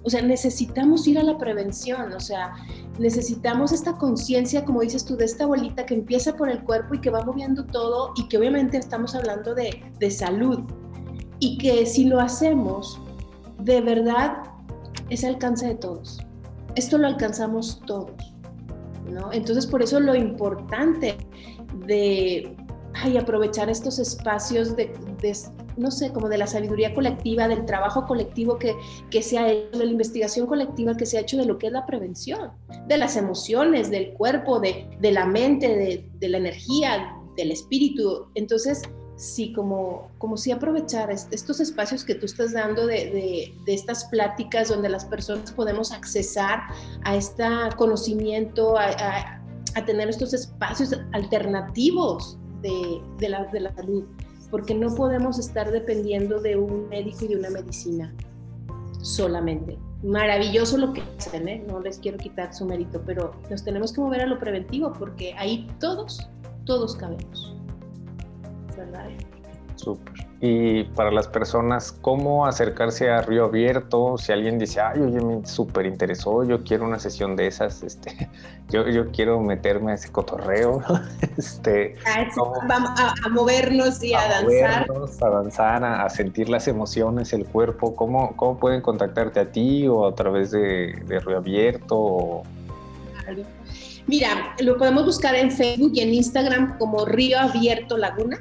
O 0.04 0.10
sea, 0.10 0.22
necesitamos 0.22 1.08
ir 1.08 1.18
a 1.18 1.24
la 1.24 1.38
prevención, 1.38 2.14
o 2.14 2.20
sea, 2.20 2.54
necesitamos 3.00 3.72
esta 3.72 3.94
conciencia, 3.94 4.64
como 4.64 4.82
dices 4.82 5.04
tú, 5.04 5.18
de 5.18 5.26
esta 5.26 5.48
bolita 5.48 5.86
que 5.86 5.96
empieza 5.96 6.36
por 6.36 6.50
el 6.50 6.64
cuerpo 6.64 6.94
y 6.94 7.02
que 7.02 7.10
va 7.10 7.24
moviendo 7.24 7.66
todo 7.66 8.14
y 8.16 8.28
que 8.28 8.38
obviamente 8.38 8.78
estamos 8.78 9.16
hablando 9.16 9.56
de, 9.56 9.84
de 10.00 10.12
salud, 10.12 10.60
y 11.40 11.58
que 11.58 11.86
si 11.86 12.06
lo 12.06 12.20
hacemos, 12.20 13.00
de 13.60 13.82
verdad 13.82 14.38
es 15.10 15.24
alcance 15.24 15.68
de 15.68 15.76
todos. 15.76 16.20
Esto 16.76 16.98
lo 16.98 17.08
alcanzamos 17.08 17.82
todos, 17.86 18.34
¿no? 19.10 19.32
Entonces, 19.32 19.68
por 19.68 19.82
eso 19.82 20.00
lo 20.00 20.16
importante 20.16 21.18
de 21.86 22.56
aprovechar 23.20 23.70
estos 23.70 24.00
espacios 24.00 24.76
de, 24.76 24.92
no 25.78 25.92
sé, 25.92 26.12
como 26.12 26.30
de 26.30 26.38
la 26.38 26.48
sabiduría 26.48 26.94
colectiva, 26.94 27.48
del 27.48 27.66
trabajo 27.66 28.06
colectivo 28.06 28.58
que, 28.58 28.74
que 29.12 29.22
se 29.22 29.38
ha 29.38 29.52
hecho, 29.52 29.78
de 29.78 29.86
la 29.86 29.92
investigación 29.92 30.48
colectiva 30.48 30.96
que 30.96 31.06
se 31.06 31.18
ha 31.18 31.22
hecho 31.22 31.38
de 31.38 31.46
lo 31.46 31.58
que 31.58 31.68
es 31.68 31.74
la 31.74 31.86
prevención, 31.86 32.52
de 32.88 32.98
las 32.98 33.18
emociones, 33.18 33.90
del 33.90 34.14
cuerpo, 34.14 34.60
de, 34.60 34.90
de 35.00 35.12
la 35.12 35.26
mente, 35.26 35.68
de, 35.68 36.10
de 36.14 36.30
la 36.30 36.38
energía, 36.38 37.16
del 37.36 37.52
espíritu. 37.52 38.28
Entonces, 38.34 38.82
sí, 39.18 39.54
como, 39.54 40.10
como 40.18 40.38
si 40.38 40.52
aprovechar 40.52 41.12
estos 41.12 41.60
espacios 41.60 42.04
que 42.04 42.16
tú 42.16 42.26
estás 42.26 42.54
dando 42.54 42.86
de, 42.86 43.54
estas 43.68 44.06
pláticas 44.06 44.70
donde 44.70 44.90
las 44.90 45.06
personas 45.06 45.52
podemos 45.52 45.92
accesar 45.92 46.62
a 47.04 47.16
este 47.16 47.44
conocimiento, 47.78 48.78
a, 48.78 49.42
tener 49.86 50.08
estos 50.10 50.34
espacios 50.34 50.98
alternativos 51.12 52.38
de, 52.62 53.30
la, 53.30 53.46
de 53.46 53.60
la 53.60 53.76
salud, 53.76 54.06
porque 54.50 54.74
no 54.74 54.94
podemos 54.96 55.38
estar 55.38 55.72
dependiendo 55.72 56.40
de 56.40 56.56
un 56.56 56.88
médico 56.90 57.26
y 57.26 57.28
de 57.30 57.36
una 57.38 57.50
medicina 57.50 58.14
solamente. 59.02 59.78
Maravilloso 60.04 60.78
lo 60.78 60.94
que 60.94 61.04
hacen, 61.18 61.48
¿eh? 61.48 61.64
no 61.68 61.80
les 61.80 62.00
quiero 62.00 62.18
quitar 62.18 62.54
su 62.54 62.66
mérito, 62.66 63.02
pero 63.06 63.34
nos 63.50 63.64
tenemos 63.64 63.92
que 63.92 64.02
mover 64.02 64.22
a 64.22 64.26
lo 64.28 64.40
preventivo 64.40 64.94
porque 64.94 65.34
ahí 65.34 65.68
todos, 65.80 66.30
todos 66.66 66.96
cabemos. 66.96 67.55
Súper. 69.76 70.26
Y 70.42 70.84
para 70.84 71.12
las 71.12 71.28
personas, 71.28 71.92
¿cómo 71.92 72.46
acercarse 72.46 73.10
a 73.10 73.22
Río 73.22 73.46
Abierto? 73.46 74.18
Si 74.18 74.32
alguien 74.32 74.60
dice, 74.60 74.82
ay, 74.82 75.00
oye, 75.00 75.20
me 75.20 75.46
súper 75.46 75.86
interesó, 75.86 76.44
yo 76.44 76.64
quiero 76.64 76.86
una 76.86 77.00
sesión 77.00 77.36
de 77.36 77.48
esas, 77.48 77.82
este, 77.84 78.30
yo, 78.70 78.88
yo 78.88 79.12
quiero 79.12 79.40
meterme 79.40 79.94
a 79.94 79.96
ese 79.96 80.12
cotorreo, 80.12 80.84
este, 81.38 81.96
vamos 82.68 82.92
a, 83.00 83.30
movernos 83.30 84.04
y 84.04 84.14
a, 84.14 84.28
danzar. 84.28 84.88
a 85.22 85.30
danzar, 85.30 85.84
a, 85.84 86.10
sentir 86.10 86.50
las 86.50 86.68
emociones, 86.68 87.32
el 87.34 87.46
cuerpo. 87.46 87.96
¿Cómo, 87.96 88.36
¿Cómo 88.36 88.60
pueden 88.60 88.82
contactarte 88.82 89.40
a 89.40 89.52
ti 89.52 89.88
o 89.88 90.06
a 90.06 90.14
través 90.14 90.52
de, 90.52 91.02
de 91.08 91.20
Río 91.22 91.38
Abierto? 91.38 92.44
Mira, 94.06 94.54
lo 94.60 94.78
podemos 94.78 95.06
buscar 95.06 95.34
en 95.34 95.50
Facebook 95.50 95.92
y 95.96 96.02
en 96.02 96.14
Instagram 96.14 96.78
como 96.78 97.06
Río 97.06 97.40
Abierto 97.40 97.98
Laguna. 97.98 98.40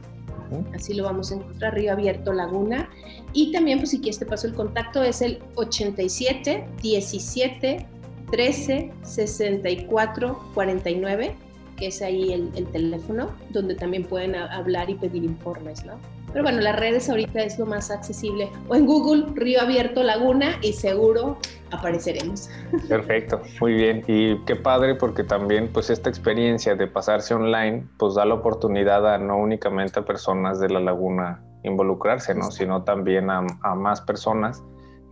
Así 0.75 0.95
lo 0.95 1.05
vamos 1.05 1.33
a 1.33 1.37
encontrar, 1.37 1.75
Río 1.75 1.93
Abierto 1.93 2.33
Laguna. 2.33 2.89
Y 3.33 3.53
también, 3.53 3.79
pues 3.79 3.91
si 3.91 3.99
quieres 3.99 4.19
te 4.19 4.27
paso 4.27 4.47
el 4.47 4.55
contacto, 4.55 5.03
es 5.03 5.23
el 5.23 5.41
87 5.57 6.67
17 6.83 7.87
13 8.31 8.93
64 9.03 10.51
49, 10.55 11.35
que 11.77 11.87
es 11.89 12.03
ahí 12.03 12.33
el, 12.33 12.51
el 12.57 12.67
teléfono, 12.67 13.31
donde 13.51 13.75
también 13.75 14.05
pueden 14.05 14.35
hablar 14.35 14.91
y 14.91 14.95
pedir 14.95 15.25
informes, 15.25 15.85
¿no? 15.85 15.95
Pero 16.35 16.43
bueno, 16.43 16.61
las 16.63 16.75
redes 16.75 17.09
ahorita 17.09 17.45
es 17.45 17.61
lo 17.61 17.65
más 17.65 17.93
accesible. 17.93 18.51
O 18.67 18.75
en 18.75 18.87
Google, 18.87 19.27
Río 19.37 19.61
Abierto 19.61 20.03
Laguna, 20.03 20.59
y 20.63 20.73
seguro 20.73 21.39
apareceremos. 21.71 22.51
Perfecto, 22.89 23.41
muy 23.61 23.75
bien. 23.75 24.03
Y 24.09 24.39
qué 24.45 24.57
padre 24.57 24.97
porque 24.97 25.23
también 25.23 25.71
pues 25.73 25.91
esta 25.91 26.11
experiencia 26.11 26.75
de 26.75 26.89
pasarse 26.89 27.35
online 27.35 27.87
pues 27.99 28.17
da 28.17 28.25
la 28.25 28.35
oportunidad 28.35 29.15
a 29.15 29.17
no 29.17 29.39
únicamente 29.39 30.01
a 30.01 30.05
personas 30.05 30.59
de 30.59 30.71
la 30.71 30.81
laguna 30.81 31.41
involucrarse, 31.63 32.35
¿no? 32.35 32.51
Sino 32.51 32.83
también 32.83 33.31
a, 33.31 33.47
a 33.63 33.77
más 33.77 34.01
personas. 34.01 34.61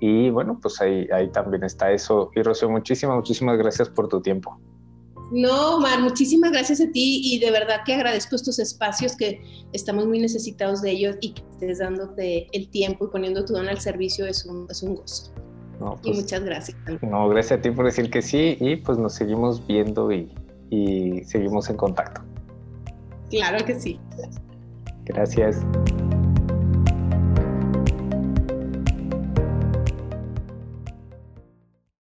Y 0.01 0.29
bueno, 0.31 0.59
pues 0.61 0.81
ahí, 0.81 1.07
ahí 1.13 1.29
también 1.29 1.63
está 1.63 1.93
eso. 1.93 2.33
Y 2.35 2.43
Rocío, 2.43 2.69
muchísimas, 2.69 3.15
muchísimas 3.15 3.57
gracias 3.59 3.89
por 3.89 4.09
tu 4.09 4.21
tiempo. 4.21 4.61
No, 5.33 5.81
Mar, 5.81 6.01
muchísimas 6.01 6.53
gracias 6.53 6.81
a 6.83 6.91
ti 6.91 7.23
y 7.25 7.39
de 7.39 7.51
verdad 7.51 7.81
que 7.87 7.95
agradezco 7.95 8.37
estos 8.37 8.59
espacios 8.59 9.17
que 9.17 9.41
estamos 9.73 10.07
muy 10.07 10.19
necesitados 10.19 10.83
de 10.83 10.91
ellos 10.91 11.17
y 11.23 11.33
que 11.33 11.43
estés 11.53 11.79
dándote 11.79 12.49
el 12.53 12.69
tiempo 12.69 13.07
y 13.07 13.09
poniendo 13.09 13.43
tu 13.45 13.55
don 13.55 13.67
al 13.67 13.81
servicio 13.81 14.27
es 14.27 14.45
un, 14.45 14.67
es 14.71 14.83
un 14.83 14.97
gozo. 14.97 15.33
y 16.03 16.09
pues, 16.09 16.17
muchas 16.21 16.45
gracias. 16.45 16.77
No, 17.01 17.29
gracias 17.31 17.61
a 17.61 17.63
ti 17.63 17.71
por 17.71 17.87
decir 17.87 18.11
que 18.11 18.21
sí 18.21 18.59
y 18.61 18.77
pues 18.77 18.99
nos 18.99 19.15
seguimos 19.15 19.67
viendo 19.67 20.13
y, 20.13 20.31
y 20.69 21.25
seguimos 21.25 21.71
en 21.71 21.77
contacto. 21.77 22.21
Claro 23.31 23.65
que 23.65 23.81
sí. 23.81 23.99
Gracias. 25.07 25.65